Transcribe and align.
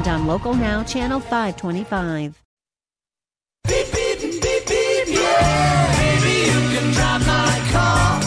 and 0.00 0.08
on 0.08 0.26
Local 0.26 0.54
Now, 0.54 0.82
Channel 0.82 1.20
525. 1.20 2.42
Beep, 3.68 3.92
beep, 3.92 4.20
beep, 4.20 4.40
beep, 4.40 5.08
yeah. 5.08 5.96
Baby, 5.98 6.36
you 6.46 6.78
can 6.78 6.92
drive 6.92 7.26
my 7.26 7.70
car. 7.70 8.20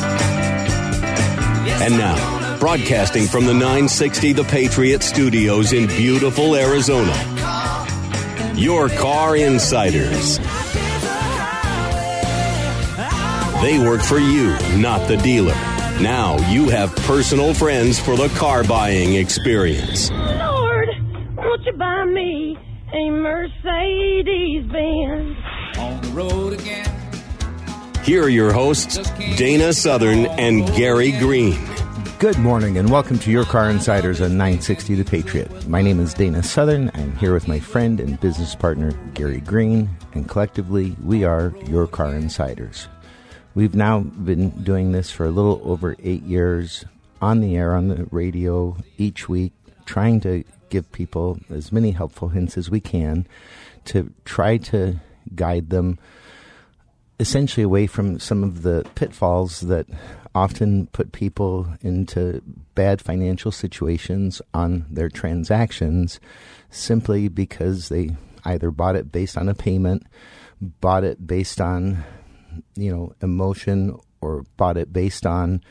Yes, 1.65 1.81
And 1.81 1.97
now, 1.97 2.59
broadcasting 2.59 3.25
from 3.25 3.45
the 3.45 3.53
960 3.53 4.33
The 4.33 4.43
Patriot 4.43 5.01
Studios 5.01 5.73
in 5.73 5.87
beautiful 5.87 6.55
Arizona, 6.55 7.15
your 8.55 8.89
car 8.89 9.35
insiders. 9.35 10.37
They 13.61 13.79
work 13.79 14.01
for 14.01 14.19
you, 14.19 14.57
not 14.77 15.07
the 15.07 15.17
dealer. 15.17 15.55
Now 16.01 16.37
you 16.51 16.69
have 16.69 16.95
personal 17.07 17.53
friends 17.53 17.99
for 17.99 18.15
the 18.15 18.27
car 18.29 18.63
buying 18.63 19.15
experience. 19.15 20.11
Lord, 21.73 21.79
buy 21.79 22.05
me 22.05 22.57
a 22.93 23.09
Mercedes 23.09 24.65
Benz? 24.71 25.37
On 25.77 26.01
the 26.01 26.11
road 26.13 26.53
again. 26.53 26.89
Here 28.03 28.23
are 28.23 28.29
your 28.29 28.51
hosts, 28.51 28.97
Dana 29.37 29.73
Southern 29.73 30.25
and 30.25 30.67
Gary 30.75 31.11
Green. 31.13 31.57
Good 32.19 32.37
morning 32.37 32.77
and 32.77 32.89
welcome 32.91 33.17
to 33.19 33.31
Your 33.31 33.45
Car 33.45 33.69
Insiders 33.69 34.21
on 34.21 34.31
960 34.31 34.95
The 34.95 35.03
Patriot. 35.03 35.67
My 35.67 35.81
name 35.81 35.99
is 35.99 36.13
Dana 36.13 36.43
Southern. 36.43 36.91
I'm 36.93 37.15
here 37.17 37.33
with 37.33 37.47
my 37.47 37.59
friend 37.59 37.99
and 37.99 38.19
business 38.19 38.55
partner 38.55 38.91
Gary 39.13 39.39
Green, 39.41 39.89
and 40.13 40.27
collectively 40.27 40.95
we 41.03 41.23
are 41.23 41.53
Your 41.67 41.87
Car 41.87 42.13
Insiders. 42.13 42.87
We've 43.55 43.75
now 43.75 44.01
been 44.01 44.49
doing 44.63 44.91
this 44.91 45.11
for 45.11 45.25
a 45.25 45.31
little 45.31 45.61
over 45.63 45.95
eight 46.03 46.23
years 46.23 46.85
on 47.21 47.39
the 47.39 47.55
air, 47.55 47.73
on 47.73 47.87
the 47.87 48.07
radio, 48.11 48.77
each 48.97 49.27
week, 49.27 49.53
trying 49.85 50.19
to 50.21 50.43
give 50.73 50.91
people 50.91 51.37
as 51.51 51.71
many 51.71 51.91
helpful 51.91 52.29
hints 52.29 52.57
as 52.57 52.67
we 52.67 52.79
can 52.79 53.27
to 53.85 54.11
try 54.25 54.57
to 54.57 54.99
guide 55.35 55.69
them 55.69 55.99
essentially 57.19 57.63
away 57.63 57.85
from 57.85 58.19
some 58.19 58.43
of 58.43 58.63
the 58.63 58.83
pitfalls 58.95 59.59
that 59.59 59.85
often 60.33 60.87
put 60.87 61.11
people 61.11 61.67
into 61.81 62.41
bad 62.73 62.99
financial 62.99 63.51
situations 63.51 64.41
on 64.51 64.83
their 64.89 65.09
transactions 65.09 66.19
simply 66.71 67.27
because 67.27 67.89
they 67.89 68.09
either 68.45 68.71
bought 68.71 68.95
it 68.95 69.11
based 69.11 69.37
on 69.37 69.47
a 69.47 69.53
payment, 69.53 70.07
bought 70.59 71.03
it 71.03 71.27
based 71.27 71.61
on, 71.61 72.03
you 72.75 72.91
know, 72.91 73.13
emotion, 73.21 73.95
or 74.21 74.43
bought 74.57 74.75
it 74.75 74.91
based 74.91 75.27
on 75.27 75.61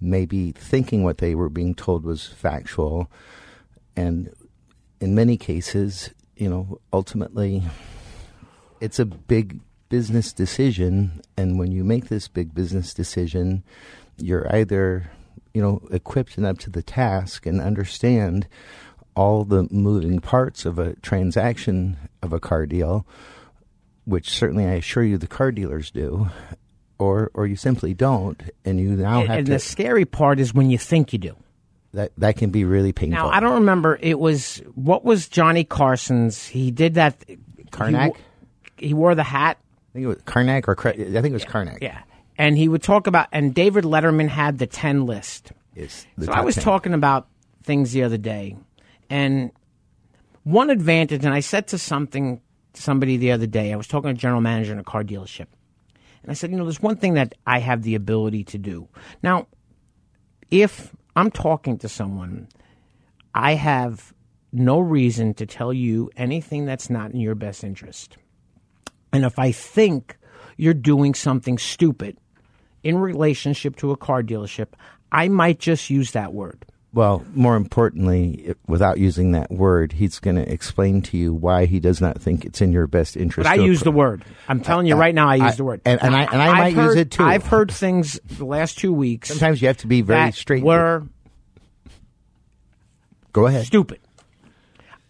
maybe 0.00 0.52
thinking 0.52 1.02
what 1.02 1.18
they 1.18 1.34
were 1.34 1.48
being 1.48 1.74
told 1.74 2.04
was 2.04 2.28
factual. 2.28 3.10
And 3.96 4.32
in 5.04 5.14
many 5.14 5.36
cases, 5.36 6.08
you 6.34 6.48
know, 6.48 6.80
ultimately, 6.90 7.62
it's 8.80 8.98
a 8.98 9.04
big 9.04 9.60
business 9.90 10.32
decision 10.32 11.20
and 11.36 11.58
when 11.58 11.70
you 11.70 11.84
make 11.84 12.08
this 12.08 12.26
big 12.26 12.52
business 12.52 12.94
decision 12.94 13.62
you're 14.16 14.52
either 14.52 15.08
you 15.52 15.62
know 15.62 15.80
equipped 15.92 16.36
and 16.36 16.44
up 16.44 16.58
to 16.58 16.70
the 16.70 16.82
task 16.82 17.46
and 17.46 17.60
understand 17.60 18.48
all 19.14 19.44
the 19.44 19.68
moving 19.70 20.18
parts 20.18 20.64
of 20.64 20.78
a 20.78 20.94
transaction 20.96 21.96
of 22.22 22.32
a 22.32 22.40
car 22.40 22.66
deal 22.66 23.06
which 24.06 24.30
certainly 24.30 24.64
I 24.64 24.72
assure 24.72 25.04
you 25.04 25.16
the 25.18 25.28
car 25.28 25.52
dealers 25.52 25.92
do 25.92 26.28
or 26.98 27.30
or 27.34 27.46
you 27.46 27.56
simply 27.56 27.94
don't 27.94 28.42
and 28.64 28.80
you 28.80 28.96
now 28.96 29.20
And, 29.20 29.28
have 29.28 29.38
and 29.38 29.46
to 29.46 29.52
the 29.52 29.58
scary 29.60 30.06
part 30.06 30.40
is 30.40 30.52
when 30.54 30.70
you 30.70 30.78
think 30.78 31.12
you 31.12 31.18
do. 31.20 31.36
That 31.94 32.10
that 32.18 32.36
can 32.36 32.50
be 32.50 32.64
really 32.64 32.92
painful 32.92 33.18
Now, 33.22 33.28
I 33.30 33.38
don't 33.38 33.54
remember. 33.54 33.96
It 34.00 34.18
was 34.18 34.60
what 34.74 35.04
was 35.04 35.28
Johnny 35.28 35.62
Carson's? 35.62 36.44
He 36.44 36.72
did 36.72 36.94
that. 36.94 37.24
Carnac? 37.70 38.14
He, 38.76 38.88
he 38.88 38.94
wore 38.94 39.14
the 39.14 39.22
hat. 39.22 39.58
I 39.90 39.92
think 39.92 40.04
it 40.04 40.08
was 40.08 40.18
Carnac 40.24 40.68
or 40.68 40.76
I 40.76 40.92
think 40.92 41.26
it 41.26 41.32
was 41.32 41.44
Carnac 41.44 41.78
Yeah, 41.80 42.02
and 42.36 42.58
he 42.58 42.68
would 42.68 42.82
talk 42.82 43.06
about. 43.06 43.28
And 43.30 43.54
David 43.54 43.84
Letterman 43.84 44.26
had 44.28 44.58
the 44.58 44.66
ten 44.66 45.06
list. 45.06 45.52
The 45.76 45.88
So 45.88 46.32
I 46.32 46.40
was 46.40 46.56
10. 46.56 46.64
talking 46.64 46.94
about 46.94 47.28
things 47.62 47.92
the 47.92 48.02
other 48.02 48.18
day, 48.18 48.56
and 49.08 49.52
one 50.42 50.70
advantage. 50.70 51.24
And 51.24 51.32
I 51.32 51.40
said 51.40 51.68
to 51.68 51.78
something 51.78 52.40
somebody 52.74 53.18
the 53.18 53.30
other 53.30 53.46
day. 53.46 53.72
I 53.72 53.76
was 53.76 53.86
talking 53.86 54.08
to 54.08 54.14
a 54.14 54.18
general 54.18 54.40
manager 54.40 54.72
in 54.72 54.80
a 54.80 54.84
car 54.84 55.04
dealership, 55.04 55.46
and 56.22 56.30
I 56.30 56.34
said, 56.34 56.50
you 56.50 56.56
know, 56.56 56.64
there's 56.64 56.82
one 56.82 56.96
thing 56.96 57.14
that 57.14 57.36
I 57.46 57.60
have 57.60 57.82
the 57.82 57.94
ability 57.94 58.42
to 58.44 58.58
do. 58.58 58.88
Now, 59.22 59.46
if 60.50 60.92
I'm 61.16 61.30
talking 61.30 61.78
to 61.78 61.88
someone, 61.88 62.48
I 63.34 63.54
have 63.54 64.12
no 64.52 64.78
reason 64.78 65.34
to 65.34 65.46
tell 65.46 65.72
you 65.72 66.10
anything 66.16 66.64
that's 66.64 66.90
not 66.90 67.12
in 67.12 67.20
your 67.20 67.34
best 67.34 67.64
interest. 67.64 68.16
And 69.12 69.24
if 69.24 69.38
I 69.38 69.52
think 69.52 70.16
you're 70.56 70.74
doing 70.74 71.14
something 71.14 71.58
stupid 71.58 72.16
in 72.82 72.98
relationship 72.98 73.76
to 73.76 73.92
a 73.92 73.96
car 73.96 74.22
dealership, 74.22 74.68
I 75.10 75.28
might 75.28 75.58
just 75.58 75.90
use 75.90 76.12
that 76.12 76.32
word. 76.32 76.64
Well, 76.94 77.24
more 77.34 77.56
importantly, 77.56 78.54
without 78.68 78.98
using 78.98 79.32
that 79.32 79.50
word, 79.50 79.92
he's 79.94 80.20
going 80.20 80.36
to 80.36 80.48
explain 80.50 81.02
to 81.02 81.16
you 81.16 81.34
why 81.34 81.66
he 81.66 81.80
does 81.80 82.00
not 82.00 82.22
think 82.22 82.44
it's 82.44 82.60
in 82.60 82.70
your 82.70 82.86
best 82.86 83.16
interest. 83.16 83.48
But 83.50 83.58
I 83.58 83.62
use 83.62 83.80
the 83.80 83.90
word. 83.90 84.24
I'm 84.48 84.60
telling 84.60 84.86
you 84.86 84.94
I- 84.94 84.98
right 84.98 85.14
now, 85.14 85.28
I 85.28 85.34
use 85.34 85.44
I- 85.54 85.56
the 85.56 85.64
word. 85.64 85.80
and- 85.84 86.00
and 86.00 86.14
I- 86.14 86.24
and 86.24 86.40
I 86.40 86.46
I've 86.50 86.74
might 86.74 86.84
use 86.84 86.94
it 86.94 87.10
too. 87.10 87.24
I've 87.24 87.46
heard 87.46 87.72
things 87.72 88.20
the 88.38 88.44
last 88.44 88.78
two 88.78 88.92
weeks. 88.92 89.28
Sometimes 89.28 89.60
you 89.60 89.66
have 89.66 89.78
to 89.78 89.88
be 89.88 90.02
very 90.02 90.20
that 90.20 90.34
straight. 90.34 90.62
Were 90.62 91.02
Go 93.32 93.46
ahead. 93.48 93.66
stupid. 93.66 93.98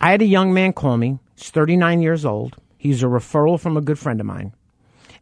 I 0.01 0.11
had 0.11 0.23
a 0.23 0.27
young 0.27 0.55
man 0.55 0.73
call 0.73 0.97
me. 0.97 1.19
He's 1.37 1.51
39 1.51 2.01
years 2.01 2.25
old. 2.25 2.57
He's 2.79 3.03
a 3.03 3.07
referral 3.07 3.61
from 3.61 3.77
a 3.77 3.83
good 3.83 3.99
friend 3.99 4.21
of 4.21 4.27
mine. 4.27 4.53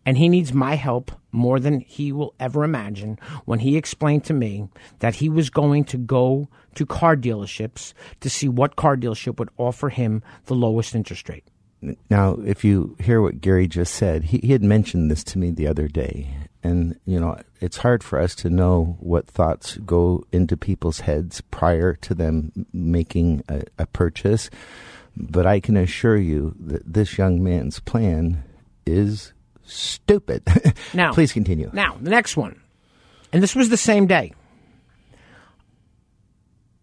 And 0.05 0.19
he 0.19 0.29
needs 0.29 0.53
my 0.53 0.75
help 0.75 1.13
more 1.31 1.61
than 1.61 1.81
he 1.81 2.13
will 2.13 2.35
ever 2.41 2.65
imagine 2.65 3.19
when 3.45 3.61
he 3.61 3.77
explained 3.77 4.25
to 4.25 4.35
me 4.35 4.69
that 4.99 5.17
he 5.17 5.29
was 5.29 5.49
going 5.49 5.85
to 5.85 5.99
go 5.99 6.49
to 6.75 6.87
car 6.87 7.17
dealerships 7.17 7.93
to 8.21 8.29
see 8.29 8.49
what 8.49 8.77
car 8.77 8.97
dealership 8.97 9.39
would 9.39 9.51
offer 9.59 9.89
him 9.89 10.23
the 10.47 10.55
lowest 10.55 10.95
interest 10.95 11.29
rate. 11.29 11.45
Now, 12.11 12.35
if 12.45 12.65
you 12.65 12.97
hear 13.01 13.21
what 13.21 13.41
Gary 13.41 13.67
just 13.67 13.95
said, 13.95 14.25
he, 14.25 14.39
he 14.39 14.53
had 14.53 14.62
mentioned 14.62 15.11
this 15.11 15.25
to 15.25 15.39
me 15.39 15.51
the 15.51 15.67
other 15.67 15.89
day. 15.89 16.29
And, 16.62 16.99
you 17.05 17.19
know, 17.19 17.41
it's 17.61 17.79
hard 17.79 18.05
for 18.05 18.21
us 18.21 18.37
to 18.37 18.51
know 18.51 18.97
what 19.01 19.27
thoughts 19.27 19.77
go 19.79 20.25
into 20.31 20.57
people's 20.57 21.01
heads 21.01 21.41
prior 21.41 21.95
to 21.95 22.15
them 22.15 22.53
making 22.73 23.43
a, 23.49 23.65
a 23.79 23.87
purchase. 23.87 24.49
But 25.17 25.45
I 25.45 25.59
can 25.59 25.77
assure 25.77 26.17
you 26.17 26.55
that 26.61 26.93
this 26.93 27.19
young 27.19 27.43
man's 27.43 27.81
plan 27.81 28.45
is 28.87 29.33
stupid. 29.72 30.43
Now, 30.94 31.12
please 31.12 31.33
continue. 31.33 31.71
Now, 31.72 31.97
the 32.00 32.10
next 32.10 32.37
one. 32.37 32.60
And 33.33 33.43
this 33.43 33.55
was 33.55 33.71
the 33.71 33.77
same 33.77 34.06
day. 34.06 34.33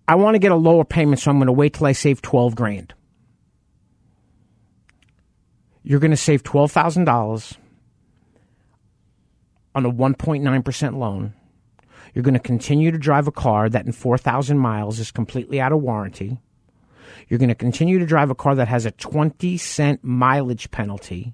I 0.07 0.15
want 0.15 0.33
to 0.33 0.39
get 0.39 0.51
a 0.51 0.55
lower 0.55 0.83
payment, 0.83 1.19
so 1.19 1.29
I'm 1.29 1.37
going 1.37 1.45
to 1.45 1.53
wait 1.53 1.75
till 1.75 1.85
I 1.85 1.91
save 1.91 2.21
12 2.23 2.55
grand. 2.55 2.95
You're 5.83 5.99
going 5.99 6.11
to 6.11 6.17
save 6.17 6.41
$12,000 6.43 7.57
on 9.75 9.85
a 9.85 9.91
1.9% 9.91 10.97
loan. 10.97 11.33
You're 12.13 12.23
going 12.23 12.33
to 12.33 12.39
continue 12.39 12.91
to 12.91 12.97
drive 12.97 13.27
a 13.27 13.31
car 13.31 13.69
that 13.69 13.85
in 13.85 13.91
4,000 13.91 14.57
miles 14.57 14.99
is 14.99 15.11
completely 15.11 15.61
out 15.61 15.71
of 15.71 15.81
warranty. 15.81 16.39
You're 17.27 17.39
going 17.39 17.49
to 17.49 17.55
continue 17.55 17.99
to 17.99 18.05
drive 18.05 18.31
a 18.31 18.35
car 18.35 18.55
that 18.55 18.67
has 18.67 18.85
a 18.85 18.91
20 18.91 19.57
cent 19.57 20.03
mileage 20.03 20.71
penalty. 20.71 21.33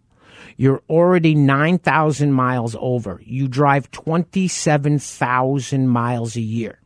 You're 0.58 0.84
already 0.90 1.36
9,000 1.36 2.32
miles 2.32 2.76
over. 2.80 3.22
You 3.24 3.48
drive 3.48 3.92
27,000 3.92 5.88
miles 5.88 6.36
a 6.36 6.42
year. 6.42 6.80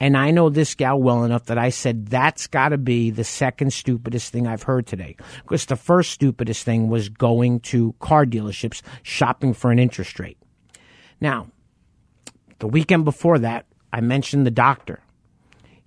And 0.00 0.16
I 0.16 0.30
know 0.32 0.48
this 0.48 0.74
gal 0.74 1.00
well 1.00 1.24
enough 1.24 1.44
that 1.46 1.58
I 1.58 1.68
said 1.70 2.06
that's 2.06 2.46
got 2.46 2.70
to 2.70 2.78
be 2.78 3.10
the 3.10 3.24
second 3.24 3.72
stupidest 3.72 4.32
thing 4.32 4.46
I've 4.46 4.64
heard 4.64 4.86
today. 4.86 5.16
Because 5.42 5.66
the 5.66 5.76
first 5.76 6.10
stupidest 6.10 6.64
thing 6.64 6.88
was 6.88 7.08
going 7.08 7.60
to 7.60 7.94
car 8.00 8.26
dealerships 8.26 8.82
shopping 9.02 9.54
for 9.54 9.70
an 9.70 9.78
interest 9.78 10.18
rate. 10.18 10.38
Now, 11.20 11.48
the 12.58 12.66
weekend 12.68 13.04
before 13.04 13.38
that, 13.40 13.66
I 13.92 14.00
mentioned 14.00 14.46
the 14.46 14.50
doctor. 14.50 15.00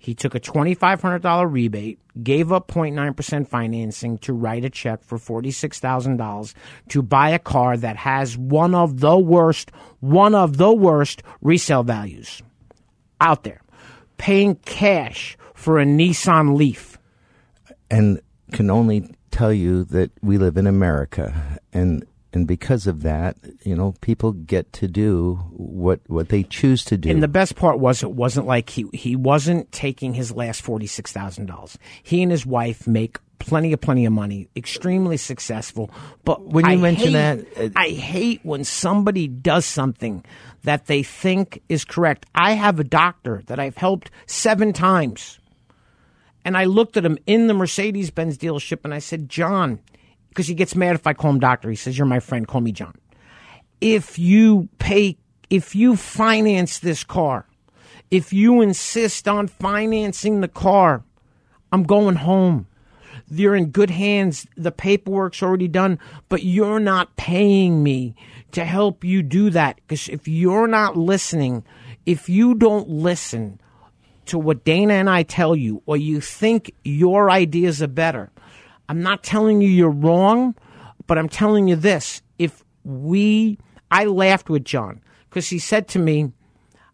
He 0.06 0.14
took 0.14 0.36
a 0.36 0.40
$2,500 0.40 1.50
rebate, 1.50 1.98
gave 2.22 2.52
up 2.52 2.68
0.9% 2.68 3.48
financing 3.48 4.18
to 4.18 4.32
write 4.32 4.64
a 4.64 4.70
check 4.70 5.02
for 5.02 5.18
$46,000 5.18 6.54
to 6.90 7.02
buy 7.02 7.30
a 7.30 7.40
car 7.40 7.76
that 7.76 7.96
has 7.96 8.38
one 8.38 8.72
of 8.72 9.00
the 9.00 9.18
worst, 9.18 9.72
one 9.98 10.32
of 10.32 10.58
the 10.58 10.72
worst 10.72 11.24
resale 11.40 11.82
values 11.82 12.40
out 13.20 13.42
there. 13.42 13.60
Paying 14.16 14.54
cash 14.64 15.36
for 15.54 15.80
a 15.80 15.84
Nissan 15.84 16.56
Leaf. 16.56 16.98
and 17.90 18.20
can 18.52 18.70
only 18.70 19.12
tell 19.32 19.52
you 19.52 19.82
that 19.86 20.12
we 20.22 20.38
live 20.38 20.56
in 20.56 20.68
America, 20.68 21.58
and 21.72 22.06
and 22.36 22.46
because 22.46 22.86
of 22.86 23.02
that, 23.02 23.36
you 23.64 23.74
know, 23.74 23.94
people 24.02 24.32
get 24.32 24.72
to 24.74 24.86
do 24.86 25.36
what 25.50 26.00
what 26.06 26.28
they 26.28 26.42
choose 26.42 26.84
to 26.84 26.96
do. 26.98 27.08
And 27.10 27.22
the 27.22 27.28
best 27.28 27.56
part 27.56 27.78
was 27.78 28.02
it 28.02 28.12
wasn't 28.12 28.46
like 28.46 28.68
he 28.70 28.84
he 28.92 29.16
wasn't 29.16 29.72
taking 29.72 30.12
his 30.14 30.30
last 30.32 30.60
forty 30.60 30.86
six 30.86 31.10
thousand 31.12 31.46
dollars. 31.46 31.78
He 32.02 32.22
and 32.22 32.30
his 32.30 32.44
wife 32.44 32.86
make 32.86 33.18
plenty 33.38 33.72
of 33.72 33.80
plenty 33.80 34.04
of 34.04 34.12
money, 34.12 34.48
extremely 34.54 35.16
successful. 35.16 35.90
But 36.24 36.44
When 36.46 36.66
you 36.66 36.72
I 36.72 36.76
mention 36.76 37.12
hate- 37.14 37.54
that, 37.54 37.64
uh, 37.76 37.80
I 37.80 37.88
hate 37.88 38.40
when 38.44 38.64
somebody 38.64 39.28
does 39.28 39.64
something 39.64 40.22
that 40.64 40.86
they 40.86 41.02
think 41.02 41.62
is 41.70 41.84
correct. 41.84 42.26
I 42.34 42.52
have 42.52 42.78
a 42.80 42.84
doctor 42.84 43.42
that 43.46 43.58
I've 43.58 43.76
helped 43.76 44.10
seven 44.26 44.72
times. 44.74 45.38
And 46.44 46.56
I 46.56 46.64
looked 46.64 46.96
at 46.96 47.04
him 47.04 47.18
in 47.26 47.46
the 47.46 47.54
Mercedes 47.54 48.10
Benz 48.10 48.38
dealership 48.38 48.80
and 48.84 48.94
I 48.94 49.00
said, 49.00 49.28
John, 49.28 49.80
because 50.36 50.48
he 50.48 50.54
gets 50.54 50.76
mad 50.76 50.94
if 50.94 51.06
I 51.06 51.14
call 51.14 51.30
him 51.30 51.40
doctor. 51.40 51.70
He 51.70 51.76
says, 51.76 51.96
You're 51.96 52.06
my 52.06 52.20
friend, 52.20 52.46
call 52.46 52.60
me 52.60 52.70
John. 52.70 52.94
If 53.80 54.18
you 54.18 54.68
pay, 54.78 55.16
if 55.48 55.74
you 55.74 55.96
finance 55.96 56.78
this 56.78 57.04
car, 57.04 57.46
if 58.10 58.34
you 58.34 58.60
insist 58.60 59.26
on 59.26 59.46
financing 59.46 60.42
the 60.42 60.48
car, 60.48 61.02
I'm 61.72 61.84
going 61.84 62.16
home. 62.16 62.66
You're 63.30 63.56
in 63.56 63.70
good 63.70 63.88
hands. 63.88 64.46
The 64.58 64.70
paperwork's 64.70 65.42
already 65.42 65.68
done, 65.68 65.98
but 66.28 66.42
you're 66.42 66.80
not 66.80 67.16
paying 67.16 67.82
me 67.82 68.14
to 68.52 68.62
help 68.62 69.04
you 69.04 69.22
do 69.22 69.48
that. 69.50 69.76
Because 69.76 70.06
if 70.10 70.28
you're 70.28 70.68
not 70.68 70.98
listening, 70.98 71.64
if 72.04 72.28
you 72.28 72.54
don't 72.54 72.88
listen, 72.90 73.58
to 74.26 74.38
what 74.38 74.64
Dana 74.64 74.94
and 74.94 75.08
I 75.08 75.22
tell 75.22 75.56
you, 75.56 75.82
or 75.86 75.96
you 75.96 76.20
think 76.20 76.74
your 76.84 77.30
ideas 77.30 77.80
are 77.80 77.88
better, 77.88 78.30
I'm 78.88 79.02
not 79.02 79.22
telling 79.22 79.60
you 79.60 79.68
you're 79.68 79.90
wrong, 79.90 80.54
but 81.06 81.18
I'm 81.18 81.28
telling 81.28 81.68
you 81.68 81.76
this. 81.76 82.22
If 82.38 82.64
we, 82.84 83.58
I 83.90 84.04
laughed 84.04 84.48
with 84.48 84.64
John 84.64 85.00
because 85.28 85.48
he 85.48 85.58
said 85.58 85.88
to 85.88 85.98
me, 85.98 86.32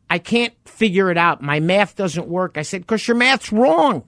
I 0.09 0.19
can't 0.19 0.55
figure 0.65 1.11
it 1.11 1.17
out. 1.17 1.43
My 1.43 1.61
math 1.61 1.97
doesn't 1.97 2.29
work. 2.29 2.57
I 2.57 2.63
said, 2.63 2.83
because 2.83 3.07
your 3.09 3.17
math's 3.17 3.53
wrong. 3.53 4.05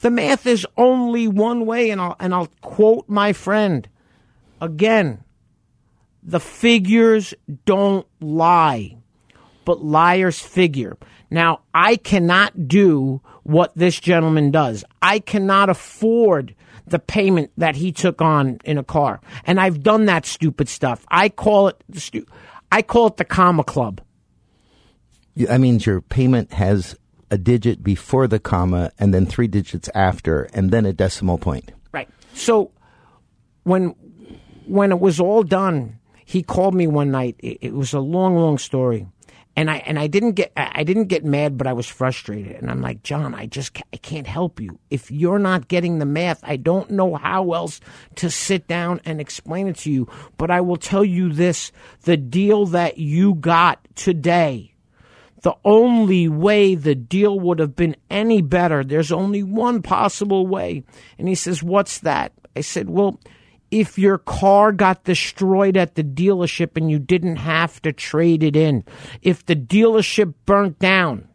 The 0.00 0.10
math 0.10 0.46
is 0.46 0.66
only 0.76 1.28
one 1.28 1.64
way, 1.64 1.90
and 1.90 2.00
I'll, 2.00 2.16
and 2.18 2.34
I'll 2.34 2.48
quote 2.60 3.08
my 3.08 3.32
friend 3.32 3.88
again 4.60 5.22
the 6.22 6.40
figures 6.40 7.34
don't 7.64 8.06
lie 8.20 8.96
but 9.66 9.84
liars 9.84 10.40
figure. 10.40 10.96
Now, 11.28 11.60
I 11.74 11.96
cannot 11.96 12.68
do 12.68 13.20
what 13.42 13.76
this 13.76 14.00
gentleman 14.00 14.50
does. 14.50 14.84
I 15.02 15.18
cannot 15.18 15.68
afford 15.68 16.54
the 16.86 16.98
payment 16.98 17.50
that 17.56 17.76
he 17.76 17.92
took 17.92 18.20
on 18.22 18.58
in 18.64 18.78
a 18.78 18.84
car. 18.84 19.20
And 19.44 19.60
I've 19.60 19.82
done 19.82 20.06
that 20.06 20.26
stupid 20.26 20.68
stuff. 20.68 21.04
I 21.08 21.28
call 21.28 21.68
it 21.68 21.82
the 21.88 22.00
stu- 22.00 22.26
I 22.70 22.82
call 22.82 23.08
it 23.08 23.16
the 23.16 23.24
comma 23.24 23.64
club. 23.64 24.00
that 25.36 25.60
means 25.60 25.86
your 25.86 26.00
payment 26.00 26.52
has 26.52 26.96
a 27.30 27.38
digit 27.38 27.82
before 27.82 28.28
the 28.28 28.38
comma 28.38 28.92
and 28.98 29.12
then 29.12 29.26
three 29.26 29.48
digits 29.48 29.88
after, 29.94 30.44
and 30.54 30.70
then 30.70 30.86
a 30.86 30.92
decimal 30.92 31.38
point. 31.38 31.72
Right. 31.92 32.08
So 32.34 32.70
when 33.64 33.94
when 34.66 34.92
it 34.92 35.00
was 35.00 35.20
all 35.20 35.42
done, 35.42 35.98
he 36.24 36.42
called 36.42 36.74
me 36.74 36.86
one 36.86 37.10
night. 37.10 37.36
It, 37.38 37.58
it 37.60 37.74
was 37.74 37.92
a 37.92 38.00
long, 38.00 38.36
long 38.36 38.58
story, 38.58 39.06
and 39.56 39.70
I 39.70 39.78
and 39.78 39.98
I 39.98 40.06
didn't 40.06 40.32
get 40.32 40.52
I 40.56 40.84
didn't 40.84 41.06
get 41.06 41.24
mad, 41.24 41.56
but 41.56 41.66
I 41.66 41.72
was 41.72 41.86
frustrated. 41.86 42.56
And 42.56 42.70
I'm 42.70 42.82
like, 42.82 43.02
John, 43.02 43.34
I 43.34 43.46
just 43.46 43.78
I 43.92 43.96
can't 43.96 44.26
help 44.26 44.60
you 44.60 44.78
if 44.90 45.10
you're 45.10 45.38
not 45.38 45.68
getting 45.68 45.98
the 45.98 46.06
math. 46.06 46.40
I 46.44 46.56
don't 46.56 46.90
know 46.90 47.14
how 47.14 47.52
else 47.52 47.80
to 48.16 48.30
sit 48.30 48.68
down 48.68 49.00
and 49.04 49.20
explain 49.20 49.66
it 49.66 49.76
to 49.78 49.90
you. 49.90 50.08
But 50.36 50.50
I 50.50 50.60
will 50.60 50.76
tell 50.76 51.04
you 51.04 51.32
this: 51.32 51.72
the 52.02 52.18
deal 52.18 52.66
that 52.66 52.98
you 52.98 53.34
got 53.34 53.80
today 53.94 54.74
the 55.42 55.54
only 55.64 56.28
way 56.28 56.74
the 56.74 56.96
deal 56.96 57.38
would 57.38 57.60
have 57.60 57.76
been 57.76 57.94
any 58.10 58.42
better, 58.42 58.82
there's 58.82 59.12
only 59.12 59.44
one 59.44 59.80
possible 59.80 60.44
way. 60.44 60.82
And 61.20 61.28
he 61.28 61.36
says, 61.36 61.62
What's 61.62 62.00
that? 62.00 62.32
I 62.56 62.62
said, 62.62 62.90
Well, 62.90 63.20
if 63.70 63.98
your 63.98 64.18
car 64.18 64.72
got 64.72 65.04
destroyed 65.04 65.76
at 65.76 65.94
the 65.94 66.04
dealership 66.04 66.76
and 66.76 66.90
you 66.90 66.98
didn't 66.98 67.36
have 67.36 67.80
to 67.82 67.92
trade 67.92 68.42
it 68.42 68.56
in, 68.56 68.84
if 69.22 69.44
the 69.46 69.56
dealership 69.56 70.34
burnt 70.44 70.78
down 70.78 71.28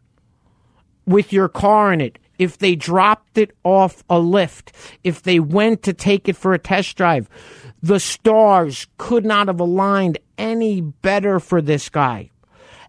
with 1.05 1.33
your 1.33 1.49
car 1.49 1.91
in 1.91 2.01
it, 2.01 2.17
if 2.39 2.57
they 2.57 2.75
dropped 2.75 3.37
it 3.37 3.51
off 3.63 4.03
a 4.09 4.17
lift, 4.17 4.71
if 5.03 5.21
they 5.21 5.39
went 5.39 5.83
to 5.83 5.93
take 5.93 6.27
it 6.27 6.35
for 6.35 6.53
a 6.53 6.59
test 6.59 6.97
drive, 6.97 7.29
the 7.83 7.99
stars 7.99 8.87
could 8.97 9.25
not 9.25 9.47
have 9.47 9.59
aligned 9.59 10.17
any 10.37 10.81
better 10.81 11.39
for 11.39 11.61
this 11.61 11.89
guy. 11.89 12.31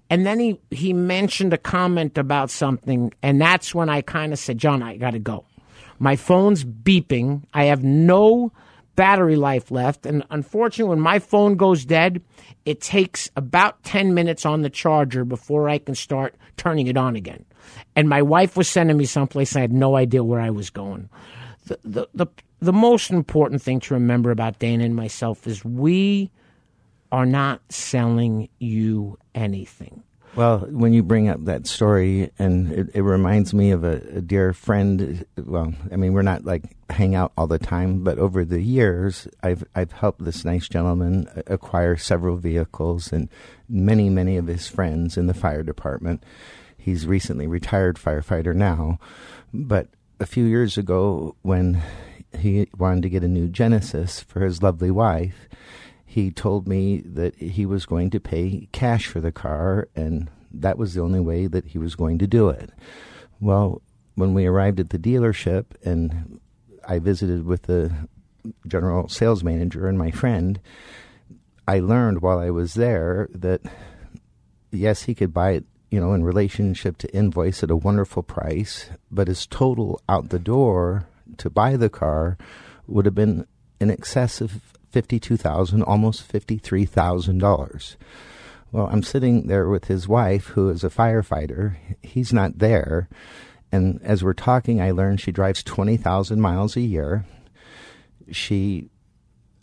And 0.08 0.26
then 0.26 0.38
he, 0.38 0.60
he 0.70 0.92
mentioned 0.92 1.52
a 1.52 1.58
comment 1.58 2.18
about 2.18 2.50
something, 2.50 3.12
and 3.22 3.40
that's 3.40 3.74
when 3.74 3.88
I 3.88 4.02
kind 4.02 4.32
of 4.32 4.38
said, 4.38 4.58
John, 4.58 4.82
I 4.82 4.96
got 4.96 5.12
to 5.12 5.18
go. 5.18 5.46
My 5.98 6.16
phone's 6.16 6.64
beeping. 6.64 7.44
I 7.54 7.64
have 7.64 7.82
no 7.82 8.52
battery 8.96 9.36
life 9.36 9.70
left. 9.70 10.06
And 10.06 10.24
unfortunately, 10.30 10.90
when 10.90 11.00
my 11.00 11.18
phone 11.18 11.56
goes 11.56 11.84
dead, 11.84 12.22
it 12.64 12.80
takes 12.80 13.30
about 13.36 13.82
10 13.84 14.14
minutes 14.14 14.46
on 14.46 14.62
the 14.62 14.70
charger 14.70 15.24
before 15.24 15.68
I 15.68 15.78
can 15.78 15.94
start 15.94 16.34
turning 16.56 16.86
it 16.86 16.96
on 16.96 17.16
again. 17.16 17.44
And 17.96 18.08
my 18.08 18.22
wife 18.22 18.56
was 18.56 18.68
sending 18.68 18.96
me 18.96 19.04
someplace, 19.04 19.52
and 19.52 19.58
I 19.58 19.62
had 19.62 19.72
no 19.72 19.96
idea 19.96 20.24
where 20.24 20.40
I 20.40 20.50
was 20.50 20.70
going. 20.70 21.08
The, 21.66 21.78
the, 21.84 22.08
the, 22.14 22.26
the 22.60 22.72
most 22.72 23.10
important 23.10 23.62
thing 23.62 23.80
to 23.80 23.94
remember 23.94 24.30
about 24.30 24.58
Dana 24.58 24.84
and 24.84 24.96
myself 24.96 25.46
is 25.46 25.64
we 25.64 26.30
are 27.10 27.26
not 27.26 27.60
selling 27.68 28.48
you 28.58 29.18
anything. 29.34 30.02
Well, 30.34 30.60
when 30.60 30.94
you 30.94 31.02
bring 31.02 31.28
up 31.28 31.44
that 31.44 31.66
story, 31.66 32.30
and 32.38 32.72
it, 32.72 32.88
it 32.94 33.02
reminds 33.02 33.52
me 33.52 33.70
of 33.70 33.84
a, 33.84 34.00
a 34.16 34.20
dear 34.22 34.54
friend. 34.54 35.26
Well, 35.36 35.74
I 35.90 35.96
mean, 35.96 36.14
we're 36.14 36.22
not 36.22 36.46
like 36.46 36.74
hang 36.88 37.14
out 37.14 37.32
all 37.36 37.46
the 37.46 37.58
time, 37.58 38.02
but 38.02 38.18
over 38.18 38.42
the 38.42 38.62
years, 38.62 39.28
I've 39.42 39.62
I've 39.74 39.92
helped 39.92 40.24
this 40.24 40.42
nice 40.42 40.68
gentleman 40.68 41.28
acquire 41.46 41.98
several 41.98 42.36
vehicles, 42.36 43.12
and 43.12 43.28
many 43.68 44.08
many 44.08 44.38
of 44.38 44.46
his 44.46 44.68
friends 44.68 45.18
in 45.18 45.26
the 45.26 45.34
fire 45.34 45.62
department. 45.62 46.24
He's 46.78 47.06
recently 47.06 47.46
retired 47.46 47.96
firefighter 47.96 48.54
now, 48.54 48.98
but 49.52 49.88
a 50.18 50.26
few 50.26 50.44
years 50.44 50.78
ago, 50.78 51.36
when 51.42 51.82
he 52.38 52.68
wanted 52.78 53.02
to 53.02 53.10
get 53.10 53.22
a 53.22 53.28
new 53.28 53.48
Genesis 53.48 54.20
for 54.20 54.40
his 54.40 54.62
lovely 54.62 54.90
wife, 54.90 55.46
he 56.12 56.30
told 56.30 56.68
me 56.68 57.00
that 57.06 57.34
he 57.36 57.64
was 57.64 57.86
going 57.86 58.10
to 58.10 58.20
pay 58.20 58.68
cash 58.70 59.06
for 59.06 59.18
the 59.18 59.32
car 59.32 59.88
and 59.96 60.28
that 60.52 60.76
was 60.76 60.92
the 60.92 61.00
only 61.00 61.20
way 61.20 61.46
that 61.46 61.64
he 61.68 61.78
was 61.78 61.94
going 61.94 62.18
to 62.18 62.26
do 62.26 62.50
it. 62.50 62.68
Well, 63.40 63.80
when 64.14 64.34
we 64.34 64.44
arrived 64.44 64.78
at 64.78 64.90
the 64.90 64.98
dealership 64.98 65.64
and 65.82 66.38
I 66.86 66.98
visited 66.98 67.46
with 67.46 67.62
the 67.62 67.90
general 68.66 69.08
sales 69.08 69.42
manager 69.42 69.88
and 69.88 69.96
my 69.96 70.10
friend, 70.10 70.60
I 71.66 71.80
learned 71.80 72.20
while 72.20 72.40
I 72.40 72.50
was 72.50 72.74
there 72.74 73.30
that 73.32 73.62
yes, 74.70 75.04
he 75.04 75.14
could 75.14 75.32
buy 75.32 75.52
it, 75.52 75.64
you 75.90 75.98
know, 75.98 76.12
in 76.12 76.24
relationship 76.24 76.98
to 76.98 77.16
invoice 77.16 77.62
at 77.62 77.70
a 77.70 77.76
wonderful 77.76 78.22
price, 78.22 78.90
but 79.10 79.28
his 79.28 79.46
total 79.46 79.98
out 80.10 80.28
the 80.28 80.38
door 80.38 81.06
to 81.38 81.48
buy 81.48 81.78
the 81.78 81.88
car 81.88 82.36
would 82.86 83.06
have 83.06 83.14
been 83.14 83.46
in 83.80 83.90
excess 83.90 84.42
of 84.42 84.71
fifty-two 84.92 85.36
thousand, 85.36 85.82
almost 85.82 86.22
fifty-three 86.22 86.84
thousand 86.84 87.38
dollars. 87.38 87.96
Well, 88.70 88.88
I'm 88.90 89.02
sitting 89.02 89.48
there 89.48 89.68
with 89.68 89.86
his 89.86 90.08
wife, 90.08 90.46
who 90.46 90.70
is 90.70 90.84
a 90.84 90.90
firefighter. 90.90 91.76
He's 92.02 92.32
not 92.32 92.58
there, 92.58 93.08
and 93.70 94.00
as 94.02 94.22
we're 94.22 94.32
talking, 94.32 94.80
I 94.80 94.92
learned 94.92 95.20
she 95.20 95.32
drives 95.32 95.62
twenty 95.62 95.96
thousand 95.96 96.40
miles 96.40 96.76
a 96.76 96.80
year. 96.80 97.24
She 98.30 98.90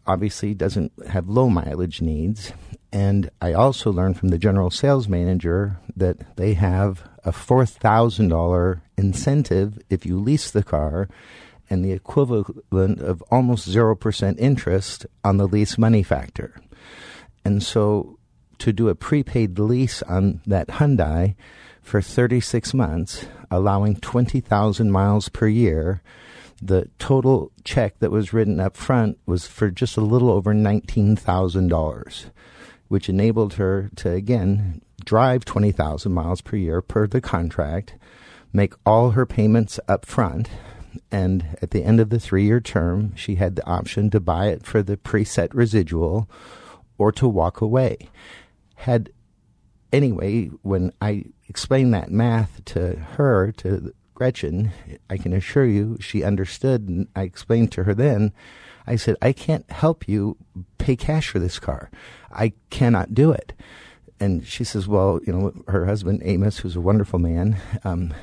obviously 0.06 0.56
doesn't 0.56 0.92
have 1.08 1.30
low 1.30 1.50
mileage 1.50 2.02
needs. 2.02 2.52
And 2.92 3.30
I 3.40 3.54
also 3.54 3.92
learned 3.92 4.18
from 4.18 4.30
the 4.30 4.40
general 4.40 4.72
sales 4.72 5.08
manager 5.08 5.78
that 5.96 6.36
they 6.36 6.56
have 6.56 7.08
a 7.24 7.32
$4,000 7.32 8.82
incentive 8.98 9.80
if 9.90 10.06
you 10.06 10.20
lease 10.20 10.50
the 10.50 10.64
car 10.64 11.08
and 11.70 11.84
the 11.84 11.92
equivalent 11.92 13.00
of 13.00 13.22
almost 13.32 13.70
0% 13.70 14.40
interest 14.40 15.06
on 15.24 15.38
the 15.38 15.48
lease 15.48 15.78
money 15.78 16.04
factor. 16.04 16.56
And 17.46 17.62
so 17.62 18.18
to 18.60 18.74
do 18.74 18.90
a 18.90 18.96
prepaid 18.96 19.58
lease 19.58 20.02
on 20.04 20.42
that 20.46 20.68
Hyundai 20.68 21.36
for 21.82 22.02
36 22.02 22.74
months, 22.74 23.26
allowing 23.50 23.96
20,000 23.96 24.92
miles 24.92 25.30
per 25.30 25.48
year, 25.48 26.02
the 26.62 26.90
total 27.00 27.52
check 27.64 27.98
that 28.00 28.12
was 28.12 28.34
written 28.34 28.60
up 28.60 28.76
front 28.76 29.18
was 29.26 29.48
for 29.48 29.72
just 29.72 29.96
a 29.98 30.02
little 30.02 30.30
over 30.30 30.54
$19,000, 30.54 32.26
which 32.90 33.10
enabled 33.10 33.54
her 33.54 33.90
to, 33.96 34.12
again, 34.12 34.82
drive 35.06 35.46
20,000 35.46 36.12
miles 36.12 36.42
per 36.42 36.58
year 36.58 36.82
per 36.82 37.08
the 37.08 37.22
contract, 37.22 37.96
make 38.52 38.74
all 38.86 39.12
her 39.12 39.26
payments 39.26 39.80
up 39.88 40.06
front, 40.06 40.50
and 41.12 41.58
at 41.62 41.72
the 41.72 41.84
end 41.84 42.00
of 42.00 42.10
the 42.10 42.20
three 42.20 42.46
year 42.46 42.60
term, 42.60 43.15
she 43.15 43.36
had 43.36 43.56
the 43.56 43.65
option 43.65 44.10
to 44.12 44.20
buy 44.20 44.48
it 44.48 44.65
for 44.65 44.82
the 44.82 44.98
preset 44.98 45.50
residual 45.53 46.29
or 46.98 47.12
to 47.13 47.27
walk 47.27 47.62
away. 47.62 48.10
Had 48.75 49.12
anyway, 49.91 50.46
when 50.62 50.91
I 51.01 51.25
explained 51.48 51.94
that 51.94 52.12
math 52.12 52.63
to 52.65 52.96
her, 52.96 53.51
to 53.53 53.94
Gretchen, 54.13 54.72
I 55.10 55.18
can 55.18 55.34
assure 55.34 55.65
you 55.65 55.98
she 56.00 56.24
understood. 56.24 56.88
And 56.88 57.08
I 57.15 57.24
explained 57.24 57.72
to 57.74 57.84
her 57.84 57.94
then, 57.94 58.34
I 58.86 58.96
said, 58.96 59.15
I 59.22 59.34
can't 59.34 59.70
help 59.72 60.08
you 60.08 60.38
pay 60.77 60.96
cash 60.96 61.29
for 61.29 61.39
this 61.39 61.60
car. 61.60 61.89
I 62.32 62.53
cannot 62.70 63.13
do 63.13 63.32
it. 63.32 63.53
And 64.20 64.46
she 64.46 64.63
says, 64.63 64.88
well, 64.88 65.20
you 65.25 65.32
know, 65.32 65.53
her 65.68 65.86
husband, 65.86 66.22
Amos, 66.25 66.58
who's 66.58 66.75
a 66.75 66.82
wonderful 66.82 67.20
man, 67.20 67.58
um, 67.84 68.13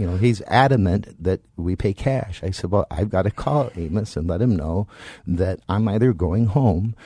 you 0.00 0.06
know, 0.06 0.16
he's 0.16 0.40
adamant 0.46 1.22
that 1.22 1.42
we 1.58 1.76
pay 1.76 1.92
cash. 1.92 2.42
I 2.42 2.52
said, 2.52 2.70
well, 2.70 2.86
I've 2.90 3.10
got 3.10 3.22
to 3.22 3.30
call 3.30 3.70
Amos 3.76 4.16
and 4.16 4.26
let 4.26 4.40
him 4.40 4.56
know 4.56 4.88
that 5.26 5.60
I'm 5.68 5.86
either 5.88 6.14
going 6.14 6.46
home 6.46 6.96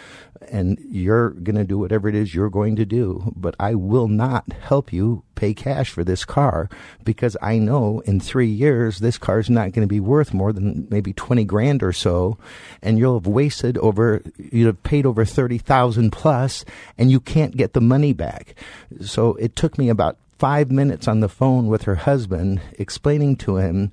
and 0.49 0.79
you're 0.89 1.31
going 1.31 1.57
to 1.57 1.65
do 1.65 1.77
whatever 1.77 2.09
it 2.09 2.15
is 2.15 2.37
you're 2.37 2.51
going 2.51 2.77
to 2.77 2.85
do, 2.85 3.33
but 3.35 3.57
I 3.59 3.75
will 3.75 4.07
not 4.07 4.53
help 4.53 4.93
you 4.93 5.25
pay 5.35 5.55
cash 5.55 5.91
for 5.91 6.05
this 6.05 6.25
car 6.25 6.69
because 7.03 7.37
I 7.43 7.59
know 7.59 7.99
in 8.07 8.21
three 8.21 8.47
years 8.47 9.01
this 9.01 9.19
car 9.19 9.41
is 9.41 9.51
not 9.51 9.73
going 9.73 9.87
to 9.87 9.93
be 9.93 9.99
worth 9.99 10.33
more 10.33 10.53
than 10.53 10.87
maybe 10.89 11.13
20 11.13 11.45
grand 11.47 11.83
or 11.83 11.93
so. 11.93 12.39
And 12.81 12.97
you'll 12.97 13.19
have 13.19 13.27
wasted 13.27 13.77
over, 13.79 14.23
you'd 14.39 14.67
have 14.67 14.85
paid 14.85 15.05
over 15.05 15.25
30,000 15.25 16.13
plus 16.13 16.65
and 16.97 17.11
you 17.11 17.19
can't 17.19 17.57
get 17.57 17.73
the 17.73 17.81
money 17.81 18.13
back. 18.13 18.55
So 19.01 19.35
it 19.35 19.57
took 19.57 19.79
me 19.79 19.89
about 19.89 20.17
five 20.39 20.71
minutes 20.71 21.07
on 21.09 21.21
the 21.21 21.29
phone 21.29 21.67
with 21.69 21.83
her 21.83 21.95
husband 21.95 22.61
explaining 22.79 23.37
to 23.37 23.57
him, 23.57 23.93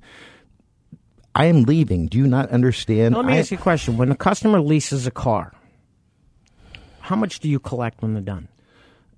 I 1.34 1.46
am 1.46 1.62
leaving. 1.62 2.06
Do 2.06 2.18
you 2.18 2.26
not 2.26 2.50
understand? 2.50 3.12
Now, 3.12 3.18
let 3.20 3.26
me 3.26 3.34
I- 3.34 3.38
ask 3.38 3.50
you 3.50 3.58
a 3.58 3.60
question. 3.60 3.96
When 3.96 4.10
a 4.10 4.16
customer 4.16 4.60
leases 4.60 5.06
a 5.06 5.10
car, 5.10 5.52
how 7.00 7.16
much 7.16 7.40
do 7.40 7.48
you 7.48 7.58
collect 7.58 8.02
when 8.02 8.14
they're 8.14 8.22
done? 8.22 8.48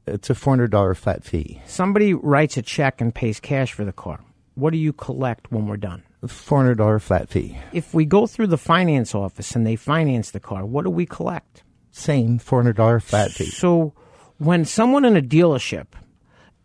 it's 0.06 0.28
a 0.28 0.34
$400 0.34 0.94
flat 0.98 1.24
fee. 1.24 1.62
Somebody 1.64 2.12
writes 2.12 2.58
a 2.58 2.62
check 2.62 3.00
and 3.00 3.14
pays 3.14 3.40
cash 3.40 3.72
for 3.72 3.86
the 3.86 3.92
car. 3.92 4.20
What 4.54 4.72
do 4.72 4.76
you 4.76 4.92
collect 4.92 5.50
when 5.50 5.66
we're 5.66 5.78
done? 5.78 6.02
$400 6.26 7.00
flat 7.00 7.30
fee. 7.30 7.56
If 7.72 7.94
we 7.94 8.04
go 8.04 8.26
through 8.26 8.48
the 8.48 8.58
finance 8.58 9.14
office 9.14 9.52
and 9.56 9.66
they 9.66 9.76
finance 9.76 10.30
the 10.32 10.40
car, 10.40 10.66
what 10.66 10.84
do 10.84 10.90
we 10.90 11.06
collect? 11.06 11.62
Same 11.90 12.38
$400 12.38 13.02
flat 13.02 13.30
fee. 13.30 13.46
So 13.46 13.94
when 14.36 14.66
someone 14.66 15.06
in 15.06 15.16
a 15.16 15.22
dealership 15.22 15.86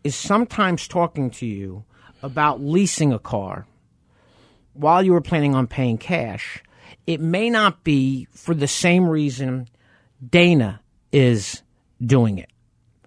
is 0.03 0.15
sometimes 0.15 0.87
talking 0.87 1.29
to 1.31 1.45
you 1.45 1.83
about 2.21 2.61
leasing 2.61 3.13
a 3.13 3.19
car 3.19 3.65
while 4.79 5.03
you 5.03 5.11
were 5.11 5.21
planning 5.21 5.55
on 5.55 5.67
paying 5.67 5.97
cash, 5.97 6.63
it 7.05 7.19
may 7.19 7.49
not 7.49 7.83
be 7.83 8.27
for 8.31 8.53
the 8.53 8.67
same 8.67 9.07
reason 9.07 9.67
Dana 10.27 10.81
is 11.11 11.61
doing 12.03 12.37
it. 12.37 12.49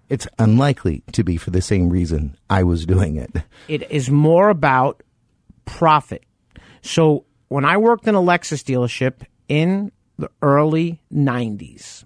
It's 0.09 0.27
unlikely 0.37 1.03
to 1.13 1.23
be 1.23 1.37
for 1.37 1.49
the 1.49 1.61
same 1.61 1.89
reason 1.89 2.37
I 2.49 2.63
was 2.63 2.85
doing 2.85 3.15
it. 3.15 3.31
It 3.67 3.89
is 3.89 4.11
more 4.11 4.49
about 4.49 5.01
profit. 5.65 6.23
So 6.81 7.25
when 7.47 7.65
I 7.65 7.77
worked 7.77 8.07
in 8.07 8.13
a 8.13 8.21
Lexus 8.21 8.63
dealership 8.63 9.25
in 9.47 9.91
the 10.19 10.29
early 10.43 11.01
90s, 11.11 12.03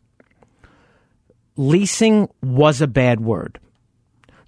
leasing 1.58 2.30
was 2.42 2.82
a 2.82 2.88
bad 2.88 3.20
word 3.20 3.60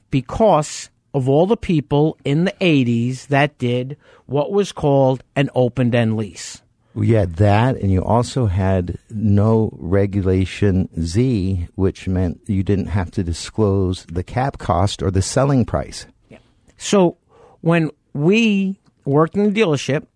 because 0.10 0.90
of 1.14 1.28
all 1.28 1.46
the 1.46 1.58
people 1.58 2.18
in 2.24 2.46
the 2.46 2.54
80s 2.62 3.28
that 3.28 3.58
did 3.58 3.98
what 4.26 4.52
was 4.52 4.72
called 4.72 5.24
an 5.36 5.50
open 5.56 5.94
end 5.94 6.18
lease. 6.18 6.62
You 6.96 7.16
had 7.16 7.36
that, 7.36 7.78
and 7.78 7.92
you 7.92 8.04
also 8.04 8.48
had 8.48 8.98
no 9.10 9.70
regulation 9.74 10.90
Z, 11.02 11.68
which 11.76 12.08
meant 12.08 12.42
you 12.48 12.64
didn't 12.64 12.88
have 12.88 13.12
to 13.12 13.24
disclose 13.24 14.06
the 14.06 14.24
cap 14.24 14.58
cost 14.58 15.02
or 15.02 15.12
the 15.12 15.22
selling 15.22 15.66
price. 15.66 16.08
Yeah. 16.30 16.40
So 16.78 17.18
when 17.62 17.92
we 18.14 18.80
worked 19.06 19.36
in 19.36 19.52
the 19.52 19.62
dealership, 19.62 20.08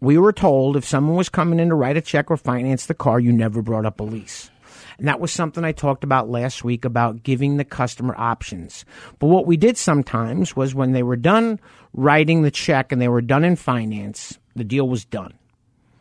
we 0.00 0.16
were 0.16 0.32
told 0.32 0.76
if 0.76 0.84
someone 0.84 1.16
was 1.16 1.28
coming 1.28 1.60
in 1.60 1.68
to 1.68 1.74
write 1.74 1.96
a 1.96 2.00
check 2.00 2.30
or 2.30 2.36
finance 2.36 2.86
the 2.86 2.94
car, 2.94 3.20
you 3.20 3.32
never 3.32 3.60
brought 3.60 3.84
up 3.84 4.00
a 4.00 4.04
lease. 4.04 4.49
And 5.00 5.08
that 5.08 5.18
was 5.18 5.32
something 5.32 5.64
I 5.64 5.72
talked 5.72 6.04
about 6.04 6.28
last 6.28 6.62
week 6.62 6.84
about 6.84 7.22
giving 7.22 7.56
the 7.56 7.64
customer 7.64 8.14
options. 8.18 8.84
But 9.18 9.28
what 9.28 9.46
we 9.46 9.56
did 9.56 9.78
sometimes 9.78 10.54
was 10.54 10.74
when 10.74 10.92
they 10.92 11.02
were 11.02 11.16
done 11.16 11.58
writing 11.94 12.42
the 12.42 12.50
check 12.50 12.92
and 12.92 13.00
they 13.00 13.08
were 13.08 13.22
done 13.22 13.42
in 13.42 13.56
finance, 13.56 14.38
the 14.56 14.62
deal 14.62 14.86
was 14.86 15.06
done. 15.06 15.32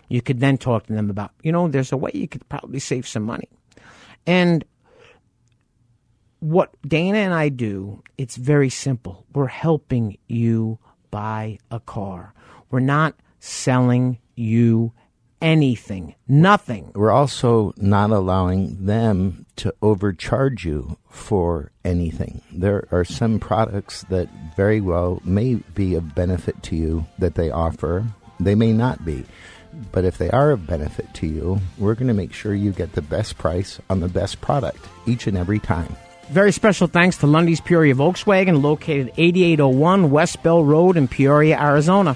You 0.09 0.21
could 0.21 0.41
then 0.41 0.57
talk 0.57 0.87
to 0.87 0.93
them 0.93 1.09
about, 1.09 1.31
you 1.43 1.53
know, 1.53 1.69
there's 1.69 1.93
a 1.93 1.97
way 1.97 2.11
you 2.13 2.27
could 2.27 2.47
probably 2.49 2.79
save 2.79 3.07
some 3.07 3.23
money. 3.23 3.47
And 4.27 4.65
what 6.41 6.75
Dana 6.85 7.19
and 7.19 7.33
I 7.33 7.47
do, 7.47 8.03
it's 8.17 8.35
very 8.35 8.69
simple. 8.69 9.25
We're 9.33 9.47
helping 9.47 10.17
you 10.27 10.77
buy 11.09 11.59
a 11.71 11.79
car. 11.79 12.33
We're 12.69 12.81
not 12.81 13.15
selling 13.39 14.17
you 14.35 14.91
anything, 15.41 16.15
nothing. 16.27 16.91
We're 16.95 17.11
also 17.11 17.73
not 17.77 18.11
allowing 18.11 18.85
them 18.85 19.45
to 19.57 19.73
overcharge 19.81 20.65
you 20.65 20.97
for 21.09 21.71
anything. 21.83 22.41
There 22.51 22.87
are 22.91 23.05
some 23.05 23.39
products 23.39 24.03
that 24.09 24.29
very 24.55 24.81
well 24.81 25.21
may 25.23 25.55
be 25.55 25.95
of 25.95 26.15
benefit 26.15 26.61
to 26.63 26.75
you 26.75 27.05
that 27.17 27.35
they 27.35 27.51
offer. 27.51 28.05
They 28.39 28.55
may 28.55 28.71
not 28.71 29.03
be. 29.05 29.25
But 29.91 30.05
if 30.05 30.17
they 30.17 30.29
are 30.31 30.51
of 30.51 30.65
benefit 30.65 31.13
to 31.15 31.27
you, 31.27 31.59
we're 31.77 31.93
going 31.93 32.07
to 32.07 32.13
make 32.13 32.33
sure 32.33 32.53
you 32.53 32.71
get 32.71 32.93
the 32.93 33.01
best 33.01 33.37
price 33.37 33.79
on 33.89 33.99
the 33.99 34.07
best 34.07 34.41
product 34.41 34.83
each 35.05 35.27
and 35.27 35.37
every 35.37 35.59
time. 35.59 35.95
Very 36.29 36.51
special 36.51 36.87
thanks 36.87 37.17
to 37.17 37.27
Lunde's 37.27 37.59
Peoria 37.59 37.95
Volkswagen, 37.95 38.61
located 38.61 39.11
8801 39.17 40.11
West 40.11 40.43
Bell 40.43 40.63
Road 40.63 40.95
in 40.95 41.07
Peoria, 41.07 41.59
Arizona. 41.59 42.15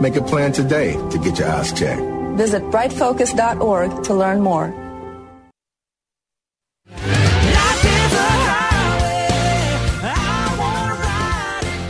Make 0.00 0.16
a 0.16 0.22
plan 0.22 0.52
today 0.52 0.92
to 1.10 1.18
get 1.18 1.38
your 1.38 1.48
eyes 1.48 1.72
checked. 1.72 2.02
Visit 2.36 2.62
brightfocus.org 2.64 4.04
to 4.04 4.14
learn 4.14 4.40
more. 4.40 4.82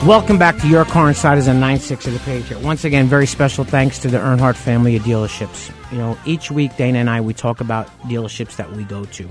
Welcome 0.06 0.36
back 0.36 0.58
to 0.58 0.66
Your 0.66 0.84
Car 0.84 1.06
Insiders 1.06 1.46
on 1.46 1.60
96 1.60 2.08
of 2.08 2.12
the 2.14 2.18
Patriot. 2.18 2.60
Once 2.60 2.84
again, 2.84 3.06
very 3.06 3.24
special 3.24 3.62
thanks 3.62 4.00
to 4.00 4.08
the 4.08 4.18
Earnhardt 4.18 4.56
family 4.56 4.96
of 4.96 5.04
dealerships. 5.04 5.70
You 5.92 5.98
know, 5.98 6.18
each 6.26 6.50
week 6.50 6.76
Dana 6.76 6.98
and 6.98 7.08
I 7.08 7.20
we 7.20 7.32
talk 7.32 7.60
about 7.60 7.86
dealerships 8.02 8.56
that 8.56 8.72
we 8.72 8.82
go 8.82 9.04
to. 9.04 9.28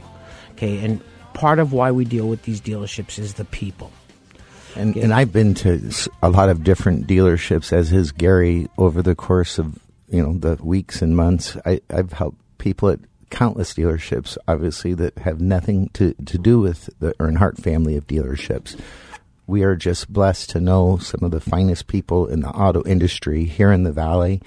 Okay, 0.51 0.77
and 0.77 1.01
part 1.33 1.59
of 1.59 1.73
why 1.73 1.91
we 1.91 2.05
deal 2.05 2.29
with 2.29 2.43
these 2.43 2.61
dealerships 2.61 3.19
is 3.19 3.33
the 3.33 3.43
people. 3.43 3.91
And, 4.75 4.95
and 4.95 5.13
I've 5.13 5.33
been 5.33 5.53
to 5.55 5.91
a 6.23 6.29
lot 6.29 6.49
of 6.49 6.63
different 6.63 7.07
dealerships, 7.07 7.73
as 7.73 7.89
has 7.89 8.11
Gary, 8.11 8.67
over 8.77 9.01
the 9.01 9.15
course 9.15 9.59
of 9.59 9.77
you 10.07 10.21
know 10.21 10.37
the 10.37 10.61
weeks 10.63 11.01
and 11.01 11.15
months. 11.15 11.57
I, 11.65 11.81
I've 11.89 12.13
helped 12.13 12.37
people 12.57 12.89
at 12.89 12.99
countless 13.31 13.73
dealerships, 13.73 14.37
obviously 14.47 14.93
that 14.93 15.17
have 15.19 15.41
nothing 15.41 15.89
to, 15.93 16.13
to 16.25 16.37
do 16.37 16.59
with 16.59 16.89
the 16.99 17.13
Earnhardt 17.13 17.57
family 17.57 17.95
of 17.95 18.05
dealerships. 18.05 18.79
We 19.47 19.63
are 19.63 19.75
just 19.75 20.11
blessed 20.11 20.51
to 20.51 20.59
know 20.59 20.97
some 20.97 21.23
of 21.23 21.31
the 21.31 21.41
finest 21.41 21.87
people 21.87 22.27
in 22.27 22.41
the 22.41 22.49
auto 22.49 22.83
industry 22.85 23.45
here 23.45 23.71
in 23.71 23.83
the 23.83 23.91
valley, 23.91 24.41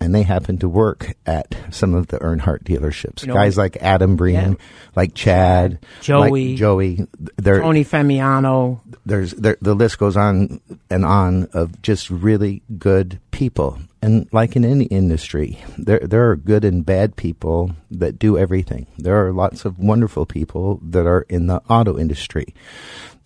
and 0.00 0.14
they 0.14 0.22
happen 0.22 0.58
to 0.58 0.68
work 0.68 1.14
at 1.26 1.54
some 1.70 1.94
of 1.94 2.08
the 2.08 2.18
Earnhardt 2.18 2.64
dealerships. 2.64 3.22
You 3.22 3.28
know, 3.28 3.34
Guys 3.34 3.56
like 3.56 3.76
Adam 3.80 4.16
Breen, 4.16 4.34
Yeah. 4.34 4.54
like 4.96 5.14
Chad, 5.14 5.78
Joey. 6.00 6.48
like 6.50 6.58
Joey. 6.58 7.06
Tony 7.42 7.84
Femiano, 7.84 8.80
there's 9.06 9.32
there, 9.32 9.56
the 9.60 9.74
list 9.74 9.98
goes 9.98 10.16
on 10.16 10.60
and 10.90 11.04
on 11.04 11.44
of 11.52 11.80
just 11.82 12.10
really 12.10 12.62
good 12.78 13.18
people 13.30 13.78
and 14.02 14.28
like 14.32 14.56
in 14.56 14.64
any 14.64 14.84
industry 14.86 15.58
there 15.78 16.00
there 16.00 16.28
are 16.30 16.36
good 16.36 16.64
and 16.64 16.84
bad 16.84 17.16
people 17.16 17.70
that 17.90 18.18
do 18.18 18.36
everything 18.36 18.86
there 18.98 19.26
are 19.26 19.32
lots 19.32 19.64
of 19.64 19.78
wonderful 19.78 20.26
people 20.26 20.78
that 20.82 21.06
are 21.06 21.22
in 21.28 21.46
the 21.46 21.62
auto 21.68 21.96
industry 21.98 22.52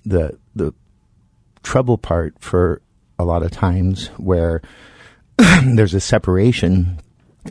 the 0.05 0.39
the 0.55 0.73
trouble 1.63 1.99
part 1.99 2.35
for 2.41 2.81
a 3.19 3.25
lot 3.25 3.43
of 3.43 3.51
times 3.51 4.09
where 4.19 4.63
there's 5.65 5.95
a 5.95 6.01
separation 6.01 6.99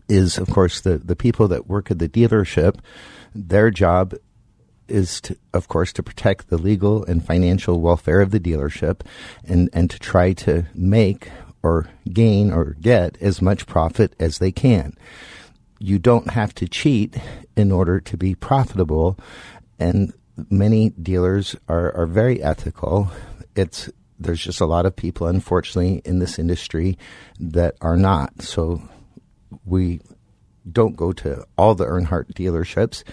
is 0.10 0.38
of 0.38 0.50
course 0.50 0.82
the 0.82 0.98
the 0.98 1.16
people 1.16 1.48
that 1.48 1.68
work 1.68 1.90
at 1.90 2.00
the 2.00 2.10
dealership 2.10 2.80
their 3.34 3.72
job 3.72 4.14
is 4.88 5.20
to, 5.22 5.38
of 5.54 5.68
course, 5.68 5.92
to 5.94 6.04
protect 6.04 6.50
the 6.50 6.58
legal 6.58 7.04
and 7.06 7.26
financial 7.26 7.82
welfare 7.82 8.22
of 8.22 8.32
the 8.32 8.40
dealership 8.40 9.02
and, 9.44 9.70
and 9.74 9.90
to 9.90 10.00
try 10.00 10.34
to 10.34 10.66
make 10.74 11.30
or 11.64 11.90
gain 12.12 12.52
or 12.52 12.76
get 12.80 13.18
as 13.22 13.42
much 13.42 13.66
profit 13.66 14.14
as 14.20 14.38
they 14.38 14.52
can. 14.52 14.96
You 15.80 16.00
don't 16.00 16.32
have 16.32 16.54
to 16.56 16.68
cheat 16.68 17.18
in 17.58 17.72
order 17.72 18.00
to 18.00 18.18
be 18.18 18.36
profitable, 18.36 19.18
and 19.80 20.14
many 20.50 20.92
dealers 20.92 21.56
are, 21.68 21.92
are 21.96 22.06
very 22.06 22.42
ethical. 22.42 23.10
It's 23.56 23.90
there's 24.20 24.44
just 24.44 24.62
a 24.62 24.66
lot 24.66 24.86
of 24.86 24.96
people, 24.96 25.28
unfortunately, 25.28 26.02
in 26.06 26.20
this 26.20 26.40
industry 26.40 26.98
that 27.40 27.76
are 27.82 27.98
not. 27.98 28.42
So 28.42 28.82
we 29.66 30.00
don't 30.72 30.96
go 30.96 31.12
to 31.14 31.46
all 31.58 31.76
the 31.76 31.86
Earnhardt 31.86 32.34
dealerships 32.34 33.04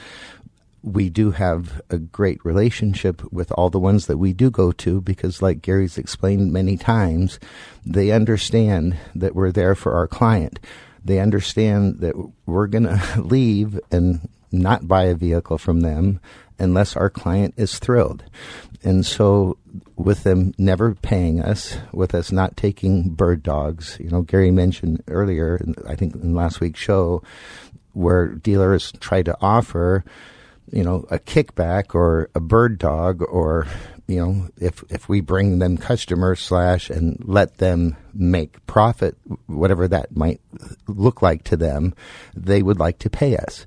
we 0.82 1.08
do 1.08 1.30
have 1.30 1.80
a 1.90 1.98
great 1.98 2.44
relationship 2.44 3.22
with 3.32 3.52
all 3.52 3.70
the 3.70 3.78
ones 3.78 4.06
that 4.06 4.18
we 4.18 4.32
do 4.32 4.50
go 4.50 4.72
to 4.72 5.00
because, 5.00 5.40
like 5.40 5.62
Gary's 5.62 5.96
explained 5.96 6.52
many 6.52 6.76
times, 6.76 7.38
they 7.86 8.10
understand 8.10 8.96
that 9.14 9.34
we're 9.34 9.52
there 9.52 9.74
for 9.74 9.94
our 9.94 10.08
client. 10.08 10.58
They 11.04 11.20
understand 11.20 12.00
that 12.00 12.14
we're 12.46 12.66
going 12.66 12.84
to 12.84 13.22
leave 13.22 13.78
and 13.90 14.28
not 14.50 14.88
buy 14.88 15.04
a 15.04 15.14
vehicle 15.14 15.58
from 15.58 15.80
them 15.80 16.20
unless 16.58 16.96
our 16.96 17.10
client 17.10 17.54
is 17.56 17.78
thrilled. 17.78 18.24
And 18.84 19.06
so, 19.06 19.58
with 19.96 20.24
them 20.24 20.54
never 20.58 20.94
paying 20.94 21.40
us, 21.40 21.76
with 21.92 22.14
us 22.14 22.32
not 22.32 22.56
taking 22.56 23.10
bird 23.10 23.42
dogs, 23.42 23.96
you 24.00 24.10
know, 24.10 24.22
Gary 24.22 24.50
mentioned 24.50 25.02
earlier, 25.08 25.60
I 25.86 25.94
think 25.94 26.14
in 26.14 26.34
last 26.34 26.60
week's 26.60 26.80
show, 26.80 27.22
where 27.92 28.28
dealers 28.28 28.92
try 29.00 29.22
to 29.22 29.36
offer 29.40 30.04
you 30.70 30.82
know, 30.82 31.04
a 31.10 31.18
kickback 31.18 31.94
or 31.94 32.30
a 32.34 32.40
bird 32.40 32.78
dog 32.78 33.22
or, 33.22 33.66
you 34.06 34.16
know, 34.16 34.48
if, 34.58 34.82
if 34.90 35.08
we 35.08 35.20
bring 35.20 35.58
them 35.58 35.76
customers 35.76 36.40
slash 36.40 36.88
and 36.88 37.22
let 37.24 37.58
them 37.58 37.96
make 38.14 38.64
profit, 38.66 39.16
whatever 39.46 39.86
that 39.88 40.16
might 40.16 40.40
look 40.86 41.20
like 41.20 41.44
to 41.44 41.56
them, 41.56 41.94
they 42.34 42.62
would 42.62 42.78
like 42.78 42.98
to 43.00 43.10
pay 43.10 43.36
us. 43.36 43.66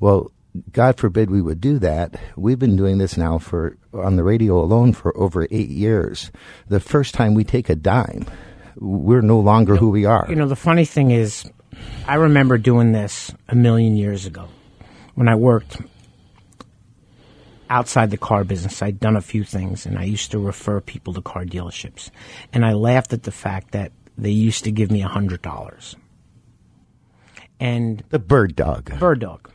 Well, 0.00 0.30
God 0.72 0.98
forbid 0.98 1.30
we 1.30 1.42
would 1.42 1.60
do 1.60 1.78
that. 1.78 2.20
We've 2.36 2.58
been 2.58 2.76
doing 2.76 2.98
this 2.98 3.16
now 3.16 3.38
for, 3.38 3.76
on 3.92 4.16
the 4.16 4.24
radio 4.24 4.60
alone 4.60 4.92
for 4.92 5.16
over 5.16 5.46
eight 5.50 5.68
years. 5.68 6.30
The 6.68 6.80
first 6.80 7.14
time 7.14 7.34
we 7.34 7.44
take 7.44 7.68
a 7.68 7.74
dime, 7.74 8.26
we're 8.76 9.22
no 9.22 9.40
longer 9.40 9.76
who 9.76 9.90
we 9.90 10.04
are. 10.04 10.26
You 10.28 10.36
know, 10.36 10.48
the 10.48 10.56
funny 10.56 10.84
thing 10.84 11.10
is, 11.10 11.50
I 12.06 12.14
remember 12.14 12.58
doing 12.58 12.92
this 12.92 13.32
a 13.48 13.54
million 13.54 13.96
years 13.96 14.26
ago 14.26 14.48
when 15.14 15.28
I 15.28 15.34
worked 15.34 15.78
outside 17.70 18.10
the 18.10 18.16
car 18.16 18.44
business. 18.44 18.82
I'd 18.82 19.00
done 19.00 19.16
a 19.16 19.20
few 19.20 19.44
things 19.44 19.86
and 19.86 19.98
I 19.98 20.04
used 20.04 20.30
to 20.30 20.38
refer 20.38 20.80
people 20.80 21.12
to 21.14 21.22
car 21.22 21.44
dealerships. 21.44 22.10
And 22.52 22.64
I 22.64 22.72
laughed 22.72 23.12
at 23.12 23.24
the 23.24 23.32
fact 23.32 23.72
that 23.72 23.92
they 24.16 24.30
used 24.30 24.64
to 24.64 24.72
give 24.72 24.90
me 24.90 25.02
a 25.02 25.08
hundred 25.08 25.42
dollars. 25.42 25.96
And 27.60 28.02
the 28.10 28.18
bird 28.18 28.56
dog. 28.56 28.98
bird 28.98 29.20
dog. 29.20 29.50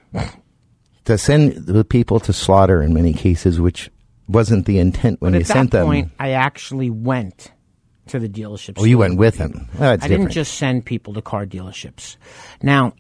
To 1.05 1.17
send 1.17 1.65
the 1.65 1.83
people 1.83 2.19
to 2.21 2.33
slaughter 2.33 2.81
in 2.81 2.93
many 2.93 3.13
cases, 3.13 3.59
which 3.59 3.89
wasn't 4.27 4.65
the 4.65 4.79
intent 4.79 5.21
when 5.21 5.33
but 5.33 5.37
you 5.39 5.41
at 5.41 5.47
sent 5.47 5.71
that 5.71 5.79
them. 5.79 5.87
point, 5.87 6.11
I 6.19 6.31
actually 6.31 6.89
went 6.89 7.51
to 8.07 8.19
the 8.19 8.29
dealerships. 8.29 8.75
Oh, 8.77 8.83
you 8.85 8.97
went 8.97 9.17
with 9.17 9.37
him. 9.37 9.67
Well, 9.77 9.89
oh, 9.93 9.97
that's 9.97 10.05
I 10.05 10.07
didn't 10.07 10.29
just 10.31 10.55
send 10.55 10.85
people 10.85 11.13
to 11.13 11.21
car 11.21 11.45
dealerships. 11.45 12.17
Now, 12.61 12.93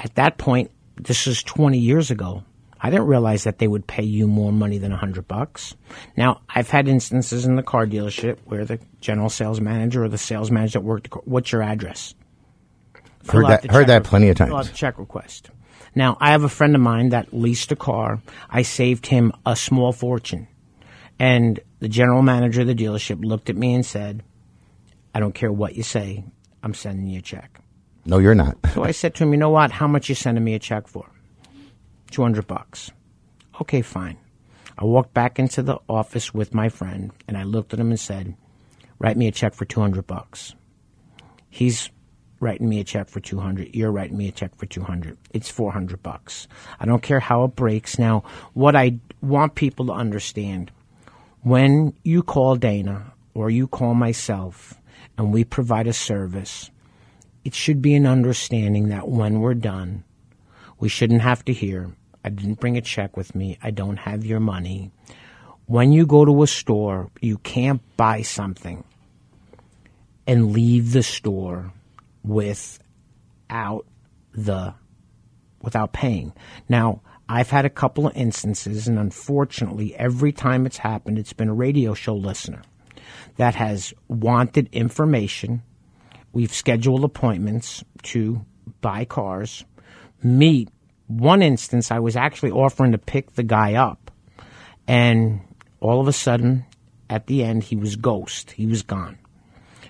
at 0.00 0.14
that 0.16 0.38
point, 0.38 0.70
this 0.96 1.26
is 1.26 1.42
20 1.42 1.78
years 1.78 2.10
ago. 2.10 2.44
I 2.80 2.90
didn't 2.90 3.06
realize 3.06 3.44
that 3.44 3.58
they 3.58 3.66
would 3.68 3.86
pay 3.86 4.02
you 4.04 4.28
more 4.28 4.52
money 4.52 4.78
than 4.78 4.92
a 4.92 4.96
hundred 4.96 5.26
bucks. 5.26 5.74
Now, 6.16 6.42
I've 6.48 6.68
had 6.68 6.88
instances 6.88 7.46
in 7.46 7.56
the 7.56 7.62
car 7.62 7.86
dealership 7.86 8.38
where 8.44 8.64
the 8.64 8.78
general 9.00 9.30
sales 9.30 9.60
manager 9.60 10.04
or 10.04 10.08
the 10.08 10.18
sales 10.18 10.50
manager 10.50 10.78
that 10.78 10.84
worked, 10.84 11.08
what's 11.26 11.50
your 11.52 11.62
address? 11.62 12.14
fill 13.24 13.40
Heard 13.40 13.48
that- 13.64 13.70
heard 13.70 13.86
that 13.88 14.04
plenty 14.04 14.28
of 14.28 14.36
fill 14.36 14.46
out 14.48 14.50
times. 14.64 14.70
the 14.70 14.76
check 14.76 14.98
request. 14.98 15.50
Now, 15.96 16.18
I 16.20 16.32
have 16.32 16.44
a 16.44 16.48
friend 16.48 16.74
of 16.74 16.82
mine 16.82 17.08
that 17.08 17.32
leased 17.32 17.72
a 17.72 17.76
car. 17.76 18.20
I 18.50 18.62
saved 18.62 19.06
him 19.06 19.32
a 19.46 19.56
small 19.56 19.92
fortune. 19.92 20.46
And 21.18 21.58
the 21.80 21.88
general 21.88 22.20
manager 22.20 22.60
of 22.60 22.66
the 22.66 22.74
dealership 22.74 23.24
looked 23.24 23.48
at 23.48 23.56
me 23.56 23.74
and 23.74 23.84
said, 23.84 24.22
I 25.14 25.20
don't 25.20 25.34
care 25.34 25.50
what 25.50 25.74
you 25.74 25.82
say, 25.82 26.24
I'm 26.62 26.74
sending 26.74 27.08
you 27.08 27.20
a 27.20 27.22
check. 27.22 27.60
No, 28.04 28.18
you're 28.18 28.34
not. 28.34 28.58
So 28.74 28.84
I 28.84 28.90
said 28.90 29.14
to 29.14 29.24
him, 29.24 29.32
you 29.32 29.38
know 29.38 29.48
what? 29.48 29.72
How 29.72 29.88
much 29.88 30.10
you 30.10 30.14
sending 30.14 30.44
me 30.44 30.54
a 30.54 30.58
check 30.58 30.86
for? 30.86 31.10
200 32.10 32.46
bucks. 32.46 32.90
Okay, 33.62 33.80
fine. 33.80 34.18
I 34.78 34.84
walked 34.84 35.14
back 35.14 35.38
into 35.38 35.62
the 35.62 35.78
office 35.88 36.34
with 36.34 36.52
my 36.52 36.68
friend 36.68 37.10
and 37.26 37.38
I 37.38 37.44
looked 37.44 37.72
at 37.72 37.80
him 37.80 37.88
and 37.88 37.98
said, 37.98 38.36
write 38.98 39.16
me 39.16 39.28
a 39.28 39.32
check 39.32 39.54
for 39.54 39.64
200 39.64 40.06
bucks. 40.06 40.54
He's 41.48 41.88
writing 42.46 42.68
me 42.68 42.78
a 42.78 42.84
check 42.84 43.08
for 43.08 43.18
200. 43.18 43.74
You're 43.74 43.90
writing 43.90 44.16
me 44.16 44.28
a 44.28 44.32
check 44.32 44.54
for 44.54 44.66
200. 44.66 45.18
It's 45.32 45.50
400 45.50 46.00
bucks. 46.00 46.46
I 46.78 46.86
don't 46.86 47.02
care 47.02 47.18
how 47.18 47.42
it 47.42 47.56
breaks. 47.56 47.98
Now, 47.98 48.22
what 48.54 48.76
I 48.76 48.98
want 49.20 49.56
people 49.56 49.86
to 49.86 49.92
understand, 49.92 50.70
when 51.42 51.92
you 52.04 52.22
call 52.22 52.54
Dana 52.54 53.12
or 53.34 53.50
you 53.50 53.66
call 53.66 53.94
myself 53.94 54.74
and 55.18 55.32
we 55.32 55.42
provide 55.42 55.88
a 55.88 55.92
service, 55.92 56.70
it 57.44 57.52
should 57.52 57.82
be 57.82 57.96
an 57.96 58.06
understanding 58.06 58.90
that 58.90 59.08
when 59.08 59.40
we're 59.40 59.54
done, 59.54 60.04
we 60.78 60.88
shouldn't 60.88 61.22
have 61.22 61.44
to 61.46 61.52
hear, 61.52 61.90
I 62.24 62.28
didn't 62.28 62.60
bring 62.60 62.76
a 62.76 62.80
check 62.80 63.16
with 63.16 63.34
me, 63.34 63.58
I 63.60 63.72
don't 63.72 63.96
have 63.96 64.24
your 64.24 64.40
money. 64.40 64.92
When 65.66 65.90
you 65.90 66.06
go 66.06 66.24
to 66.24 66.44
a 66.44 66.46
store, 66.46 67.10
you 67.20 67.38
can't 67.38 67.82
buy 67.96 68.22
something 68.22 68.84
and 70.28 70.52
leave 70.52 70.92
the 70.92 71.02
store 71.02 71.72
without 72.26 73.86
the 74.32 74.74
without 75.62 75.92
paying. 75.92 76.32
Now, 76.68 77.00
I've 77.28 77.50
had 77.50 77.64
a 77.64 77.70
couple 77.70 78.06
of 78.06 78.16
instances 78.16 78.86
and 78.86 78.98
unfortunately 78.98 79.94
every 79.96 80.32
time 80.32 80.66
it's 80.66 80.78
happened 80.78 81.18
it's 81.18 81.32
been 81.32 81.48
a 81.48 81.54
radio 81.54 81.94
show 81.94 82.14
listener 82.14 82.62
that 83.36 83.54
has 83.54 83.94
wanted 84.08 84.68
information. 84.72 85.62
We've 86.32 86.52
scheduled 86.52 87.04
appointments 87.04 87.82
to 88.04 88.44
buy 88.80 89.04
cars, 89.04 89.64
meet. 90.22 90.68
One 91.06 91.42
instance, 91.42 91.90
I 91.90 91.98
was 92.00 92.16
actually 92.16 92.50
offering 92.50 92.92
to 92.92 92.98
pick 92.98 93.32
the 93.32 93.42
guy 93.42 93.74
up, 93.74 94.10
and 94.86 95.40
all 95.80 96.00
of 96.00 96.08
a 96.08 96.12
sudden, 96.12 96.64
at 97.08 97.26
the 97.26 97.44
end, 97.44 97.62
he 97.64 97.76
was 97.76 97.96
ghost. 97.96 98.50
He 98.50 98.66
was 98.66 98.82
gone. 98.82 99.18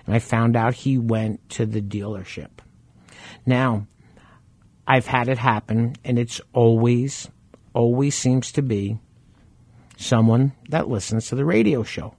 And 0.07 0.15
I 0.15 0.19
found 0.19 0.55
out 0.55 0.73
he 0.73 0.97
went 0.97 1.47
to 1.51 1.65
the 1.67 1.81
dealership. 1.81 2.49
Now, 3.45 3.85
I've 4.87 5.05
had 5.05 5.27
it 5.27 5.37
happen, 5.37 5.95
and 6.03 6.17
it's 6.17 6.41
always, 6.53 7.29
always 7.73 8.15
seems 8.15 8.51
to 8.53 8.61
be 8.61 8.97
someone 9.97 10.53
that 10.69 10.87
listens 10.87 11.27
to 11.27 11.35
the 11.35 11.45
radio 11.45 11.83
show. 11.83 12.15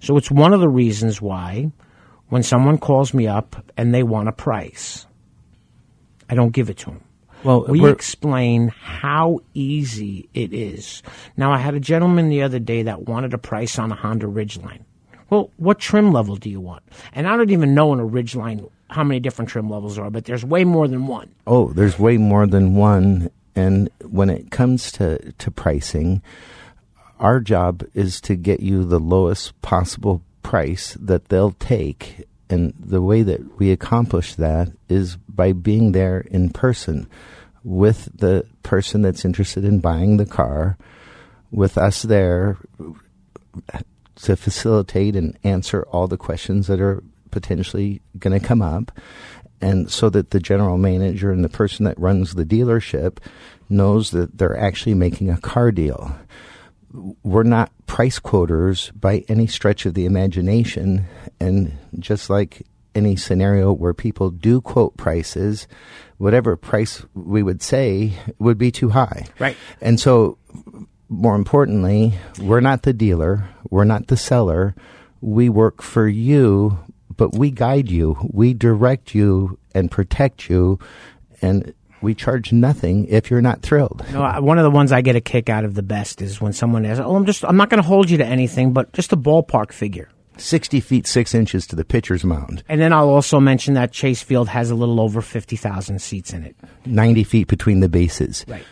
So 0.00 0.16
it's 0.16 0.30
one 0.30 0.52
of 0.52 0.60
the 0.60 0.68
reasons 0.68 1.22
why 1.22 1.72
when 2.28 2.42
someone 2.42 2.78
calls 2.78 3.14
me 3.14 3.26
up 3.26 3.56
and 3.76 3.94
they 3.94 4.02
want 4.02 4.28
a 4.28 4.32
price, 4.32 5.06
I 6.28 6.34
don't 6.34 6.52
give 6.52 6.70
it 6.70 6.78
to 6.78 6.86
them. 6.86 7.04
Well, 7.44 7.66
we 7.68 7.88
explain 7.88 8.68
how 8.68 9.40
easy 9.52 10.28
it 10.32 10.52
is. 10.52 11.02
Now, 11.36 11.52
I 11.52 11.58
had 11.58 11.74
a 11.74 11.80
gentleman 11.80 12.28
the 12.28 12.42
other 12.42 12.60
day 12.60 12.84
that 12.84 13.08
wanted 13.08 13.34
a 13.34 13.38
price 13.38 13.78
on 13.78 13.90
a 13.90 13.96
Honda 13.96 14.26
Ridgeline. 14.26 14.84
Well, 15.32 15.50
what 15.56 15.78
trim 15.78 16.12
level 16.12 16.36
do 16.36 16.50
you 16.50 16.60
want? 16.60 16.82
And 17.14 17.26
I 17.26 17.38
don't 17.38 17.48
even 17.48 17.74
know 17.74 17.94
in 17.94 18.00
a 18.00 18.06
Ridgeline 18.06 18.68
how 18.90 19.02
many 19.02 19.18
different 19.18 19.48
trim 19.48 19.70
levels 19.70 19.96
are, 19.96 20.10
but 20.10 20.26
there's 20.26 20.44
way 20.44 20.62
more 20.64 20.86
than 20.86 21.06
one. 21.06 21.34
Oh, 21.46 21.72
there's 21.72 21.98
way 21.98 22.18
more 22.18 22.46
than 22.46 22.74
one. 22.74 23.30
And 23.56 23.88
when 24.04 24.28
it 24.28 24.50
comes 24.50 24.92
to, 24.92 25.32
to 25.32 25.50
pricing, 25.50 26.20
our 27.18 27.40
job 27.40 27.82
is 27.94 28.20
to 28.20 28.36
get 28.36 28.60
you 28.60 28.84
the 28.84 29.00
lowest 29.00 29.58
possible 29.62 30.20
price 30.42 30.98
that 31.00 31.30
they'll 31.30 31.52
take. 31.52 32.26
And 32.50 32.74
the 32.78 33.00
way 33.00 33.22
that 33.22 33.58
we 33.58 33.70
accomplish 33.70 34.34
that 34.34 34.70
is 34.90 35.16
by 35.16 35.54
being 35.54 35.92
there 35.92 36.20
in 36.20 36.50
person 36.50 37.08
with 37.64 38.10
the 38.14 38.44
person 38.62 39.00
that's 39.00 39.24
interested 39.24 39.64
in 39.64 39.80
buying 39.80 40.18
the 40.18 40.26
car, 40.26 40.76
with 41.50 41.78
us 41.78 42.02
there 42.02 42.58
to 44.16 44.36
facilitate 44.36 45.16
and 45.16 45.38
answer 45.44 45.84
all 45.90 46.06
the 46.06 46.16
questions 46.16 46.66
that 46.66 46.80
are 46.80 47.02
potentially 47.30 48.02
going 48.18 48.38
to 48.38 48.46
come 48.46 48.62
up. 48.62 48.92
And 49.60 49.90
so 49.90 50.10
that 50.10 50.30
the 50.30 50.40
general 50.40 50.76
manager 50.76 51.30
and 51.30 51.44
the 51.44 51.48
person 51.48 51.84
that 51.84 51.98
runs 51.98 52.34
the 52.34 52.44
dealership 52.44 53.18
knows 53.68 54.10
that 54.10 54.38
they're 54.38 54.58
actually 54.58 54.94
making 54.94 55.30
a 55.30 55.40
car 55.40 55.70
deal. 55.70 56.14
We're 57.22 57.44
not 57.44 57.72
price 57.86 58.18
quoters 58.18 58.90
by 58.90 59.24
any 59.28 59.46
stretch 59.46 59.86
of 59.86 59.94
the 59.94 60.04
imagination. 60.04 61.06
And 61.40 61.78
just 61.98 62.28
like 62.28 62.66
any 62.94 63.16
scenario 63.16 63.72
where 63.72 63.94
people 63.94 64.30
do 64.30 64.60
quote 64.60 64.96
prices, 64.96 65.66
whatever 66.18 66.56
price 66.56 67.04
we 67.14 67.42
would 67.42 67.62
say 67.62 68.12
would 68.38 68.58
be 68.58 68.70
too 68.70 68.90
high. 68.90 69.26
Right. 69.38 69.56
And 69.80 69.98
so 69.98 70.38
more 71.12 71.34
importantly, 71.36 72.14
we're 72.40 72.60
not 72.60 72.82
the 72.82 72.92
dealer, 72.92 73.44
we're 73.70 73.84
not 73.84 74.06
the 74.08 74.16
seller. 74.16 74.74
We 75.20 75.48
work 75.48 75.82
for 75.82 76.08
you, 76.08 76.78
but 77.16 77.34
we 77.36 77.50
guide 77.50 77.90
you, 77.90 78.16
we 78.32 78.54
direct 78.54 79.14
you 79.14 79.58
and 79.74 79.90
protect 79.90 80.48
you, 80.50 80.78
and 81.40 81.72
we 82.00 82.14
charge 82.14 82.52
nothing 82.52 83.06
if 83.06 83.30
you're 83.30 83.40
not 83.42 83.62
thrilled. 83.62 84.02
No, 84.12 84.22
I- 84.22 84.40
one 84.40 84.58
of 84.58 84.64
the 84.64 84.70
ones 84.70 84.90
I 84.90 85.02
get 85.02 85.14
a 85.14 85.20
kick 85.20 85.48
out 85.48 85.64
of 85.64 85.74
the 85.74 85.82
best 85.82 86.20
is 86.20 86.40
when 86.40 86.52
someone 86.52 86.84
asks, 86.84 87.00
"Oh, 87.04 87.14
I'm 87.14 87.26
just 87.26 87.44
I'm 87.44 87.56
not 87.56 87.70
going 87.70 87.80
to 87.82 87.86
hold 87.86 88.10
you 88.10 88.18
to 88.18 88.26
anything, 88.26 88.72
but 88.72 88.92
just 88.92 89.12
a 89.12 89.16
ballpark 89.16 89.70
figure." 89.72 90.08
60 90.38 90.80
feet 90.80 91.06
6 91.06 91.34
inches 91.34 91.66
to 91.68 91.76
the 91.76 91.84
pitcher's 91.84 92.24
mound, 92.24 92.64
And 92.68 92.80
then 92.80 92.92
I'll 92.92 93.10
also 93.10 93.38
mention 93.38 93.74
that 93.74 93.92
Chase 93.92 94.22
Field 94.22 94.48
has 94.48 94.70
a 94.70 94.74
little 94.74 94.98
over 94.98 95.20
50,000 95.20 96.00
seats 96.00 96.32
in 96.32 96.42
it. 96.42 96.56
90 96.86 97.22
feet 97.22 97.48
between 97.48 97.80
the 97.80 97.88
bases. 97.90 98.44
Right. 98.48 98.64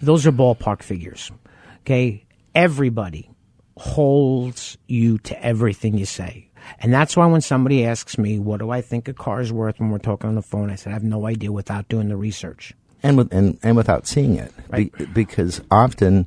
Those 0.00 0.24
are 0.24 0.32
ballpark 0.32 0.82
figures. 0.82 1.32
Okay. 1.80 2.24
Everybody 2.54 3.30
holds 3.76 4.76
you 4.86 5.18
to 5.18 5.44
everything 5.44 5.96
you 5.96 6.06
say. 6.06 6.48
And 6.80 6.92
that's 6.92 7.16
why 7.16 7.26
when 7.26 7.40
somebody 7.40 7.86
asks 7.86 8.18
me, 8.18 8.38
what 8.38 8.58
do 8.60 8.70
I 8.70 8.80
think 8.82 9.08
a 9.08 9.14
car 9.14 9.40
is 9.40 9.52
worth 9.52 9.80
when 9.80 9.90
we're 9.90 9.98
talking 9.98 10.28
on 10.28 10.34
the 10.34 10.42
phone, 10.42 10.70
I 10.70 10.74
said, 10.74 10.90
I 10.90 10.94
have 10.94 11.02
no 11.04 11.26
idea 11.26 11.50
without 11.50 11.88
doing 11.88 12.08
the 12.08 12.16
research. 12.16 12.74
and 13.02 13.16
with 13.16 13.32
and, 13.32 13.58
and 13.62 13.76
without 13.76 14.06
seeing 14.06 14.36
it 14.36 14.52
Be- 14.70 14.92
because 15.14 15.62
often 15.70 16.26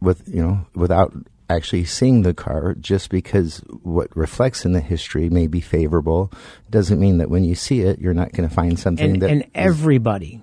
with 0.00 0.26
you 0.26 0.42
know 0.42 0.66
without 0.74 1.12
actually 1.48 1.84
seeing 1.84 2.22
the 2.22 2.34
car 2.34 2.74
just 2.74 3.08
because 3.08 3.58
what 3.84 4.08
reflects 4.16 4.64
in 4.64 4.72
the 4.72 4.80
history 4.80 5.28
may 5.30 5.46
be 5.46 5.60
favorable 5.60 6.32
doesn't 6.70 6.98
mean 6.98 7.18
that 7.18 7.30
when 7.30 7.44
you 7.44 7.54
see 7.54 7.82
it 7.82 8.00
you're 8.00 8.14
not 8.14 8.32
going 8.32 8.48
to 8.48 8.52
find 8.54 8.78
something 8.80 9.12
And, 9.12 9.22
that 9.22 9.30
and 9.30 9.44
everybody, 9.54 10.42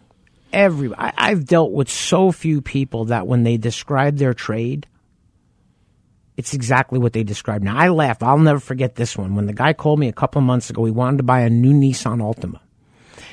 every, 0.54 0.94
I, 0.96 1.14
I've 1.18 1.46
dealt 1.46 1.72
with 1.72 1.90
so 1.90 2.32
few 2.32 2.62
people 2.62 3.06
that 3.06 3.28
when 3.28 3.44
they 3.44 3.58
describe 3.58 4.18
their 4.18 4.34
trade, 4.34 4.88
it's 6.38 6.54
exactly 6.54 7.00
what 7.00 7.14
they 7.14 7.24
describe. 7.24 7.62
Now, 7.62 7.78
I 7.78 7.90
laugh. 7.90 8.24
I'll 8.24 8.38
never 8.38 8.60
forget 8.60 8.96
this 8.96 9.18
one. 9.18 9.36
When 9.36 9.46
the 9.46 9.54
guy 9.54 9.74
called 9.74 10.00
me 10.00 10.08
a 10.08 10.14
couple 10.14 10.40
of 10.40 10.46
months 10.46 10.70
ago, 10.70 10.86
he 10.86 10.92
wanted 10.92 11.18
to 11.18 11.24
buy 11.24 11.42
a 11.42 11.50
new 11.50 11.74
Nissan 11.74 12.20
Altima. 12.20 12.60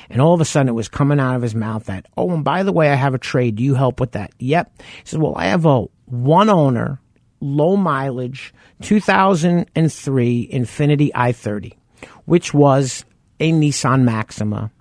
And 0.09 0.21
all 0.21 0.33
of 0.33 0.41
a 0.41 0.45
sudden, 0.45 0.69
it 0.69 0.73
was 0.73 0.87
coming 0.87 1.19
out 1.19 1.35
of 1.35 1.41
his 1.41 1.55
mouth 1.55 1.85
that, 1.85 2.05
oh, 2.17 2.31
and 2.31 2.43
by 2.43 2.63
the 2.63 2.73
way, 2.73 2.89
I 2.89 2.95
have 2.95 3.13
a 3.13 3.17
trade. 3.19 3.55
Do 3.55 3.63
you 3.63 3.75
help 3.75 3.99
with 3.99 4.11
that? 4.11 4.31
Yep. 4.39 4.73
He 4.77 4.83
says, 5.05 5.19
well, 5.19 5.35
I 5.35 5.45
have 5.45 5.65
a 5.65 5.85
one 6.05 6.49
owner, 6.49 6.99
low 7.39 7.75
mileage, 7.77 8.53
2003 8.81 10.49
Infiniti 10.53 11.11
i30, 11.11 11.73
which 12.25 12.53
was 12.53 13.05
a 13.39 13.51
Nissan 13.51 14.03
Maxima. 14.03 14.71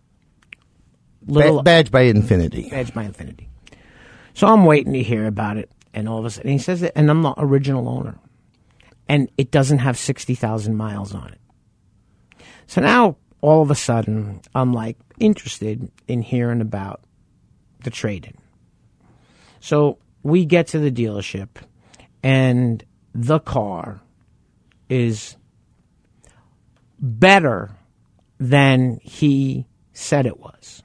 Ba- 1.26 1.62
badged 1.62 1.90
by 1.90 2.04
Infiniti. 2.04 2.70
Badged 2.70 2.94
by 2.94 3.06
Infiniti. 3.06 3.46
So 4.34 4.46
I'm 4.46 4.64
waiting 4.64 4.92
to 4.92 5.02
hear 5.02 5.26
about 5.26 5.56
it. 5.56 5.70
And 5.94 6.08
all 6.08 6.18
of 6.18 6.24
a 6.24 6.30
sudden, 6.30 6.50
he 6.50 6.58
says, 6.58 6.82
it, 6.82 6.92
and 6.94 7.10
I'm 7.10 7.22
the 7.22 7.34
original 7.38 7.88
owner. 7.88 8.18
And 9.08 9.30
it 9.38 9.50
doesn't 9.50 9.78
have 9.78 9.96
60,000 9.96 10.76
miles 10.76 11.14
on 11.14 11.32
it. 11.32 11.40
So 12.66 12.80
now, 12.80 13.16
all 13.40 13.62
of 13.62 13.70
a 13.70 13.74
sudden, 13.74 14.40
I'm 14.54 14.72
like 14.72 14.98
interested 15.18 15.90
in 16.06 16.22
hearing 16.22 16.60
about 16.60 17.02
the 17.84 17.90
trade 17.90 18.26
in. 18.26 18.34
So 19.60 19.98
we 20.22 20.44
get 20.44 20.66
to 20.68 20.78
the 20.78 20.90
dealership, 20.90 21.48
and 22.22 22.84
the 23.14 23.38
car 23.38 24.00
is 24.88 25.36
better 26.98 27.70
than 28.38 28.98
he 29.02 29.66
said 29.92 30.26
it 30.26 30.38
was. 30.38 30.82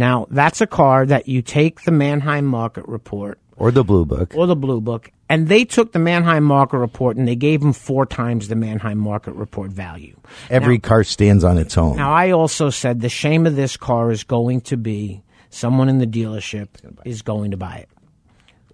Now, 0.00 0.26
that's 0.30 0.62
a 0.62 0.66
car 0.66 1.04
that 1.04 1.28
you 1.28 1.42
take 1.42 1.82
the 1.82 1.90
Manheim 1.90 2.46
Market 2.46 2.88
Report 2.88 3.38
or 3.58 3.70
the 3.70 3.84
Blue 3.84 4.06
Book. 4.06 4.32
or 4.34 4.46
the 4.46 4.56
Blue 4.56 4.80
Book, 4.80 5.12
and 5.28 5.46
they 5.46 5.66
took 5.66 5.92
the 5.92 5.98
Manheim 5.98 6.42
Market 6.42 6.78
Report 6.78 7.18
and 7.18 7.28
they 7.28 7.36
gave 7.36 7.60
them 7.60 7.74
four 7.74 8.06
times 8.06 8.48
the 8.48 8.56
Manheim 8.56 8.96
Market 8.96 9.34
Report 9.34 9.70
value. 9.70 10.18
Every 10.48 10.78
car 10.78 11.04
stands 11.04 11.44
on 11.44 11.58
its 11.58 11.76
own. 11.76 11.96
Now, 11.96 12.12
I 12.14 12.30
also 12.30 12.70
said 12.70 13.02
the 13.02 13.10
shame 13.10 13.46
of 13.46 13.56
this 13.56 13.76
car 13.76 14.10
is 14.10 14.24
going 14.24 14.62
to 14.62 14.78
be 14.78 15.22
someone 15.50 15.90
in 15.90 15.98
the 15.98 16.06
dealership 16.06 16.68
is 17.04 17.20
going 17.20 17.50
to 17.50 17.58
buy 17.58 17.76
it. 17.76 17.90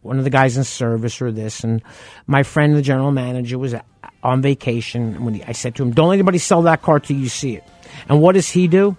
One 0.02 0.18
of 0.18 0.24
the 0.24 0.30
guys 0.30 0.56
in 0.56 0.62
service 0.62 1.20
or 1.20 1.32
this, 1.32 1.64
and 1.64 1.82
my 2.28 2.44
friend, 2.44 2.76
the 2.76 2.82
general 2.82 3.10
manager, 3.10 3.58
was 3.58 3.74
on 4.22 4.42
vacation. 4.42 5.24
When 5.24 5.34
he, 5.34 5.42
I 5.42 5.50
said 5.50 5.74
to 5.74 5.82
him, 5.82 5.90
"Don't 5.90 6.10
let 6.10 6.14
anybody 6.14 6.38
sell 6.38 6.62
that 6.62 6.82
car 6.82 7.00
till 7.00 7.16
you 7.16 7.28
see 7.28 7.56
it." 7.56 7.64
And 8.08 8.22
what 8.22 8.36
does 8.36 8.48
he 8.48 8.68
do? 8.68 8.96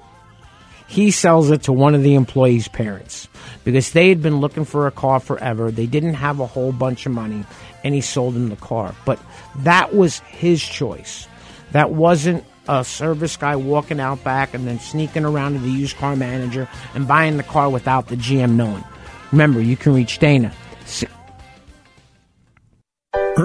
He 0.88 1.12
sells 1.12 1.52
it 1.52 1.63
to 1.63 1.73
one 1.73 1.95
of 1.95 2.04
the 2.04 2.15
employees' 2.15 2.67
parents 2.67 3.28
because 3.63 3.91
they 3.91 4.10
had 4.10 4.21
been 4.21 4.39
looking 4.39 4.65
for 4.65 4.88
a 4.88 4.91
car 4.91 5.19
forever. 5.19 5.69
They 5.69 5.86
didn't 5.86 6.15
have 6.15 6.39
a 6.39 6.47
whole 6.47 6.71
bunch 6.71 7.06
of 7.06 7.12
money, 7.12 7.43
and 7.84 7.93
he 7.93 8.02
sold 8.02 8.36
them 8.36 8.50
the 8.50 8.56
car. 8.56 8.95
But 9.06 9.19
that 9.58 9.93
was 9.93 10.19
his 10.19 10.63
choice. 10.63 11.28
That 11.73 11.91
wasn't 11.91 12.45
a 12.69 12.84
service 12.84 13.36
guy 13.38 13.56
walking 13.56 14.00
out 14.00 14.23
back 14.23 14.54
and 14.54 14.65
then 14.65 14.80
sneaking 14.80 15.26
around 15.26 15.54
to 15.54 15.60
the 15.60 15.69
used 15.69 15.97
car 15.97 16.15
manager 16.15 16.67
and 16.95 17.08
buying 17.08 17.38
the 17.38 17.43
car 17.43 17.69
without 17.69 18.08
the 18.08 18.15
GM 18.15 18.56
knowing. 18.56 18.84
Remember, 19.32 19.62
you 19.62 19.76
can 19.76 19.93
reach 19.93 20.19
Dana. 20.19 20.54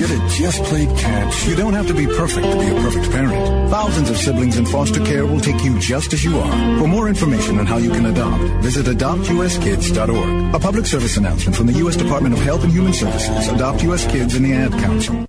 Should 0.00 0.18
have 0.18 0.30
just 0.30 0.62
played 0.64 0.88
catch. 0.96 1.46
You 1.46 1.54
don't 1.54 1.74
have 1.74 1.86
to 1.88 1.92
be 1.92 2.06
perfect 2.06 2.50
to 2.50 2.58
be 2.58 2.68
a 2.68 2.74
perfect 2.76 3.10
parent. 3.10 3.70
Thousands 3.70 4.08
of 4.08 4.16
siblings 4.16 4.56
in 4.56 4.64
foster 4.64 5.04
care 5.04 5.26
will 5.26 5.40
take 5.40 5.62
you 5.62 5.78
just 5.78 6.14
as 6.14 6.24
you 6.24 6.38
are. 6.38 6.78
For 6.78 6.88
more 6.88 7.06
information 7.06 7.58
on 7.58 7.66
how 7.66 7.76
you 7.76 7.90
can 7.90 8.06
adopt, 8.06 8.42
visit 8.62 8.86
adoptuskids.org. 8.86 10.54
A 10.54 10.58
public 10.58 10.86
service 10.86 11.18
announcement 11.18 11.54
from 11.54 11.66
the 11.66 11.74
U.S. 11.74 11.96
Department 11.96 12.32
of 12.34 12.40
Health 12.40 12.64
and 12.64 12.72
Human 12.72 12.94
Services, 12.94 13.48
Adopt 13.48 13.82
U.S. 13.82 14.10
Kids, 14.10 14.34
and 14.36 14.46
the 14.46 14.54
Ad 14.54 14.72
Council. 14.72 15.26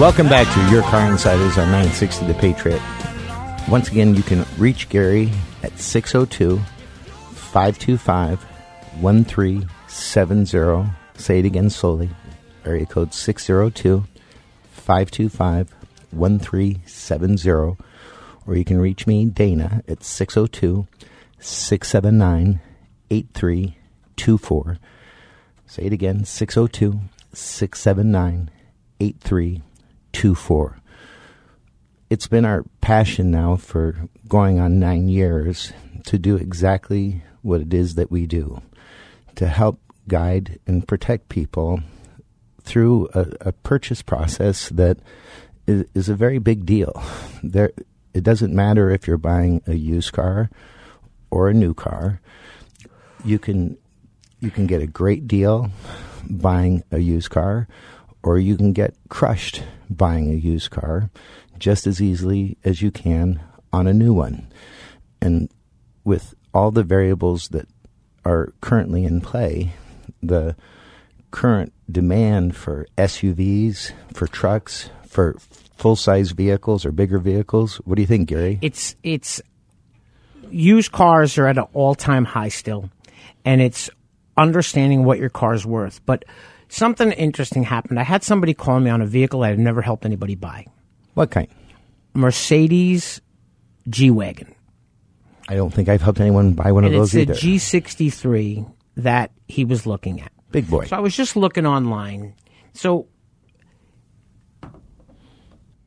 Welcome 0.00 0.30
back 0.30 0.50
to 0.54 0.74
Your 0.74 0.80
Car 0.84 1.10
Insiders 1.10 1.58
on 1.58 1.66
960 1.66 2.24
The 2.24 2.32
Patriot. 2.32 2.80
Once 3.68 3.90
again, 3.90 4.14
you 4.14 4.22
can 4.22 4.46
reach 4.56 4.88
Gary 4.88 5.30
at 5.62 5.78
602 5.78 6.56
525 7.34 8.49
1370. 8.98 10.90
Say 11.14 11.38
it 11.38 11.44
again 11.44 11.70
slowly. 11.70 12.10
Area 12.64 12.86
code 12.86 13.14
602 13.14 14.04
525 14.70 15.74
1370. 16.10 17.76
Or 18.46 18.56
you 18.56 18.64
can 18.64 18.80
reach 18.80 19.06
me, 19.06 19.26
Dana, 19.26 19.82
at 19.86 20.02
602 20.02 20.86
679 21.38 22.60
8324. 23.10 24.78
Say 25.66 25.82
it 25.84 25.92
again 25.92 26.24
602 26.24 27.00
679 27.32 28.50
8324. 28.98 30.76
It's 32.10 32.26
been 32.26 32.44
our 32.44 32.64
passion 32.80 33.30
now 33.30 33.54
for 33.56 34.08
going 34.26 34.58
on 34.58 34.80
nine 34.80 35.08
years 35.08 35.72
to 36.06 36.18
do 36.18 36.34
exactly 36.36 37.22
what 37.42 37.60
it 37.60 37.72
is 37.72 37.94
that 37.94 38.10
we 38.10 38.26
do 38.26 38.60
to 39.36 39.46
help 39.46 39.80
guide 40.08 40.58
and 40.66 40.86
protect 40.86 41.28
people 41.28 41.80
through 42.62 43.08
a, 43.14 43.26
a 43.40 43.52
purchase 43.52 44.02
process 44.02 44.68
that 44.70 44.98
is, 45.66 45.84
is 45.94 46.08
a 46.08 46.14
very 46.14 46.38
big 46.38 46.66
deal. 46.66 47.02
There, 47.42 47.72
it 48.12 48.24
doesn't 48.24 48.54
matter 48.54 48.90
if 48.90 49.06
you're 49.06 49.16
buying 49.16 49.62
a 49.66 49.74
used 49.74 50.12
car 50.12 50.50
or 51.30 51.48
a 51.48 51.54
new 51.54 51.74
car. 51.74 52.20
You 53.24 53.38
can 53.38 53.78
you 54.40 54.50
can 54.50 54.66
get 54.66 54.80
a 54.80 54.86
great 54.86 55.28
deal 55.28 55.70
buying 56.28 56.82
a 56.90 56.98
used 56.98 57.30
car, 57.30 57.68
or 58.22 58.38
you 58.38 58.56
can 58.56 58.72
get 58.72 58.94
crushed 59.08 59.62
buying 59.88 60.30
a 60.30 60.36
used 60.36 60.70
car 60.70 61.10
just 61.58 61.86
as 61.86 62.00
easily 62.00 62.56
as 62.64 62.80
you 62.80 62.90
can 62.90 63.40
on 63.72 63.86
a 63.86 63.92
new 63.92 64.14
one. 64.14 64.48
And 65.20 65.50
with 66.04 66.34
all 66.54 66.70
the 66.70 66.82
variables 66.82 67.48
that 67.48 67.68
are 68.24 68.52
currently 68.60 69.04
in 69.04 69.20
play, 69.20 69.72
the 70.22 70.56
current 71.30 71.72
demand 71.90 72.56
for 72.56 72.86
SUVs, 72.98 73.92
for 74.12 74.26
trucks, 74.26 74.90
for 75.06 75.36
full 75.76 75.96
size 75.96 76.32
vehicles 76.32 76.84
or 76.84 76.92
bigger 76.92 77.18
vehicles. 77.18 77.76
What 77.84 77.96
do 77.96 78.02
you 78.02 78.06
think, 78.06 78.28
Gary? 78.28 78.58
It's 78.62 78.96
it's 79.02 79.40
used 80.50 80.92
cars 80.92 81.38
are 81.38 81.46
at 81.46 81.58
an 81.58 81.66
all 81.72 81.94
time 81.94 82.24
high 82.24 82.48
still, 82.48 82.90
and 83.44 83.60
it's 83.60 83.90
understanding 84.36 85.04
what 85.04 85.18
your 85.18 85.30
car's 85.30 85.64
worth. 85.64 86.04
But 86.06 86.24
something 86.68 87.12
interesting 87.12 87.64
happened. 87.64 87.98
I 87.98 88.04
had 88.04 88.22
somebody 88.22 88.54
call 88.54 88.80
me 88.80 88.90
on 88.90 89.00
a 89.00 89.06
vehicle 89.06 89.42
I 89.42 89.48
had 89.48 89.58
never 89.58 89.82
helped 89.82 90.04
anybody 90.04 90.34
buy. 90.34 90.66
What 91.14 91.30
kind? 91.30 91.48
Mercedes 92.14 93.20
G 93.88 94.10
wagon. 94.10 94.54
I 95.50 95.56
don't 95.56 95.74
think 95.74 95.88
I've 95.88 96.00
helped 96.00 96.20
anyone 96.20 96.52
buy 96.52 96.70
one 96.70 96.84
and 96.84 96.94
of 96.94 97.00
those 97.00 97.12
it's 97.12 97.22
either. 97.22 97.34
G63 97.34 98.72
that 98.98 99.32
he 99.48 99.64
was 99.64 99.84
looking 99.84 100.20
at. 100.20 100.30
Big 100.52 100.70
boy. 100.70 100.84
So 100.84 100.96
I 100.96 101.00
was 101.00 101.16
just 101.16 101.34
looking 101.34 101.66
online. 101.66 102.34
So 102.72 103.08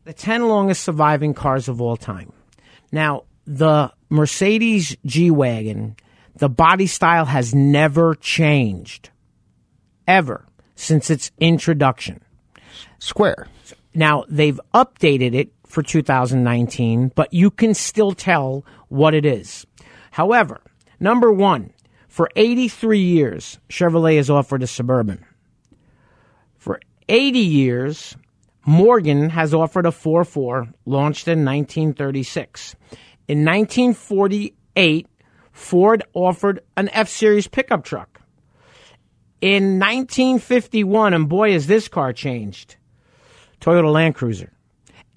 the 0.03 0.11
10 0.11 0.49
longest 0.49 0.83
surviving 0.83 1.33
cars 1.33 1.69
of 1.69 1.79
all 1.79 1.95
time. 1.95 2.33
Now, 2.91 3.23
the 3.45 3.93
Mercedes 4.09 4.97
G 5.05 5.31
Wagon, 5.31 5.95
the 6.35 6.49
body 6.49 6.87
style 6.87 7.23
has 7.23 7.55
never 7.55 8.15
changed. 8.15 9.11
Ever 10.05 10.45
since 10.75 11.09
its 11.09 11.31
introduction. 11.39 12.21
Square. 12.99 13.47
Now, 13.95 14.25
they've 14.27 14.59
updated 14.73 15.33
it 15.33 15.52
for 15.73 15.81
2019, 15.81 17.11
but 17.15 17.33
you 17.33 17.49
can 17.49 17.73
still 17.73 18.11
tell 18.11 18.63
what 18.89 19.15
it 19.15 19.25
is. 19.25 19.65
However, 20.11 20.61
number 20.99 21.31
one, 21.31 21.73
for 22.07 22.29
83 22.35 22.99
years, 22.99 23.59
Chevrolet 23.69 24.17
has 24.17 24.29
offered 24.29 24.61
a 24.61 24.67
Suburban. 24.67 25.25
For 26.59 26.79
80 27.09 27.39
years, 27.39 28.15
Morgan 28.67 29.31
has 29.31 29.51
offered 29.51 29.87
a 29.87 29.89
4-4, 29.89 30.71
launched 30.85 31.27
in 31.27 31.43
1936. 31.43 32.75
In 33.27 33.43
1948, 33.43 35.07
Ford 35.51 36.03
offered 36.13 36.59
an 36.77 36.89
F-Series 36.89 37.47
pickup 37.47 37.83
truck. 37.83 38.21
In 39.41 39.79
1951, 39.79 41.15
and 41.15 41.27
boy, 41.27 41.53
has 41.53 41.65
this 41.65 41.87
car 41.87 42.13
changed, 42.13 42.75
Toyota 43.59 43.91
Land 43.91 44.13
Cruiser. 44.13 44.52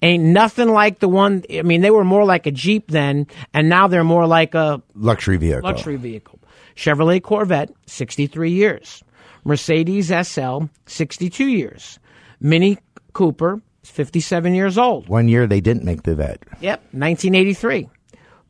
Ain't 0.01 0.23
nothing 0.23 0.69
like 0.69 0.99
the 0.99 1.09
one, 1.09 1.43
I 1.51 1.63
mean, 1.63 1.81
they 1.81 1.89
were 1.89 2.03
more 2.03 2.23
like 2.23 2.45
a 2.45 2.51
Jeep 2.51 2.91
then, 2.91 3.25
and 3.53 3.67
now 3.67 3.87
they're 3.87 4.03
more 4.03 4.27
like 4.27 4.53
a 4.53 4.81
Luxury 4.93 5.37
vehicle. 5.37 5.63
luxury 5.63 5.95
vehicle. 5.95 6.39
Chevrolet 6.75 7.21
Corvette, 7.21 7.71
63 7.87 8.51
years. 8.51 9.03
Mercedes 9.43 10.11
SL, 10.27 10.65
62 10.85 11.47
years. 11.47 11.99
Mini 12.39 12.77
Cooper, 13.13 13.59
57 13.83 14.53
years 14.53 14.77
old. 14.77 15.07
One 15.09 15.27
year 15.27 15.47
they 15.47 15.61
didn't 15.61 15.83
make 15.83 16.03
the 16.03 16.13
Vette. 16.13 16.43
Yep, 16.61 16.79
1983. 16.91 17.89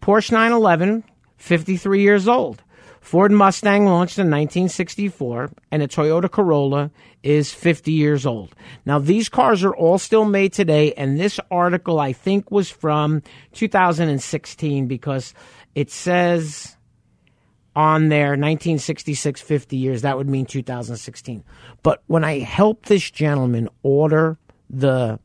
Porsche 0.02 0.32
911, 0.32 1.04
53 1.38 2.02
years 2.02 2.28
old. 2.28 2.62
Ford 3.08 3.32
Mustang 3.32 3.86
launched 3.86 4.20
in 4.20 4.30
1964, 4.30 5.50
and 5.72 5.82
a 5.82 5.88
Toyota 5.88 6.30
Corolla 6.30 6.91
is 7.24 7.54
50 7.54 7.93
years 7.93 8.26
old. 8.26 8.54
Now, 8.86 9.00
these 9.00 9.30
cars 9.30 9.63
are 9.63 9.74
all 9.74 9.98
still 9.98 10.26
made 10.26 10.52
today, 10.52 10.91
and 10.91 11.17
this 11.17 11.39
article, 11.50 12.02
I 12.02 12.12
think, 12.12 12.52
was 12.52 12.70
from 12.70 13.22
2016 13.54 14.88
because 14.88 15.34
it 15.74 15.89
says 15.89 16.76
on 17.78 18.10
there 18.10 18.32
1966, 18.32 19.39
50 19.39 19.78
years. 19.78 20.02
That 20.02 20.17
would 20.17 20.28
mean 20.28 20.46
2016. 20.46 21.46
But 21.84 22.04
when 22.08 22.26
I 22.26 22.39
helped 22.39 22.88
this 22.89 23.10
gentleman 23.10 23.70
order 23.84 24.38
the 24.70 25.17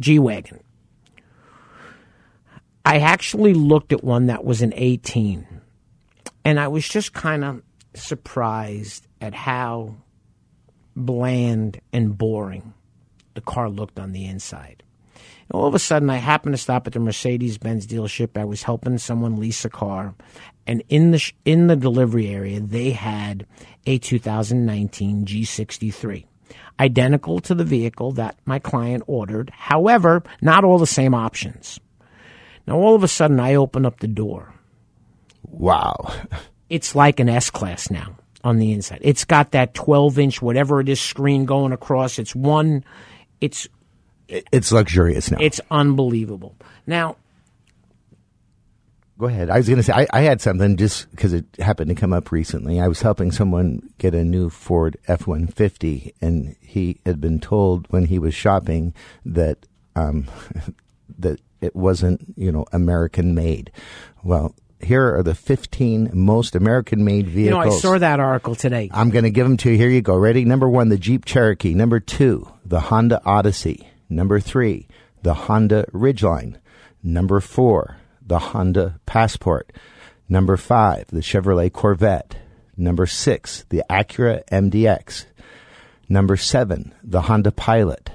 G 0.00 0.18
Wagon, 0.18 0.60
I 2.82 3.00
actually 3.00 3.52
looked 3.52 3.92
at 3.92 4.02
one 4.02 4.24
that 4.28 4.42
was 4.42 4.62
an 4.62 4.72
18. 4.74 5.55
And 6.46 6.60
I 6.60 6.68
was 6.68 6.88
just 6.88 7.12
kind 7.12 7.42
of 7.42 7.60
surprised 7.94 9.08
at 9.20 9.34
how 9.34 9.96
bland 10.94 11.80
and 11.92 12.16
boring 12.16 12.72
the 13.34 13.40
car 13.40 13.68
looked 13.68 13.98
on 13.98 14.12
the 14.12 14.26
inside. 14.26 14.84
And 15.14 15.50
all 15.50 15.66
of 15.66 15.74
a 15.74 15.80
sudden, 15.80 16.08
I 16.08 16.18
happened 16.18 16.54
to 16.54 16.62
stop 16.62 16.86
at 16.86 16.92
the 16.92 17.00
Mercedes 17.00 17.58
Benz 17.58 17.84
dealership. 17.84 18.38
I 18.38 18.44
was 18.44 18.62
helping 18.62 18.96
someone 18.98 19.40
lease 19.40 19.64
a 19.64 19.68
car, 19.68 20.14
and 20.68 20.84
in 20.88 21.10
the 21.10 21.18
sh- 21.18 21.32
in 21.44 21.66
the 21.66 21.74
delivery 21.74 22.28
area, 22.28 22.60
they 22.60 22.92
had 22.92 23.44
a 23.84 23.98
2019 23.98 25.24
G63, 25.24 26.26
identical 26.78 27.40
to 27.40 27.56
the 27.56 27.64
vehicle 27.64 28.12
that 28.12 28.38
my 28.44 28.60
client 28.60 29.02
ordered. 29.08 29.50
However, 29.50 30.22
not 30.40 30.62
all 30.62 30.78
the 30.78 30.86
same 30.86 31.12
options. 31.12 31.80
Now, 32.68 32.76
all 32.76 32.94
of 32.94 33.02
a 33.02 33.08
sudden, 33.08 33.40
I 33.40 33.56
open 33.56 33.84
up 33.84 33.98
the 33.98 34.06
door. 34.06 34.52
Wow. 35.50 36.12
It's 36.68 36.96
like 36.96 37.20
an 37.20 37.28
S 37.28 37.48
class 37.48 37.92
now 37.92 38.16
on 38.42 38.58
the 38.58 38.72
inside. 38.72 38.98
It's 39.02 39.24
got 39.24 39.52
that 39.52 39.72
12 39.74 40.18
inch, 40.18 40.42
whatever 40.42 40.80
it 40.80 40.88
is, 40.88 41.00
screen 41.00 41.44
going 41.44 41.70
across. 41.70 42.18
It's 42.18 42.34
one, 42.34 42.82
it's 43.40 43.68
It's 44.28 44.72
luxurious 44.72 45.30
now. 45.30 45.38
it's 45.40 45.60
unbelievable. 45.70 46.56
Now, 46.84 47.18
Go 49.18 49.26
ahead. 49.26 49.48
I 49.48 49.58
was 49.58 49.68
going 49.68 49.76
to 49.76 49.82
say, 49.84 49.92
I, 49.92 50.06
I 50.12 50.20
had 50.22 50.40
something 50.40 50.76
just 50.76 51.08
because 51.12 51.32
it 51.32 51.44
happened 51.60 51.88
to 51.88 51.94
come 51.94 52.12
up 52.12 52.32
recently. 52.32 52.80
I 52.80 52.88
was 52.88 53.00
helping 53.00 53.30
someone 53.30 53.88
get 53.98 54.12
a 54.14 54.24
new 54.24 54.50
Ford 54.50 54.96
F 55.06 55.26
150, 55.28 56.14
and 56.20 56.56
he 56.60 57.00
had 57.06 57.20
been 57.20 57.38
told 57.38 57.86
when 57.90 58.06
he 58.06 58.18
was 58.18 58.34
shopping 58.34 58.92
that, 59.24 59.66
um, 59.94 60.26
that 61.18 61.40
it 61.60 61.74
wasn't, 61.76 62.34
you 62.36 62.50
know, 62.52 62.66
American 62.72 63.34
made. 63.36 63.70
Well, 64.22 64.52
here 64.80 65.16
are 65.16 65.22
the 65.22 65.34
15 65.34 66.10
most 66.12 66.54
American 66.54 67.04
made 67.04 67.28
vehicles. 67.28 67.64
you 67.64 67.70
know, 67.70 67.76
I 67.76 67.78
saw 67.78 67.98
that 67.98 68.20
article 68.20 68.54
today. 68.54 68.90
I'm 68.92 69.10
going 69.10 69.24
to 69.24 69.30
give 69.30 69.46
them 69.46 69.56
to 69.58 69.70
you. 69.70 69.76
Here 69.76 69.88
you 69.88 70.02
go. 70.02 70.16
Ready? 70.16 70.44
Number 70.44 70.68
one, 70.68 70.88
the 70.88 70.98
Jeep 70.98 71.24
Cherokee. 71.24 71.74
Number 71.74 72.00
two, 72.00 72.48
the 72.64 72.80
Honda 72.80 73.20
Odyssey. 73.24 73.88
Number 74.08 74.38
three, 74.40 74.86
the 75.22 75.34
Honda 75.34 75.86
Ridgeline. 75.92 76.56
Number 77.02 77.40
four, 77.40 77.96
the 78.24 78.38
Honda 78.38 79.00
Passport. 79.06 79.72
Number 80.28 80.56
five, 80.56 81.06
the 81.08 81.20
Chevrolet 81.20 81.72
Corvette. 81.72 82.36
Number 82.76 83.06
six, 83.06 83.64
the 83.70 83.82
Acura 83.88 84.44
MDX. 84.50 85.24
Number 86.08 86.36
seven, 86.36 86.94
the 87.02 87.22
Honda 87.22 87.50
Pilot. 87.50 88.10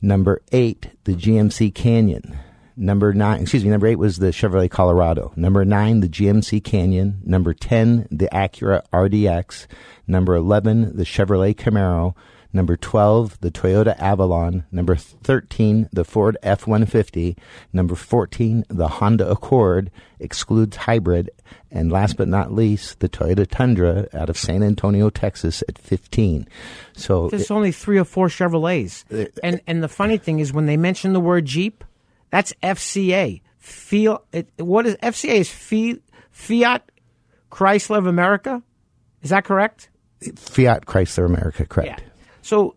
Number 0.00 0.40
eight, 0.52 0.90
the 1.04 1.14
GMC 1.14 1.74
Canyon. 1.74 2.38
Number 2.76 3.14
nine, 3.14 3.40
excuse 3.40 3.64
me, 3.64 3.70
number 3.70 3.86
eight 3.86 3.96
was 3.96 4.18
the 4.18 4.28
Chevrolet 4.28 4.70
Colorado. 4.70 5.32
Number 5.34 5.64
nine, 5.64 6.00
the 6.00 6.08
GMC 6.08 6.62
Canyon. 6.62 7.22
Number 7.24 7.54
10, 7.54 8.08
the 8.10 8.28
Acura 8.32 8.82
RDX. 8.92 9.66
Number 10.06 10.34
11, 10.34 10.96
the 10.96 11.04
Chevrolet 11.04 11.54
Camaro. 11.54 12.14
Number 12.52 12.76
12, 12.76 13.40
the 13.40 13.50
Toyota 13.50 13.98
Avalon. 13.98 14.64
Number 14.70 14.96
13, 14.96 15.88
the 15.92 16.04
Ford 16.04 16.36
F 16.42 16.66
150. 16.66 17.36
Number 17.72 17.94
14, 17.94 18.64
the 18.68 18.88
Honda 18.88 19.30
Accord, 19.30 19.90
excludes 20.18 20.76
hybrid. 20.76 21.30
And 21.70 21.90
last 21.90 22.16
but 22.16 22.28
not 22.28 22.52
least, 22.52 23.00
the 23.00 23.08
Toyota 23.08 23.46
Tundra 23.46 24.08
out 24.14 24.30
of 24.30 24.38
San 24.38 24.62
Antonio, 24.62 25.10
Texas 25.10 25.62
at 25.68 25.78
15. 25.78 26.48
So 26.94 27.28
There's 27.28 27.50
only 27.50 27.72
three 27.72 27.98
or 27.98 28.04
four 28.04 28.28
Chevrolets. 28.28 29.04
Uh, 29.10 29.28
and 29.42 29.60
and 29.66 29.82
the 29.82 29.88
funny 29.88 30.18
thing 30.18 30.38
is 30.38 30.52
when 30.52 30.66
they 30.66 30.76
mention 30.76 31.12
the 31.12 31.20
word 31.20 31.44
Jeep, 31.44 31.84
that's 32.30 32.52
FCA. 32.62 33.40
Feel 33.58 34.24
it, 34.32 34.48
what 34.58 34.86
is 34.86 34.94
FCA 34.96 35.34
is 35.40 35.50
Fi- 35.50 36.00
Fiat 36.30 36.90
Chrysler 37.50 37.98
of 37.98 38.06
America? 38.06 38.62
Is 39.22 39.30
that 39.30 39.44
correct? 39.44 39.88
Fiat 40.36 40.86
Chrysler 40.86 41.26
America, 41.26 41.66
correct. 41.66 42.02
So 42.42 42.76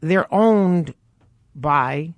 they're 0.00 0.32
owned 0.34 0.92
by 1.54 2.14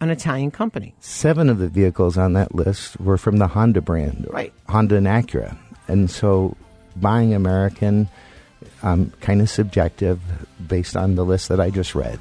an 0.00 0.10
Italian 0.10 0.50
company. 0.50 0.94
Seven 1.00 1.48
of 1.48 1.58
the 1.58 1.68
vehicles 1.68 2.16
on 2.16 2.34
that 2.34 2.54
list 2.54 3.00
were 3.00 3.16
from 3.18 3.38
the 3.38 3.48
Honda 3.48 3.80
brand, 3.80 4.26
Right. 4.30 4.52
Honda 4.68 4.96
and 4.96 5.06
Acura. 5.06 5.56
And 5.88 6.10
so 6.10 6.56
buying 6.96 7.34
American, 7.34 8.08
um, 8.82 9.12
kind 9.20 9.40
of 9.40 9.50
subjective 9.50 10.20
based 10.66 10.96
on 10.96 11.14
the 11.16 11.24
list 11.24 11.48
that 11.48 11.58
I 11.60 11.70
just 11.70 11.94
read. 11.94 12.20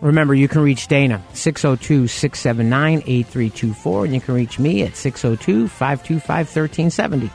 Remember, 0.00 0.34
you 0.34 0.48
can 0.48 0.60
reach 0.60 0.88
Dana 0.88 1.22
602 1.32 2.06
679 2.06 2.98
8324, 3.06 4.04
and 4.04 4.14
you 4.14 4.20
can 4.20 4.34
reach 4.34 4.58
me 4.58 4.82
at 4.82 4.96
602 4.96 5.68
525 5.68 6.46
1370. 6.46 7.30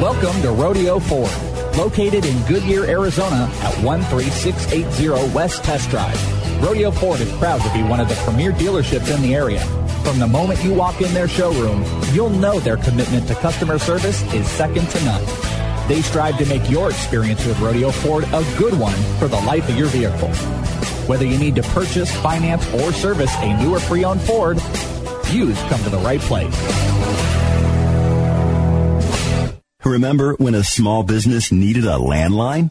Welcome 0.00 0.42
to 0.42 0.50
Rodeo 0.50 0.98
Ford, 0.98 1.30
Located 1.76 2.24
in 2.24 2.46
Goodyear, 2.46 2.84
Arizona 2.84 3.50
at 3.62 3.74
13680 3.74 5.34
West 5.34 5.64
Test 5.64 5.90
Drive. 5.90 6.62
Rodeo 6.62 6.90
Ford 6.90 7.20
is 7.20 7.32
proud 7.38 7.60
to 7.62 7.72
be 7.72 7.82
one 7.82 8.00
of 8.00 8.08
the 8.08 8.14
premier 8.16 8.52
dealerships 8.52 9.14
in 9.14 9.22
the 9.22 9.34
area. 9.34 9.60
From 10.04 10.18
the 10.18 10.26
moment 10.26 10.62
you 10.62 10.72
walk 10.72 11.00
in 11.00 11.12
their 11.12 11.28
showroom, 11.28 11.84
you'll 12.12 12.30
know 12.30 12.60
their 12.60 12.76
commitment 12.76 13.26
to 13.28 13.34
customer 13.36 13.78
service 13.78 14.22
is 14.32 14.46
second 14.48 14.88
to 14.90 15.04
none. 15.04 15.55
They 15.88 16.02
strive 16.02 16.38
to 16.38 16.46
make 16.46 16.68
your 16.68 16.90
experience 16.90 17.44
with 17.46 17.58
Rodeo 17.60 17.90
Ford 17.90 18.24
a 18.24 18.44
good 18.58 18.78
one 18.78 18.96
for 19.18 19.28
the 19.28 19.40
life 19.42 19.68
of 19.68 19.76
your 19.76 19.88
vehicle. 19.88 20.30
Whether 21.06 21.24
you 21.24 21.38
need 21.38 21.54
to 21.54 21.62
purchase, 21.62 22.10
finance, 22.16 22.66
or 22.74 22.92
service 22.92 23.32
a 23.36 23.56
new 23.62 23.76
or 23.76 23.80
pre-owned 23.80 24.20
Ford, 24.22 24.56
you've 25.30 25.58
come 25.68 25.82
to 25.84 25.90
the 25.90 25.98
right 25.98 26.20
place. 26.20 26.54
Remember 29.84 30.34
when 30.34 30.56
a 30.56 30.64
small 30.64 31.04
business 31.04 31.52
needed 31.52 31.84
a 31.84 31.98
landline? 31.98 32.70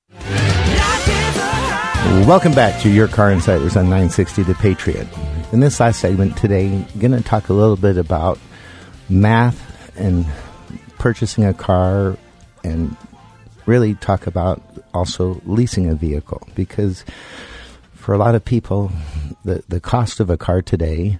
Welcome 2.25 2.53
back 2.53 2.81
to 2.81 2.89
Your 2.89 3.07
Car 3.07 3.31
Insiders 3.31 3.77
on 3.77 3.85
960 3.85 4.43
The 4.43 4.55
Patriot. 4.55 5.07
In 5.51 5.59
this 5.59 5.79
last 5.79 5.99
segment 5.99 6.35
today, 6.35 6.67
I'm 6.67 6.99
going 6.99 7.11
to 7.11 7.21
talk 7.21 7.49
a 7.49 7.53
little 7.53 7.75
bit 7.75 7.97
about 7.97 8.39
math 9.07 9.97
and 9.97 10.25
purchasing 10.97 11.45
a 11.45 11.53
car 11.53 12.17
and 12.63 12.95
really 13.65 13.95
talk 13.95 14.27
about 14.27 14.61
also 14.93 15.41
leasing 15.45 15.89
a 15.89 15.95
vehicle 15.95 16.47
because 16.55 17.05
for 17.93 18.13
a 18.13 18.17
lot 18.17 18.35
of 18.35 18.43
people, 18.43 18.91
the, 19.45 19.63
the 19.67 19.79
cost 19.79 20.19
of 20.19 20.29
a 20.29 20.37
car 20.37 20.61
today, 20.61 21.19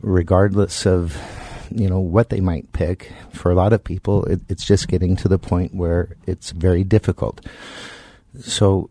regardless 0.00 0.86
of 0.86 1.16
you 1.70 1.88
know 1.88 2.00
what 2.00 2.30
they 2.30 2.40
might 2.40 2.72
pick, 2.72 3.12
for 3.32 3.50
a 3.50 3.54
lot 3.54 3.72
of 3.72 3.84
people, 3.84 4.24
it, 4.24 4.40
it's 4.48 4.64
just 4.64 4.88
getting 4.88 5.16
to 5.16 5.28
the 5.28 5.38
point 5.38 5.74
where 5.74 6.16
it's 6.26 6.50
very 6.50 6.84
difficult. 6.84 7.44
So, 8.40 8.90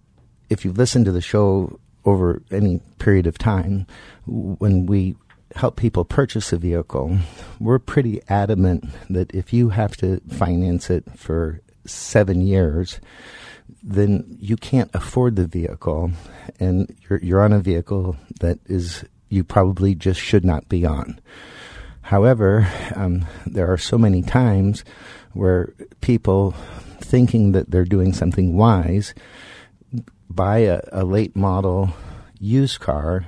if 0.49 0.65
you've 0.65 0.77
listened 0.77 1.05
to 1.05 1.11
the 1.11 1.21
show 1.21 1.79
over 2.05 2.41
any 2.51 2.81
period 2.97 3.27
of 3.27 3.37
time, 3.37 3.85
when 4.25 4.85
we 4.85 5.15
help 5.55 5.75
people 5.75 6.05
purchase 6.05 6.53
a 6.53 6.57
vehicle, 6.57 7.17
we're 7.59 7.79
pretty 7.79 8.21
adamant 8.29 8.85
that 9.09 9.33
if 9.33 9.51
you 9.53 9.69
have 9.69 9.97
to 9.97 10.21
finance 10.29 10.89
it 10.89 11.03
for 11.15 11.61
seven 11.85 12.41
years, 12.41 12.99
then 13.83 14.37
you 14.39 14.57
can't 14.57 14.91
afford 14.93 15.35
the 15.35 15.47
vehicle, 15.47 16.11
and 16.59 16.95
you're, 17.09 17.19
you're 17.19 17.41
on 17.41 17.53
a 17.53 17.59
vehicle 17.59 18.17
that 18.39 18.59
is 18.65 19.05
you 19.29 19.43
probably 19.43 19.95
just 19.95 20.19
should 20.19 20.43
not 20.43 20.67
be 20.69 20.85
on. 20.85 21.19
However, 22.01 22.67
um, 22.95 23.25
there 23.45 23.71
are 23.71 23.77
so 23.77 23.97
many 23.97 24.23
times 24.23 24.83
where 25.33 25.73
people, 26.01 26.55
thinking 26.99 27.51
that 27.51 27.69
they're 27.69 27.85
doing 27.85 28.13
something 28.13 28.57
wise, 28.57 29.13
buy 30.29 30.59
a, 30.59 30.81
a 30.91 31.03
late 31.03 31.35
model 31.35 31.89
used 32.39 32.79
car 32.79 33.27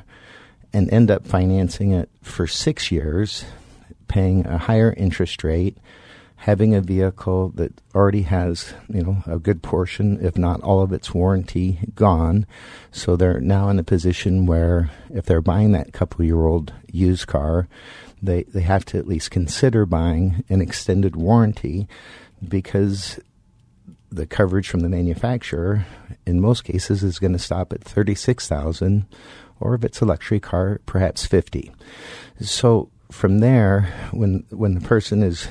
and 0.74 0.92
end 0.92 1.12
up 1.12 1.26
financing 1.26 1.92
it 1.92 2.10
for 2.22 2.48
six 2.48 2.92
years, 2.92 3.46
paying 4.08 4.46
a 4.46 4.58
higher 4.58 4.94
interest 4.96 5.44
rate, 5.44 5.78
having 6.38 6.74
a 6.74 6.82
vehicle 6.82 7.50
that 7.50 7.72
already 7.94 8.24
has, 8.24 8.74
you 8.90 9.04
know, 9.04 9.24
a 9.28 9.38
good 9.38 9.62
portion, 9.62 10.24
if 10.26 10.38
not 10.38 10.62
all 10.62 10.82
of 10.82 10.92
its 10.92 11.14
warranty 11.14 11.80
gone. 11.94 12.46
So 12.92 13.16
they're 13.16 13.40
now 13.40 13.70
in 13.70 13.80
a 13.80 13.84
position 13.84 14.46
where 14.46 14.90
if 15.10 15.26
they're 15.26 15.42
buying 15.42 15.72
that 15.74 15.94
couple 15.94 16.26
year 16.26 16.46
old 16.46 16.74
used 16.92 17.28
car, 17.28 17.68
they, 18.22 18.44
they 18.44 18.62
have 18.62 18.86
to 18.86 18.98
at 18.98 19.08
least 19.08 19.32
consider 19.32 19.86
buying 19.86 20.44
an 20.50 20.62
extended 20.62 21.16
warranty 21.16 21.88
because 22.48 23.20
the 24.12 24.26
coverage 24.26 24.68
from 24.68 24.82
the 24.82 24.90
manufacturer 24.90 25.86
in 26.26 26.42
most 26.42 26.64
cases 26.64 27.04
is 27.04 27.20
going 27.20 27.34
to 27.34 27.40
stop 27.40 27.72
at 27.72 27.84
36,000 27.84 29.06
or 29.60 29.76
if 29.76 29.84
it's 29.84 30.02
a 30.02 30.06
luxury 30.06 30.40
car 30.40 30.82
perhaps 30.86 31.26
50. 31.26 31.72
So 32.42 32.90
from 33.10 33.40
there 33.40 33.94
when 34.12 34.46
when 34.50 34.74
the 34.74 34.82
person 34.82 35.22
is 35.22 35.48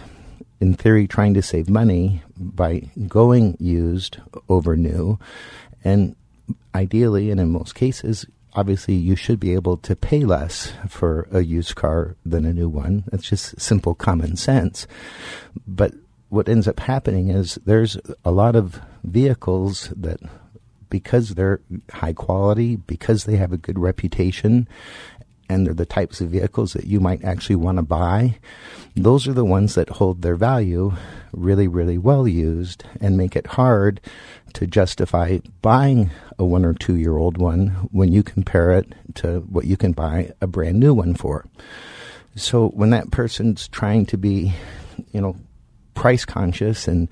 in 0.60 0.74
theory 0.74 1.06
trying 1.06 1.34
to 1.34 1.42
save 1.42 1.68
money 1.68 2.22
by 2.36 2.90
going 3.06 3.56
used 3.60 4.18
over 4.48 4.76
new 4.76 5.18
and 5.84 6.16
ideally 6.74 7.30
and 7.30 7.40
in 7.40 7.50
most 7.50 7.74
cases 7.74 8.26
obviously 8.54 8.94
you 8.94 9.14
should 9.14 9.38
be 9.38 9.54
able 9.54 9.76
to 9.76 9.94
pay 9.94 10.24
less 10.24 10.72
for 10.88 11.28
a 11.30 11.40
used 11.42 11.74
car 11.76 12.16
than 12.24 12.44
a 12.44 12.52
new 12.52 12.68
one 12.68 13.04
that's 13.08 13.28
just 13.28 13.60
simple 13.60 13.94
common 13.94 14.36
sense 14.36 14.86
but 15.66 15.92
what 16.30 16.48
ends 16.48 16.66
up 16.66 16.80
happening 16.80 17.28
is 17.28 17.58
there's 17.66 17.98
a 18.24 18.30
lot 18.30 18.56
of 18.56 18.80
vehicles 19.04 19.92
that 19.96 20.20
because 20.88 21.30
they're 21.30 21.60
high 21.92 22.12
quality 22.12 22.76
because 22.76 23.24
they 23.24 23.36
have 23.36 23.52
a 23.52 23.58
good 23.58 23.78
reputation 23.78 24.66
and 25.48 25.66
they're 25.66 25.74
the 25.74 25.84
types 25.84 26.20
of 26.20 26.30
vehicles 26.30 26.72
that 26.74 26.84
you 26.84 27.00
might 27.00 27.24
actually 27.24 27.56
want 27.56 27.76
to 27.76 27.82
buy, 27.82 28.38
those 28.94 29.26
are 29.26 29.32
the 29.32 29.44
ones 29.44 29.74
that 29.74 29.88
hold 29.88 30.22
their 30.22 30.36
value 30.36 30.92
really, 31.32 31.66
really 31.66 31.98
well 31.98 32.26
used 32.26 32.84
and 33.00 33.16
make 33.16 33.34
it 33.34 33.48
hard 33.48 34.00
to 34.52 34.66
justify 34.66 35.38
buying 35.60 36.10
a 36.38 36.44
one 36.44 36.64
or 36.64 36.74
two 36.74 36.96
year 36.96 37.16
old 37.16 37.36
one 37.36 37.68
when 37.90 38.12
you 38.12 38.22
compare 38.22 38.70
it 38.72 38.92
to 39.14 39.40
what 39.40 39.64
you 39.64 39.76
can 39.76 39.92
buy 39.92 40.30
a 40.40 40.46
brand 40.46 40.78
new 40.78 40.94
one 40.94 41.14
for. 41.14 41.44
So 42.36 42.68
when 42.68 42.90
that 42.90 43.10
person's 43.10 43.66
trying 43.68 44.06
to 44.06 44.16
be, 44.16 44.54
you 45.12 45.20
know, 45.20 45.36
price 46.00 46.24
conscious 46.24 46.88
and 46.88 47.08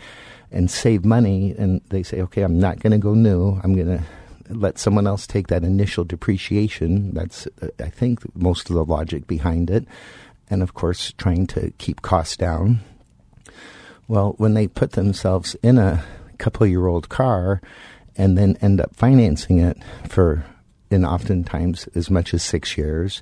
and 0.51 0.70
save 0.70 1.05
money 1.05 1.55
and 1.59 1.82
they 1.91 2.03
say, 2.03 2.22
okay, 2.22 2.41
I'm 2.41 2.59
not 2.59 2.80
going 2.80 2.93
to 2.93 2.99
go 2.99 3.12
new. 3.12 3.61
I'm 3.62 3.74
going 3.74 3.99
to 3.99 4.03
let 4.49 4.78
someone 4.78 5.07
else 5.07 5.26
take 5.26 5.49
that 5.49 5.62
initial 5.62 6.05
depreciation. 6.05 7.12
That's, 7.12 7.47
uh, 7.61 7.68
I 7.78 7.91
think, 7.91 8.20
most 8.34 8.70
of 8.70 8.76
the 8.76 8.84
logic 8.86 9.26
behind 9.26 9.68
it. 9.68 9.86
And 10.49 10.62
of 10.62 10.72
course, 10.72 11.12
trying 11.18 11.47
to 11.49 11.70
keep 11.76 12.01
costs 12.01 12.39
down. 12.39 12.80
Well, 14.09 14.36
when 14.39 14.55
they 14.55 14.66
put 14.66 14.93
themselves 14.93 15.55
in 15.62 15.76
a 15.76 16.03
couple 16.39 16.66
year 16.66 16.86
old 16.86 17.11
car 17.11 17.61
and 18.16 18.39
then 18.39 18.57
end 18.62 18.80
up 18.80 18.97
financing 18.97 19.59
it 19.59 19.76
for, 20.09 20.47
in 20.91 21.05
oftentimes 21.05 21.89
as 21.95 22.09
much 22.09 22.32
as 22.32 22.43
six 22.43 22.78
years, 22.78 23.20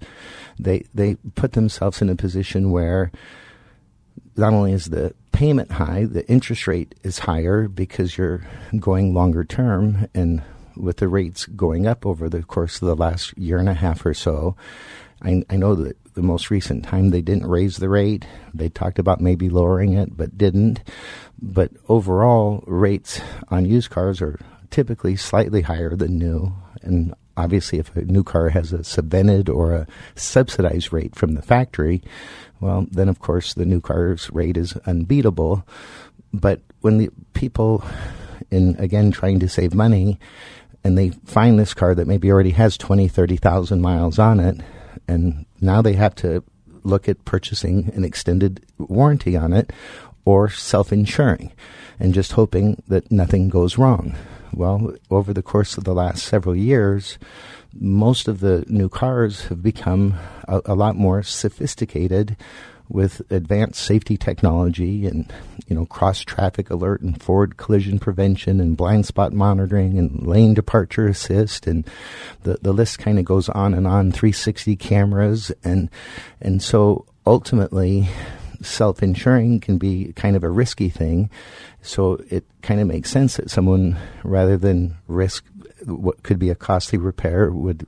they, 0.61 0.85
they 0.95 1.17
put 1.35 1.55
themselves 1.55 2.01
in 2.01 2.09
a 2.09 2.15
position 2.15 2.71
where 2.71 3.11
not 4.37 4.53
only 4.53 4.73
is 4.73 4.87
the 4.87 5.15
payment 5.33 5.71
high, 5.73 6.05
the 6.05 6.27
interest 6.29 6.67
rate 6.67 6.95
is 7.03 7.21
higher 7.21 7.69
because 7.69 8.17
you're 8.17 8.47
going 8.79 9.15
longer 9.15 9.45
term 9.45 10.09
and 10.15 10.43
with 10.77 10.99
the 10.99 11.09
rates 11.09 11.47
going 11.47 11.87
up 11.87 12.05
over 12.05 12.29
the 12.29 12.43
course 12.43 12.81
of 12.81 12.89
the 12.89 12.97
last 12.97 13.37
year 13.39 13.59
and 13.59 13.69
a 13.69 13.75
half 13.75 14.05
or 14.05 14.15
so. 14.15 14.57
I, 15.23 15.43
I 15.49 15.57
know 15.57 15.75
that 15.75 15.97
the 16.15 16.23
most 16.23 16.51
recent 16.51 16.85
time 16.85 17.11
they 17.11 17.23
didn't 17.23 17.47
raise 17.47 17.77
the 17.77 17.89
rate. 17.89 18.27
They 18.53 18.69
talked 18.69 18.99
about 18.99 19.21
maybe 19.21 19.49
lowering 19.49 19.95
it, 19.95 20.17
but 20.17 20.37
didn't. 20.37 20.81
But 21.41 21.71
overall, 21.89 22.63
rates 22.67 23.21
on 23.49 23.67
used 23.67 23.91
cars 23.91 24.21
are 24.21 24.39
typically 24.71 25.17
slightly 25.17 25.63
higher 25.63 25.95
than 25.97 26.19
new. 26.19 26.55
And 26.83 27.15
obviously, 27.37 27.79
if 27.79 27.95
a 27.97 28.03
new 28.03 28.23
car 28.23 28.51
has 28.51 28.73
a 28.73 28.79
subvented 28.79 29.49
or 29.49 29.75
a 29.75 29.87
subsidized 30.15 30.93
rate 30.93 31.15
from 31.15 31.35
the 31.35 31.43
factory, 31.43 32.03
well, 32.61 32.87
then 32.91 33.09
of 33.09 33.19
course 33.19 33.55
the 33.55 33.67
new 33.67 33.81
car's 33.81 34.31
rate 34.31 34.57
is 34.57 34.77
unbeatable. 34.87 35.67
But 36.33 36.61
when 36.81 36.99
the 36.99 37.11
people, 37.35 37.85
in 38.51 38.77
again 38.79 39.11
trying 39.11 39.41
to 39.41 39.49
save 39.49 39.75
money, 39.75 40.19
and 40.85 40.97
they 40.97 41.11
find 41.11 41.59
this 41.59 41.75
car 41.75 41.95
that 41.95 42.07
maybe 42.07 42.31
already 42.31 42.53
has 42.53 42.77
20, 42.77 43.09
30,000 43.09 43.81
miles 43.81 44.19
on 44.19 44.41
it, 44.41 44.61
and 45.09 45.45
now 45.61 45.83
they 45.83 45.95
have 45.95 46.15
to 46.17 46.45
look 46.85 47.09
at 47.09 47.25
purchasing 47.25 47.91
an 47.95 48.05
extended 48.05 48.65
warranty 48.79 49.37
on 49.37 49.53
it 49.53 49.73
or 50.25 50.49
self 50.49 50.93
insuring 50.93 51.53
and 51.99 52.15
just 52.15 52.33
hoping 52.33 52.83
that 52.89 53.11
nothing 53.11 53.49
goes 53.49 53.79
wrong. 53.79 54.15
Well, 54.53 54.95
over 55.11 55.33
the 55.33 55.43
course 55.43 55.77
of 55.77 55.85
the 55.85 55.95
last 55.95 56.25
several 56.25 56.57
years, 56.57 57.19
most 57.75 58.29
of 58.29 58.41
the 58.41 58.65
new 58.69 58.89
cars 58.89 59.47
have 59.47 59.63
become 59.63 60.15
a, 60.49 60.63
a 60.67 60.75
lot 60.75 60.97
more 60.97 61.23
sophisticated 61.23 62.37
with 62.89 63.21
advanced 63.33 63.83
safety 63.83 64.17
technology 64.17 65.07
and 65.07 65.33
you 65.67 65.75
know 65.75 65.87
cross 65.87 66.21
traffic 66.21 66.71
alert 66.71 67.01
and 67.01 67.21
forward 67.21 67.57
collision 67.57 67.99
prevention 67.99 68.61
and 68.61 68.77
blind 68.77 69.05
spot 69.05 69.33
monitoring 69.33 69.99
and 69.99 70.25
lane 70.25 70.55
departure 70.55 71.09
assist 71.09 71.67
and 71.67 71.85
the 72.45 72.59
the 72.63 72.73
list 72.73 72.99
kind 72.99 73.19
of 73.19 73.25
goes 73.25 73.49
on 73.49 73.75
and 73.75 73.87
on 73.87 74.13
360 74.13 74.77
cameras. 74.77 75.51
And 75.65 75.91
and 76.41 76.63
so 76.63 77.07
ultimately 77.27 78.09
self-insuring 78.63 79.61
can 79.61 79.79
be 79.79 80.13
kind 80.15 80.37
of 80.37 80.45
a 80.45 80.51
risky 80.51 80.89
thing 80.89 81.31
so 81.83 82.21
it 82.31 82.45
kind 82.63 82.81
of 82.81 82.87
makes 82.87 83.11
sense 83.11 83.37
that 83.37 83.51
someone 83.51 83.97
rather 84.25 84.57
than 84.57 84.97
risk 85.09 85.45
what 85.85 86.23
could 86.23 86.39
be 86.39 86.51
a 86.51 86.55
costly 86.55 86.99
repair 86.99 87.51
would 87.51 87.87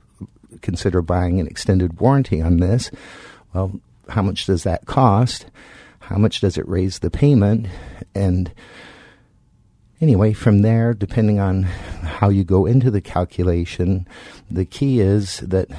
consider 0.61 1.01
buying 1.01 1.39
an 1.39 1.47
extended 1.47 1.99
warranty 1.99 2.41
on 2.41 2.57
this 2.57 2.91
well 3.53 3.79
how 4.09 4.21
much 4.21 4.45
does 4.45 4.63
that 4.63 4.85
cost? 4.85 5.45
How 5.99 6.17
much 6.17 6.41
does 6.41 6.57
it 6.57 6.67
raise 6.67 6.99
the 6.99 7.11
payment? 7.11 7.67
And 8.15 8.51
anyway, 10.01 10.33
from 10.33 10.61
there, 10.61 10.93
depending 10.93 11.39
on 11.39 11.63
how 11.63 12.29
you 12.29 12.43
go 12.43 12.65
into 12.65 12.91
the 12.91 13.01
calculation, 13.01 14.07
the 14.49 14.65
key 14.65 14.99
is 14.99 15.37
that 15.37 15.69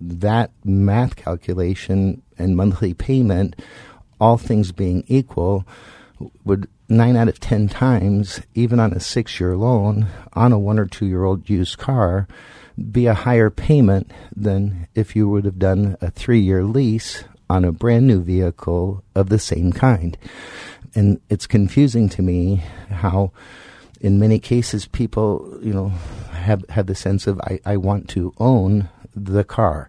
that 0.00 0.52
math 0.64 1.16
calculation 1.16 2.22
and 2.38 2.56
monthly 2.56 2.94
payment, 2.94 3.56
all 4.20 4.36
things 4.36 4.72
being 4.72 5.04
equal, 5.06 5.66
would 6.44 6.68
nine 6.88 7.16
out 7.16 7.28
of 7.28 7.38
ten 7.38 7.68
times, 7.68 8.40
even 8.54 8.80
on 8.80 8.92
a 8.92 9.00
six 9.00 9.38
year 9.38 9.56
loan 9.56 10.08
on 10.32 10.52
a 10.52 10.58
one 10.58 10.78
or 10.78 10.86
two 10.86 11.06
year 11.06 11.24
old 11.24 11.48
used 11.48 11.78
car, 11.78 12.26
be 12.90 13.06
a 13.06 13.14
higher 13.14 13.50
payment 13.50 14.10
than 14.34 14.88
if 14.94 15.14
you 15.16 15.28
would 15.28 15.44
have 15.44 15.58
done 15.58 15.96
a 16.00 16.10
three 16.10 16.40
year 16.40 16.62
lease 16.64 17.24
on 17.50 17.64
a 17.64 17.72
brand 17.72 18.06
new 18.06 18.22
vehicle 18.22 19.02
of 19.14 19.28
the 19.28 19.38
same 19.38 19.72
kind. 19.72 20.16
And 20.94 21.20
it's 21.28 21.46
confusing 21.46 22.08
to 22.10 22.22
me 22.22 22.62
how, 22.90 23.32
in 24.00 24.18
many 24.18 24.38
cases, 24.38 24.86
people, 24.86 25.58
you 25.62 25.72
know, 25.72 25.88
have, 26.32 26.64
have 26.70 26.86
the 26.86 26.94
sense 26.94 27.26
of, 27.26 27.40
I, 27.40 27.60
I 27.64 27.76
want 27.76 28.08
to 28.10 28.32
own 28.38 28.88
the 29.14 29.44
car. 29.44 29.88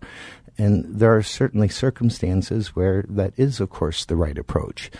And 0.59 0.83
there 0.99 1.15
are 1.15 1.23
certainly 1.23 1.69
circumstances 1.69 2.75
where 2.75 3.05
that 3.07 3.33
is, 3.37 3.61
of 3.61 3.69
course, 3.69 4.03
the 4.03 4.17
right 4.17 4.37
approach. 4.37 4.91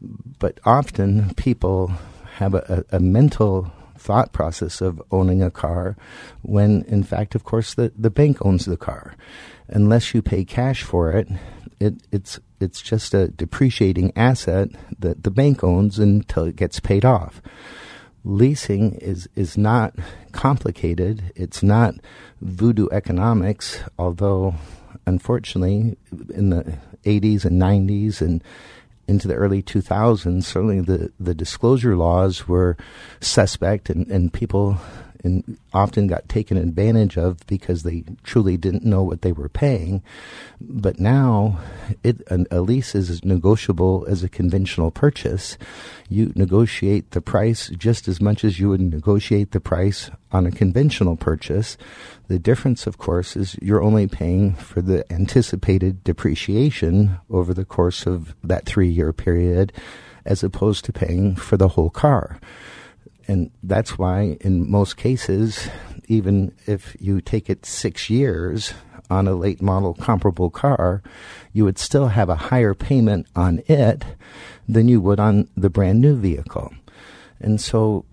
But 0.00 0.60
often 0.64 1.34
people 1.34 1.92
have 2.36 2.54
a, 2.54 2.84
a, 2.92 3.00
mental 3.00 3.72
thought 3.98 4.32
process 4.32 4.80
of 4.80 5.02
owning 5.10 5.42
a 5.42 5.50
car 5.50 5.96
when, 6.42 6.82
in 6.84 7.02
fact, 7.02 7.34
of 7.34 7.42
course, 7.42 7.74
the, 7.74 7.92
the 7.98 8.10
bank 8.10 8.38
owns 8.46 8.64
the 8.64 8.76
car. 8.76 9.16
Unless 9.66 10.14
you 10.14 10.22
pay 10.22 10.44
cash 10.44 10.84
for 10.84 11.10
it, 11.10 11.26
it, 11.80 11.94
it's 12.12 12.38
it's 12.60 12.80
just 12.80 13.12
a 13.12 13.28
depreciating 13.28 14.12
asset 14.16 14.68
that 14.98 15.22
the 15.24 15.30
bank 15.30 15.62
owns 15.62 15.98
until 15.98 16.44
it 16.44 16.56
gets 16.56 16.80
paid 16.80 17.04
off. 17.04 17.42
Leasing 18.24 18.94
is 18.94 19.28
is 19.34 19.58
not 19.58 19.94
complicated. 20.32 21.32
It's 21.34 21.62
not 21.62 21.94
voodoo 22.40 22.88
economics, 22.90 23.80
although 23.98 24.54
unfortunately 25.06 25.96
in 26.32 26.50
the 26.50 26.78
80s 27.04 27.44
and 27.44 27.60
90s 27.60 28.20
and 28.20 28.42
into 29.06 29.26
the 29.26 29.34
early 29.34 29.62
2000s, 29.62 30.44
certainly 30.44 30.80
the, 30.80 31.10
the 31.18 31.34
disclosure 31.34 31.96
laws 31.96 32.46
were 32.46 32.76
suspect 33.20 33.88
and, 33.88 34.06
and 34.08 34.32
people 34.32 34.78
and 35.24 35.58
often 35.72 36.06
got 36.06 36.28
taken 36.28 36.56
advantage 36.56 37.16
of 37.16 37.46
because 37.46 37.82
they 37.82 38.04
truly 38.22 38.56
didn't 38.56 38.84
know 38.84 39.02
what 39.02 39.22
they 39.22 39.32
were 39.32 39.48
paying. 39.48 40.02
But 40.60 40.98
now, 40.98 41.60
it, 42.02 42.22
a 42.50 42.60
lease 42.60 42.94
is 42.94 43.10
as 43.10 43.24
negotiable 43.24 44.04
as 44.08 44.22
a 44.22 44.28
conventional 44.28 44.90
purchase. 44.90 45.58
You 46.08 46.32
negotiate 46.34 47.10
the 47.10 47.20
price 47.20 47.68
just 47.70 48.08
as 48.08 48.20
much 48.20 48.44
as 48.44 48.58
you 48.58 48.68
would 48.70 48.80
negotiate 48.80 49.52
the 49.52 49.60
price 49.60 50.10
on 50.32 50.46
a 50.46 50.52
conventional 50.52 51.16
purchase. 51.16 51.76
The 52.28 52.38
difference, 52.38 52.86
of 52.86 52.98
course, 52.98 53.36
is 53.36 53.56
you're 53.62 53.82
only 53.82 54.06
paying 54.06 54.54
for 54.54 54.82
the 54.82 55.10
anticipated 55.12 56.04
depreciation 56.04 57.18
over 57.30 57.54
the 57.54 57.64
course 57.64 58.06
of 58.06 58.34
that 58.44 58.66
three 58.66 58.88
year 58.88 59.12
period 59.12 59.72
as 60.24 60.44
opposed 60.44 60.84
to 60.84 60.92
paying 60.92 61.34
for 61.34 61.56
the 61.56 61.68
whole 61.68 61.90
car. 61.90 62.38
And 63.28 63.50
that's 63.62 63.98
why, 63.98 64.38
in 64.40 64.68
most 64.68 64.96
cases, 64.96 65.68
even 66.08 66.54
if 66.66 66.96
you 66.98 67.20
take 67.20 67.50
it 67.50 67.66
six 67.66 68.08
years 68.08 68.72
on 69.10 69.28
a 69.28 69.34
late 69.34 69.60
model 69.60 69.94
comparable 69.94 70.50
car, 70.50 71.02
you 71.52 71.64
would 71.64 71.78
still 71.78 72.08
have 72.08 72.30
a 72.30 72.34
higher 72.34 72.74
payment 72.74 73.26
on 73.36 73.62
it 73.66 74.04
than 74.66 74.88
you 74.88 75.00
would 75.00 75.20
on 75.20 75.48
the 75.56 75.70
brand 75.70 76.00
new 76.00 76.16
vehicle. 76.16 76.72
And 77.38 77.60
so, 77.60 78.06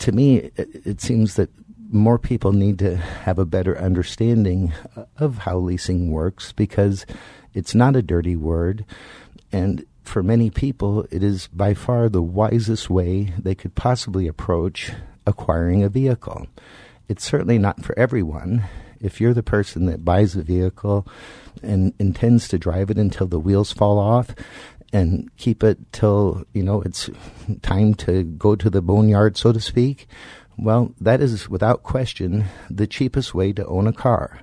to 0.00 0.12
me, 0.12 0.36
it, 0.36 0.68
it 0.84 1.00
seems 1.00 1.34
that 1.34 1.50
more 1.90 2.18
people 2.18 2.52
need 2.52 2.78
to 2.80 2.96
have 2.96 3.38
a 3.38 3.46
better 3.46 3.78
understanding 3.78 4.72
of 5.16 5.38
how 5.38 5.56
leasing 5.56 6.10
works 6.10 6.52
because 6.52 7.06
it's 7.54 7.74
not 7.74 7.96
a 7.96 8.02
dirty 8.02 8.36
word. 8.36 8.84
And 9.50 9.86
for 10.08 10.22
many 10.22 10.50
people, 10.50 11.06
it 11.10 11.22
is 11.22 11.48
by 11.48 11.74
far 11.74 12.08
the 12.08 12.22
wisest 12.22 12.88
way 12.90 13.34
they 13.38 13.54
could 13.54 13.74
possibly 13.74 14.26
approach 14.26 14.92
acquiring 15.26 15.84
a 15.84 15.88
vehicle. 15.88 16.46
It's 17.08 17.24
certainly 17.24 17.58
not 17.58 17.84
for 17.84 17.96
everyone. 17.98 18.64
If 19.00 19.20
you're 19.20 19.34
the 19.34 19.42
person 19.42 19.86
that 19.86 20.04
buys 20.04 20.34
a 20.34 20.42
vehicle 20.42 21.06
and 21.62 21.92
intends 21.98 22.48
to 22.48 22.58
drive 22.58 22.90
it 22.90 22.98
until 22.98 23.26
the 23.26 23.38
wheels 23.38 23.72
fall 23.72 23.98
off 23.98 24.34
and 24.92 25.30
keep 25.36 25.62
it 25.62 25.78
till, 25.92 26.44
you 26.52 26.62
know, 26.62 26.80
it's 26.82 27.10
time 27.62 27.94
to 27.94 28.24
go 28.24 28.56
to 28.56 28.70
the 28.70 28.82
boneyard, 28.82 29.36
so 29.36 29.52
to 29.52 29.60
speak, 29.60 30.08
well, 30.56 30.92
that 31.00 31.20
is 31.20 31.48
without 31.48 31.82
question 31.82 32.46
the 32.68 32.86
cheapest 32.86 33.34
way 33.34 33.52
to 33.52 33.66
own 33.66 33.86
a 33.86 33.92
car 33.92 34.40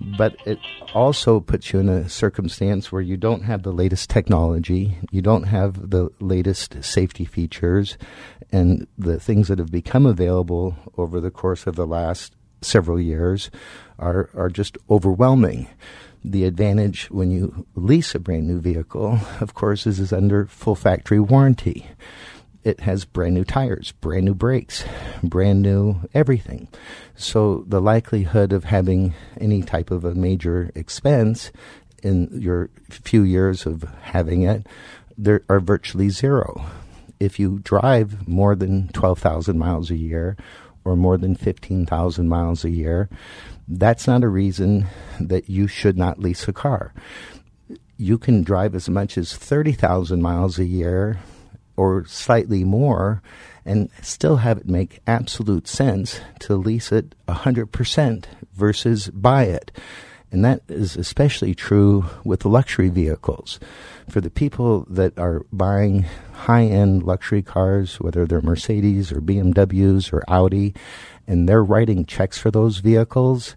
but 0.00 0.34
it 0.46 0.58
also 0.94 1.40
puts 1.40 1.72
you 1.72 1.80
in 1.80 1.88
a 1.88 2.08
circumstance 2.08 2.90
where 2.90 3.02
you 3.02 3.16
don't 3.16 3.42
have 3.42 3.62
the 3.62 3.72
latest 3.72 4.08
technology, 4.08 4.98
you 5.10 5.20
don't 5.20 5.44
have 5.44 5.90
the 5.90 6.10
latest 6.20 6.82
safety 6.82 7.24
features, 7.24 7.98
and 8.50 8.86
the 8.96 9.20
things 9.20 9.48
that 9.48 9.58
have 9.58 9.70
become 9.70 10.06
available 10.06 10.74
over 10.96 11.20
the 11.20 11.30
course 11.30 11.66
of 11.66 11.76
the 11.76 11.86
last 11.86 12.34
several 12.62 13.00
years 13.00 13.50
are, 13.98 14.30
are 14.34 14.48
just 14.48 14.78
overwhelming. 14.88 15.68
The 16.24 16.44
advantage 16.44 17.10
when 17.10 17.30
you 17.30 17.66
lease 17.74 18.14
a 18.14 18.18
brand 18.18 18.46
new 18.46 18.60
vehicle, 18.60 19.20
of 19.40 19.54
course, 19.54 19.86
is, 19.86 20.00
is 20.00 20.12
under 20.12 20.46
full 20.46 20.74
factory 20.74 21.20
warranty 21.20 21.86
it 22.62 22.80
has 22.80 23.04
brand 23.04 23.34
new 23.34 23.44
tires, 23.44 23.92
brand 23.92 24.24
new 24.24 24.34
brakes, 24.34 24.84
brand 25.22 25.62
new 25.62 25.96
everything. 26.14 26.68
So 27.16 27.64
the 27.66 27.80
likelihood 27.80 28.52
of 28.52 28.64
having 28.64 29.14
any 29.40 29.62
type 29.62 29.90
of 29.90 30.04
a 30.04 30.14
major 30.14 30.70
expense 30.74 31.50
in 32.02 32.28
your 32.40 32.70
few 32.88 33.22
years 33.22 33.66
of 33.66 33.84
having 34.02 34.42
it 34.42 34.66
there 35.20 35.42
are 35.50 35.60
virtually 35.60 36.08
zero. 36.08 36.64
If 37.18 37.38
you 37.38 37.58
drive 37.62 38.26
more 38.26 38.54
than 38.54 38.88
12,000 38.88 39.58
miles 39.58 39.90
a 39.90 39.96
year 39.96 40.36
or 40.82 40.96
more 40.96 41.18
than 41.18 41.36
15,000 41.36 42.26
miles 42.26 42.64
a 42.64 42.70
year, 42.70 43.10
that's 43.68 44.06
not 44.06 44.24
a 44.24 44.28
reason 44.28 44.86
that 45.20 45.50
you 45.50 45.66
should 45.66 45.98
not 45.98 46.18
lease 46.18 46.48
a 46.48 46.54
car. 46.54 46.94
You 47.98 48.16
can 48.16 48.42
drive 48.42 48.74
as 48.74 48.88
much 48.88 49.18
as 49.18 49.36
30,000 49.36 50.22
miles 50.22 50.58
a 50.58 50.64
year 50.64 51.18
or 51.80 52.04
slightly 52.04 52.62
more 52.62 53.22
and 53.64 53.88
still 54.02 54.36
have 54.36 54.58
it 54.58 54.68
make 54.68 55.00
absolute 55.06 55.66
sense 55.66 56.20
to 56.38 56.54
lease 56.54 56.92
it 56.92 57.14
100% 57.26 58.24
versus 58.52 59.08
buy 59.08 59.44
it. 59.44 59.72
And 60.30 60.44
that 60.44 60.60
is 60.68 60.94
especially 60.94 61.54
true 61.54 62.04
with 62.22 62.44
luxury 62.44 62.90
vehicles. 62.90 63.58
For 64.10 64.20
the 64.20 64.28
people 64.28 64.86
that 64.90 65.18
are 65.18 65.46
buying 65.54 66.04
high 66.32 66.66
end 66.66 67.02
luxury 67.02 67.42
cars, 67.42 67.98
whether 67.98 68.26
they're 68.26 68.42
Mercedes 68.42 69.10
or 69.10 69.22
BMWs 69.22 70.12
or 70.12 70.22
Audi, 70.28 70.74
and 71.26 71.48
they're 71.48 71.64
writing 71.64 72.04
checks 72.04 72.36
for 72.36 72.50
those 72.50 72.78
vehicles, 72.80 73.56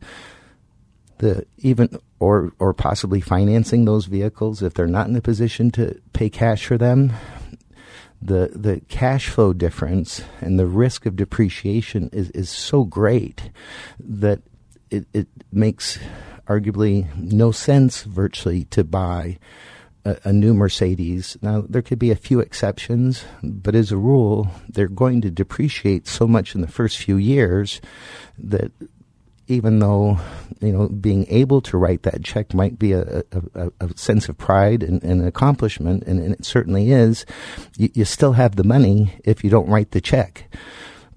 the 1.18 1.46
even 1.58 2.00
or 2.20 2.54
or 2.58 2.74
possibly 2.74 3.20
financing 3.20 3.84
those 3.84 4.06
vehicles 4.06 4.64
if 4.64 4.74
they're 4.74 4.88
not 4.88 5.08
in 5.08 5.16
a 5.16 5.22
position 5.22 5.72
to 5.72 6.00
pay 6.14 6.30
cash 6.30 6.66
for 6.66 6.78
them, 6.78 7.12
the 8.26 8.52
the 8.56 8.82
cash 8.88 9.30
flow 9.30 9.54
difference 9.54 10.22
and 10.40 10.58
the 10.58 10.66
risk 10.66 11.06
of 11.06 11.16
depreciation 11.16 12.10
is, 12.14 12.30
is 12.32 12.50
so 12.50 12.84
great 12.84 13.52
that 14.00 14.42
it, 14.90 15.06
it 15.14 15.28
makes 15.52 16.00
arguably 16.48 17.14
no 17.18 17.52
sense 17.52 18.04
virtually 18.04 18.66
to 18.66 18.84
buy 18.84 19.40
a, 20.06 20.18
a, 20.26 20.34
new 20.34 20.54
Mercedes. 20.54 21.38
Now 21.42 21.64
there 21.68 21.82
could 21.82 22.00
be 22.00 22.12
a 22.12 22.16
few 22.16 22.40
exceptions, 22.40 23.26
but 23.42 23.76
as 23.76 23.92
a 23.92 23.98
rule, 23.98 24.50
they're 24.70 24.88
going 24.88 25.22
to 25.22 25.32
depreciate 25.32 26.08
so 26.08 26.28
much 26.28 26.56
in 26.56 26.62
the 26.62 26.68
first 26.68 26.98
few 26.98 27.18
years 27.18 27.82
that 28.38 28.72
even 29.48 29.80
though 29.80 30.20
you 30.62 30.72
know 30.72 30.88
being 30.88 31.26
able 31.30 31.62
to 31.62 31.78
write 31.78 32.04
that 32.04 32.24
check 32.24 32.54
might 32.54 32.80
be 32.80 32.94
a, 32.94 33.24
a, 33.54 33.72
a 33.80 33.98
sense 33.98 34.30
of 34.30 34.38
pride 34.38 34.84
and, 34.84 35.04
and 35.04 35.26
accomplishment, 35.26 36.04
and, 36.04 36.20
and, 36.20 36.34
it 36.34 36.46
certainly 36.46 36.92
is, 36.92 37.26
you, 37.78 37.90
you 37.94 38.06
still 38.06 38.34
have 38.34 38.56
the 38.56 38.64
money 38.64 39.14
if 39.24 39.44
you 39.44 39.50
don't 39.50 39.70
write 39.70 39.92
the 39.92 40.02
check. 40.02 40.50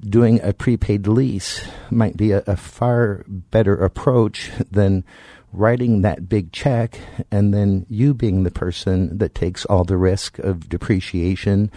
Doing 0.00 0.40
a 0.42 0.52
prepaid 0.52 1.06
lease 1.06 1.66
might 1.90 2.16
be 2.16 2.32
a, 2.32 2.42
a 2.46 2.56
far 2.56 3.24
better 3.26 3.74
approach 3.74 4.50
than 4.70 5.04
writing 5.52 6.02
that 6.02 6.28
big 6.28 6.52
check 6.52 7.00
and 7.30 7.54
then 7.54 7.86
you 7.88 8.12
being 8.12 8.42
the 8.42 8.50
person 8.50 9.16
that 9.16 9.34
takes 9.34 9.64
all 9.64 9.84
the 9.84 9.96
risk 9.96 10.38
of 10.40 10.68
depreciation 10.68 11.70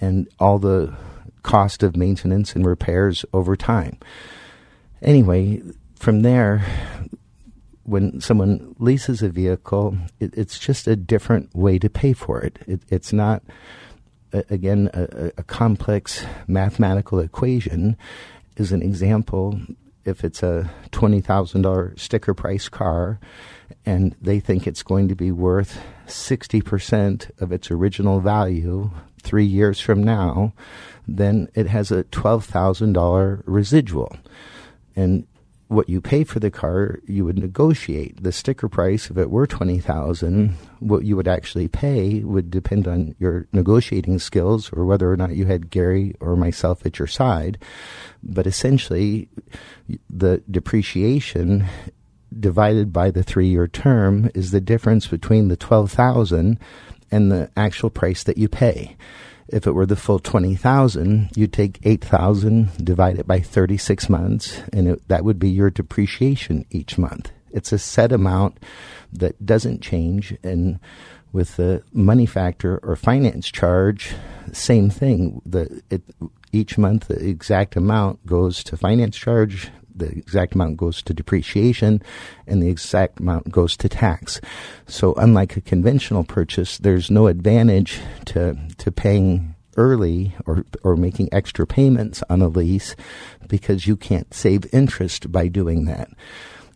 and 0.00 0.28
all 0.40 0.58
the 0.58 0.92
cost 1.44 1.82
of 1.82 1.96
maintenance 1.96 2.56
and 2.56 2.66
repairs 2.66 3.24
over 3.32 3.54
time. 3.54 3.98
Anyway, 5.04 5.62
from 5.96 6.22
there, 6.22 6.64
when 7.82 8.20
someone 8.22 8.74
leases 8.78 9.22
a 9.22 9.28
vehicle, 9.28 9.96
it, 10.18 10.32
it's 10.34 10.58
just 10.58 10.86
a 10.86 10.96
different 10.96 11.54
way 11.54 11.78
to 11.78 11.90
pay 11.90 12.14
for 12.14 12.40
it. 12.40 12.58
it 12.66 12.80
it's 12.88 13.12
not, 13.12 13.42
again, 14.32 14.88
a, 14.94 15.30
a 15.36 15.42
complex 15.42 16.24
mathematical 16.46 17.20
equation. 17.20 17.98
As 18.56 18.72
an 18.72 18.80
example, 18.80 19.60
if 20.06 20.24
it's 20.24 20.42
a 20.42 20.70
$20,000 20.92 21.98
sticker 21.98 22.32
price 22.32 22.70
car 22.70 23.20
and 23.84 24.16
they 24.22 24.40
think 24.40 24.66
it's 24.66 24.82
going 24.82 25.08
to 25.08 25.14
be 25.14 25.30
worth 25.30 25.82
60% 26.06 27.30
of 27.42 27.52
its 27.52 27.70
original 27.70 28.20
value 28.20 28.90
three 29.22 29.44
years 29.44 29.80
from 29.80 30.02
now, 30.02 30.54
then 31.06 31.48
it 31.54 31.66
has 31.66 31.90
a 31.90 32.04
$12,000 32.04 33.42
residual. 33.44 34.16
And 34.96 35.26
what 35.68 35.88
you 35.88 36.00
pay 36.00 36.24
for 36.24 36.40
the 36.40 36.50
car, 36.50 37.00
you 37.06 37.24
would 37.24 37.38
negotiate. 37.38 38.22
The 38.22 38.32
sticker 38.32 38.68
price, 38.68 39.10
if 39.10 39.16
it 39.16 39.30
were 39.30 39.46
20000 39.46 40.54
what 40.80 41.04
you 41.04 41.16
would 41.16 41.28
actually 41.28 41.68
pay 41.68 42.20
would 42.20 42.50
depend 42.50 42.86
on 42.86 43.14
your 43.18 43.46
negotiating 43.52 44.18
skills 44.18 44.70
or 44.72 44.84
whether 44.84 45.10
or 45.10 45.16
not 45.16 45.34
you 45.34 45.46
had 45.46 45.70
Gary 45.70 46.14
or 46.20 46.36
myself 46.36 46.84
at 46.84 46.98
your 46.98 47.08
side. 47.08 47.58
But 48.22 48.46
essentially, 48.46 49.28
the 50.10 50.42
depreciation 50.50 51.66
divided 52.38 52.92
by 52.92 53.10
the 53.10 53.22
three 53.22 53.48
year 53.48 53.66
term 53.68 54.30
is 54.34 54.50
the 54.50 54.60
difference 54.60 55.06
between 55.06 55.48
the 55.48 55.56
12000 55.56 56.58
and 57.10 57.32
the 57.32 57.50
actual 57.56 57.90
price 57.90 58.22
that 58.24 58.38
you 58.38 58.48
pay. 58.48 58.96
If 59.48 59.66
it 59.66 59.72
were 59.72 59.86
the 59.86 59.96
full 59.96 60.18
20,000, 60.18 61.30
you'd 61.36 61.52
take 61.52 61.78
8,000, 61.84 62.84
divide 62.84 63.18
it 63.18 63.26
by 63.26 63.40
36 63.40 64.08
months, 64.08 64.62
and 64.72 64.88
it, 64.88 65.08
that 65.08 65.24
would 65.24 65.38
be 65.38 65.50
your 65.50 65.70
depreciation 65.70 66.64
each 66.70 66.96
month. 66.96 67.30
It's 67.52 67.72
a 67.72 67.78
set 67.78 68.10
amount 68.10 68.58
that 69.12 69.44
doesn't 69.44 69.80
change. 69.80 70.36
And 70.42 70.80
with 71.32 71.56
the 71.56 71.82
money 71.92 72.26
factor 72.26 72.78
or 72.82 72.96
finance 72.96 73.50
charge, 73.50 74.14
same 74.52 74.90
thing. 74.90 75.42
The, 75.44 75.82
it, 75.90 76.02
each 76.52 76.78
month, 76.78 77.08
the 77.08 77.28
exact 77.28 77.76
amount 77.76 78.24
goes 78.26 78.64
to 78.64 78.76
finance 78.76 79.16
charge, 79.16 79.70
the 79.94 80.06
exact 80.06 80.54
amount 80.54 80.76
goes 80.76 81.02
to 81.02 81.14
depreciation 81.14 82.02
and 82.46 82.62
the 82.62 82.68
exact 82.68 83.20
amount 83.20 83.50
goes 83.50 83.76
to 83.78 83.88
tax. 83.88 84.40
So 84.86 85.14
unlike 85.14 85.56
a 85.56 85.60
conventional 85.60 86.24
purchase, 86.24 86.78
there's 86.78 87.10
no 87.10 87.26
advantage 87.26 88.00
to, 88.26 88.56
to 88.78 88.92
paying 88.92 89.54
early 89.76 90.34
or, 90.46 90.64
or 90.82 90.96
making 90.96 91.28
extra 91.32 91.66
payments 91.66 92.22
on 92.28 92.42
a 92.42 92.48
lease 92.48 92.94
because 93.48 93.86
you 93.86 93.96
can't 93.96 94.32
save 94.32 94.72
interest 94.72 95.30
by 95.30 95.48
doing 95.48 95.84
that. 95.86 96.08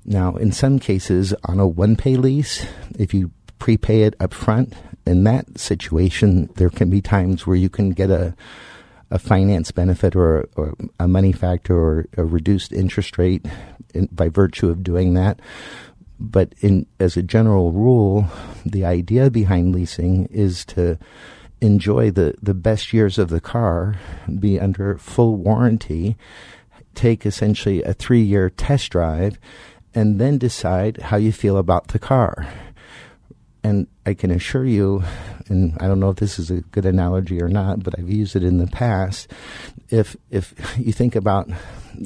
Now, 0.05 0.37
in 0.37 0.53
some 0.53 0.79
cases, 0.79 1.35
on 1.45 1.61
a 1.61 1.67
one 1.67 1.97
pay 1.97 2.17
lease, 2.17 2.67
if 2.99 3.13
you 3.13 3.31
prepay 3.59 4.03
it 4.03 4.15
up 4.21 4.33
front, 4.33 4.75
in 5.09 5.25
that 5.25 5.59
situation, 5.59 6.51
there 6.57 6.69
can 6.71 6.91
be 6.91 7.01
times 7.01 7.47
where 7.47 7.57
you 7.57 7.71
can 7.71 7.91
get 7.91 8.11
a 8.11 8.35
a 9.11 9.19
finance 9.19 9.71
benefit 9.71 10.15
or, 10.15 10.49
or 10.57 10.75
a 10.99 11.09
money 11.09 11.33
factor 11.33 11.77
or 11.77 12.07
a 12.17 12.25
reduced 12.25 12.73
interest 12.73 13.19
rate 13.19 13.47
in, 13.95 14.09
by 14.13 14.29
virtue 14.29 14.69
of 14.69 14.83
doing 14.83 15.15
that. 15.15 15.41
But 16.21 16.53
in 16.61 16.87
as 16.99 17.17
a 17.17 17.23
general 17.23 17.73
rule, 17.73 18.27
the 18.67 18.85
idea 18.85 19.31
behind 19.31 19.75
leasing 19.75 20.27
is 20.27 20.65
to 20.67 20.99
enjoy 21.61 22.11
the, 22.11 22.35
the 22.43 22.55
best 22.55 22.93
years 22.93 23.19
of 23.19 23.29
the 23.29 23.41
car, 23.41 23.97
be 24.39 24.61
under 24.61 24.99
full 24.99 25.37
warranty, 25.37 26.17
take 26.95 27.25
essentially 27.25 27.83
a 27.83 27.95
three 27.95 28.23
year 28.23 28.51
test 28.51 28.91
drive, 28.91 29.39
and 29.95 30.21
then 30.21 30.39
decide 30.39 30.99
how 31.03 31.17
you 31.17 31.33
feel 31.33 31.57
about 31.57 31.89
the 31.89 31.99
car. 31.99 32.47
And 33.65 33.87
I 34.07 34.15
can 34.15 34.31
assure 34.31 34.65
you, 34.65 35.03
and 35.49 35.77
I 35.81 35.89
don't 35.89 36.01
know 36.01 36.11
if 36.11 36.17
this 36.17 36.39
is 36.39 36.51
a 36.51 36.61
good 36.61 36.87
analogy 36.87 37.43
or 37.43 37.49
not, 37.49 37.83
but 37.83 37.99
I've 37.99 38.09
used 38.09 38.37
it 38.37 38.45
in 38.45 38.59
the 38.59 38.67
past. 38.69 39.31
If 39.91 40.17
if 40.31 40.55
you 40.79 40.93
think 40.93 41.17
about, 41.17 41.51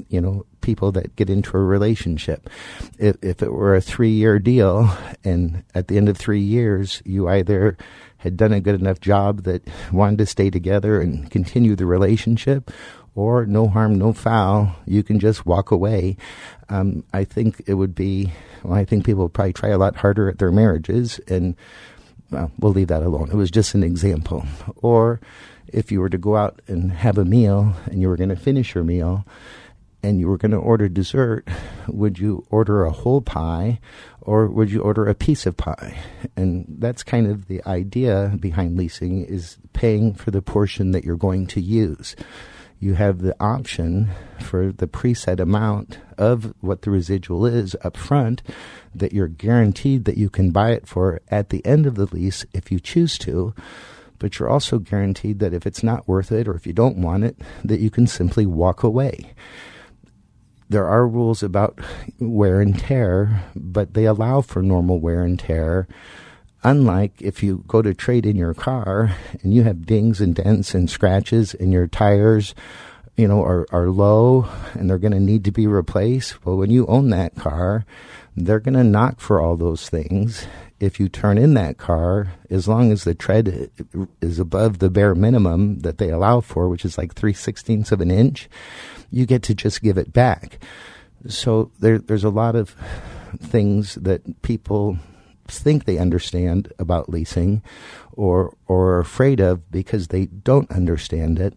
you 0.08 0.20
know, 0.20 0.46
people 0.62 0.92
that 0.92 1.14
get 1.14 1.28
into 1.28 1.56
a 1.56 1.60
relationship, 1.60 2.48
if 2.98 3.16
if 3.22 3.42
it 3.42 3.52
were 3.52 3.76
a 3.76 3.80
three 3.80 4.10
year 4.10 4.38
deal, 4.38 4.90
and 5.24 5.62
at 5.74 5.88
the 5.88 5.98
end 5.98 6.08
of 6.08 6.16
three 6.16 6.40
years 6.40 7.02
you 7.04 7.28
either 7.28 7.76
had 8.16 8.36
done 8.36 8.52
a 8.52 8.60
good 8.60 8.80
enough 8.80 9.00
job 9.00 9.42
that 9.42 9.66
wanted 9.92 10.18
to 10.18 10.26
stay 10.26 10.48
together 10.48 11.00
and 11.00 11.30
continue 11.30 11.74
the 11.74 11.86
relationship, 11.86 12.70
or 13.14 13.44
no 13.46 13.68
harm, 13.68 13.98
no 13.98 14.12
foul, 14.12 14.74
you 14.86 15.02
can 15.02 15.20
just 15.20 15.44
walk 15.44 15.70
away. 15.70 16.16
Um, 16.68 17.04
I 17.12 17.24
think 17.24 17.62
it 17.66 17.74
would 17.74 17.94
be, 17.94 18.32
well, 18.62 18.78
I 18.78 18.84
think 18.84 19.04
people 19.04 19.24
would 19.24 19.34
probably 19.34 19.52
try 19.52 19.70
a 19.70 19.78
lot 19.78 19.96
harder 19.96 20.28
at 20.28 20.38
their 20.38 20.52
marriages, 20.52 21.20
and 21.28 21.54
well, 22.30 22.50
we'll 22.58 22.72
leave 22.72 22.88
that 22.88 23.02
alone. 23.02 23.28
It 23.30 23.36
was 23.36 23.50
just 23.50 23.74
an 23.74 23.84
example. 23.84 24.46
Or 24.76 25.20
if 25.68 25.92
you 25.92 26.00
were 26.00 26.08
to 26.08 26.18
go 26.18 26.36
out 26.36 26.60
and 26.66 26.92
have 26.92 27.18
a 27.18 27.24
meal 27.24 27.74
and 27.86 28.00
you 28.00 28.08
were 28.08 28.16
going 28.16 28.30
to 28.30 28.36
finish 28.36 28.74
your 28.74 28.84
meal 28.84 29.26
and 30.02 30.18
you 30.18 30.28
were 30.28 30.38
going 30.38 30.50
to 30.50 30.56
order 30.56 30.88
dessert, 30.88 31.46
would 31.88 32.18
you 32.18 32.46
order 32.50 32.84
a 32.84 32.90
whole 32.90 33.20
pie 33.20 33.80
or 34.20 34.46
would 34.46 34.70
you 34.70 34.80
order 34.80 35.06
a 35.06 35.14
piece 35.14 35.46
of 35.46 35.56
pie? 35.56 35.98
And 36.36 36.64
that's 36.78 37.02
kind 37.02 37.26
of 37.26 37.48
the 37.48 37.62
idea 37.66 38.36
behind 38.40 38.76
leasing 38.78 39.24
is 39.24 39.58
paying 39.72 40.14
for 40.14 40.30
the 40.30 40.42
portion 40.42 40.92
that 40.92 41.04
you're 41.04 41.16
going 41.16 41.46
to 41.48 41.60
use 41.60 42.16
you 42.82 42.94
have 42.94 43.20
the 43.20 43.36
option 43.38 44.10
for 44.40 44.72
the 44.72 44.88
preset 44.88 45.38
amount 45.38 45.98
of 46.18 46.52
what 46.60 46.82
the 46.82 46.90
residual 46.90 47.46
is 47.46 47.76
up 47.84 47.96
front 47.96 48.42
that 48.92 49.12
you're 49.12 49.28
guaranteed 49.28 50.04
that 50.04 50.16
you 50.16 50.28
can 50.28 50.50
buy 50.50 50.72
it 50.72 50.86
for 50.86 51.20
at 51.28 51.50
the 51.50 51.64
end 51.64 51.86
of 51.86 51.94
the 51.94 52.06
lease 52.06 52.44
if 52.52 52.72
you 52.72 52.80
choose 52.80 53.16
to 53.16 53.54
but 54.18 54.38
you're 54.38 54.48
also 54.48 54.78
guaranteed 54.78 55.38
that 55.38 55.54
if 55.54 55.64
it's 55.64 55.82
not 55.82 56.06
worth 56.08 56.32
it 56.32 56.48
or 56.48 56.54
if 56.54 56.66
you 56.66 56.72
don't 56.72 56.96
want 56.96 57.22
it 57.22 57.36
that 57.64 57.80
you 57.80 57.90
can 57.90 58.06
simply 58.06 58.46
walk 58.46 58.82
away. 58.82 59.32
There 60.68 60.86
are 60.86 61.06
rules 61.06 61.42
about 61.42 61.80
wear 62.18 62.60
and 62.60 62.78
tear 62.78 63.44
but 63.54 63.94
they 63.94 64.06
allow 64.06 64.40
for 64.40 64.60
normal 64.60 64.98
wear 64.98 65.22
and 65.22 65.38
tear 65.38 65.86
Unlike 66.64 67.20
if 67.20 67.42
you 67.42 67.64
go 67.66 67.82
to 67.82 67.92
trade 67.92 68.24
in 68.24 68.36
your 68.36 68.54
car 68.54 69.16
and 69.42 69.52
you 69.52 69.64
have 69.64 69.86
dings 69.86 70.20
and 70.20 70.34
dents 70.34 70.74
and 70.74 70.88
scratches 70.88 71.54
and 71.54 71.72
your 71.72 71.88
tires, 71.88 72.54
you 73.16 73.26
know, 73.26 73.42
are, 73.42 73.66
are 73.72 73.90
low 73.90 74.48
and 74.74 74.88
they're 74.88 74.98
going 74.98 75.12
to 75.12 75.20
need 75.20 75.44
to 75.44 75.52
be 75.52 75.66
replaced. 75.66 76.44
Well, 76.46 76.56
when 76.56 76.70
you 76.70 76.86
own 76.86 77.10
that 77.10 77.34
car, 77.34 77.84
they're 78.36 78.60
going 78.60 78.74
to 78.74 78.84
knock 78.84 79.20
for 79.20 79.40
all 79.40 79.56
those 79.56 79.88
things. 79.88 80.46
If 80.80 80.98
you 80.98 81.08
turn 81.08 81.36
in 81.36 81.54
that 81.54 81.78
car, 81.78 82.32
as 82.50 82.66
long 82.66 82.90
as 82.90 83.04
the 83.04 83.14
tread 83.14 83.70
is 84.20 84.38
above 84.38 84.78
the 84.78 84.90
bare 84.90 85.14
minimum 85.14 85.80
that 85.80 85.98
they 85.98 86.10
allow 86.10 86.40
for, 86.40 86.68
which 86.68 86.84
is 86.84 86.98
like 86.98 87.14
three 87.14 87.34
sixteenths 87.34 87.92
of 87.92 88.00
an 88.00 88.10
inch, 88.10 88.48
you 89.10 89.26
get 89.26 89.42
to 89.44 89.54
just 89.54 89.82
give 89.82 89.98
it 89.98 90.12
back. 90.12 90.58
So 91.28 91.70
there, 91.78 91.98
there's 91.98 92.24
a 92.24 92.30
lot 92.30 92.56
of 92.56 92.74
things 93.38 93.94
that 93.96 94.42
people 94.42 94.98
think 95.46 95.84
they 95.84 95.98
understand 95.98 96.72
about 96.78 97.08
leasing 97.08 97.62
or 98.12 98.54
or 98.66 98.92
are 98.92 99.00
afraid 99.00 99.40
of 99.40 99.70
because 99.70 100.08
they 100.08 100.26
don't 100.26 100.70
understand 100.70 101.38
it. 101.38 101.54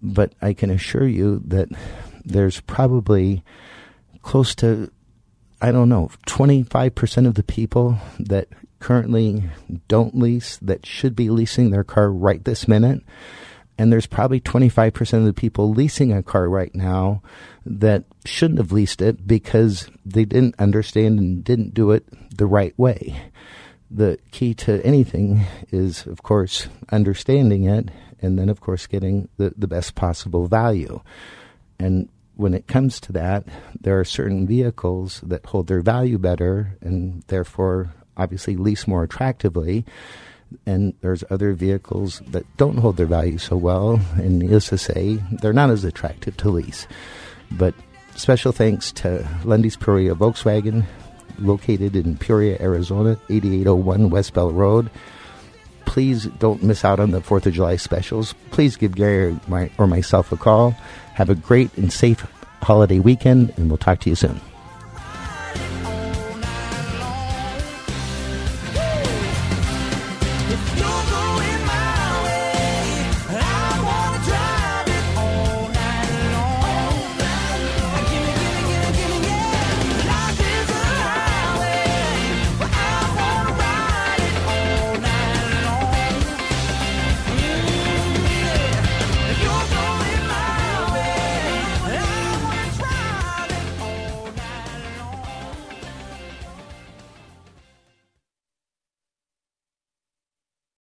But 0.00 0.32
I 0.40 0.52
can 0.52 0.70
assure 0.70 1.06
you 1.06 1.42
that 1.46 1.68
there's 2.24 2.60
probably 2.60 3.42
close 4.22 4.54
to 4.56 4.90
I 5.60 5.72
don't 5.72 5.88
know, 5.88 6.10
25% 6.28 7.26
of 7.26 7.34
the 7.34 7.42
people 7.42 7.98
that 8.20 8.48
currently 8.78 9.50
don't 9.88 10.16
lease 10.16 10.56
that 10.58 10.86
should 10.86 11.16
be 11.16 11.30
leasing 11.30 11.70
their 11.70 11.82
car 11.82 12.12
right 12.12 12.44
this 12.44 12.68
minute. 12.68 13.02
And 13.78 13.92
there's 13.92 14.06
probably 14.06 14.40
25% 14.40 15.14
of 15.14 15.24
the 15.24 15.32
people 15.32 15.70
leasing 15.70 16.12
a 16.12 16.22
car 16.22 16.48
right 16.48 16.74
now 16.74 17.22
that 17.64 18.04
shouldn't 18.24 18.58
have 18.58 18.72
leased 18.72 19.00
it 19.00 19.26
because 19.26 19.88
they 20.04 20.24
didn't 20.24 20.56
understand 20.58 21.18
and 21.20 21.44
didn't 21.44 21.74
do 21.74 21.92
it 21.92 22.04
the 22.36 22.46
right 22.46 22.76
way. 22.76 23.16
The 23.90 24.18
key 24.32 24.52
to 24.54 24.84
anything 24.84 25.46
is, 25.70 26.06
of 26.06 26.22
course, 26.22 26.68
understanding 26.90 27.64
it 27.64 27.90
and 28.20 28.38
then, 28.38 28.48
of 28.48 28.60
course, 28.60 28.86
getting 28.86 29.28
the, 29.36 29.54
the 29.56 29.68
best 29.68 29.94
possible 29.94 30.48
value. 30.48 31.00
And 31.78 32.08
when 32.34 32.54
it 32.54 32.66
comes 32.66 33.00
to 33.00 33.12
that, 33.12 33.44
there 33.80 33.98
are 33.98 34.04
certain 34.04 34.46
vehicles 34.46 35.20
that 35.24 35.46
hold 35.46 35.68
their 35.68 35.80
value 35.80 36.18
better 36.18 36.76
and 36.80 37.22
therefore 37.28 37.94
obviously 38.16 38.56
lease 38.56 38.86
more 38.86 39.04
attractively. 39.04 39.84
And 40.64 40.94
there's 41.02 41.24
other 41.30 41.52
vehicles 41.52 42.22
that 42.28 42.44
don't 42.56 42.78
hold 42.78 42.96
their 42.96 43.06
value 43.06 43.38
so 43.38 43.56
well, 43.56 44.00
and 44.16 44.38
needless 44.38 44.68
to 44.68 44.78
say, 44.78 45.18
they're 45.42 45.52
not 45.52 45.70
as 45.70 45.84
attractive 45.84 46.36
to 46.38 46.50
lease. 46.50 46.86
But 47.50 47.74
special 48.16 48.52
thanks 48.52 48.90
to 48.92 49.28
Lunde's 49.44 49.76
Peoria 49.76 50.14
Volkswagen, 50.14 50.84
located 51.38 51.94
in 51.94 52.16
Peoria, 52.16 52.56
Arizona, 52.60 53.18
8801 53.28 54.10
West 54.10 54.34
Bell 54.34 54.50
Road. 54.50 54.90
Please 55.84 56.24
don't 56.38 56.62
miss 56.62 56.84
out 56.84 57.00
on 57.00 57.12
the 57.12 57.20
4th 57.20 57.46
of 57.46 57.54
July 57.54 57.76
specials. 57.76 58.34
Please 58.50 58.76
give 58.76 58.94
Gary 58.94 59.38
or 59.78 59.86
myself 59.86 60.32
a 60.32 60.36
call. 60.36 60.72
Have 61.14 61.30
a 61.30 61.34
great 61.34 61.76
and 61.76 61.92
safe 61.92 62.26
holiday 62.62 62.98
weekend, 62.98 63.52
and 63.56 63.68
we'll 63.68 63.78
talk 63.78 64.00
to 64.00 64.10
you 64.10 64.16
soon. 64.16 64.40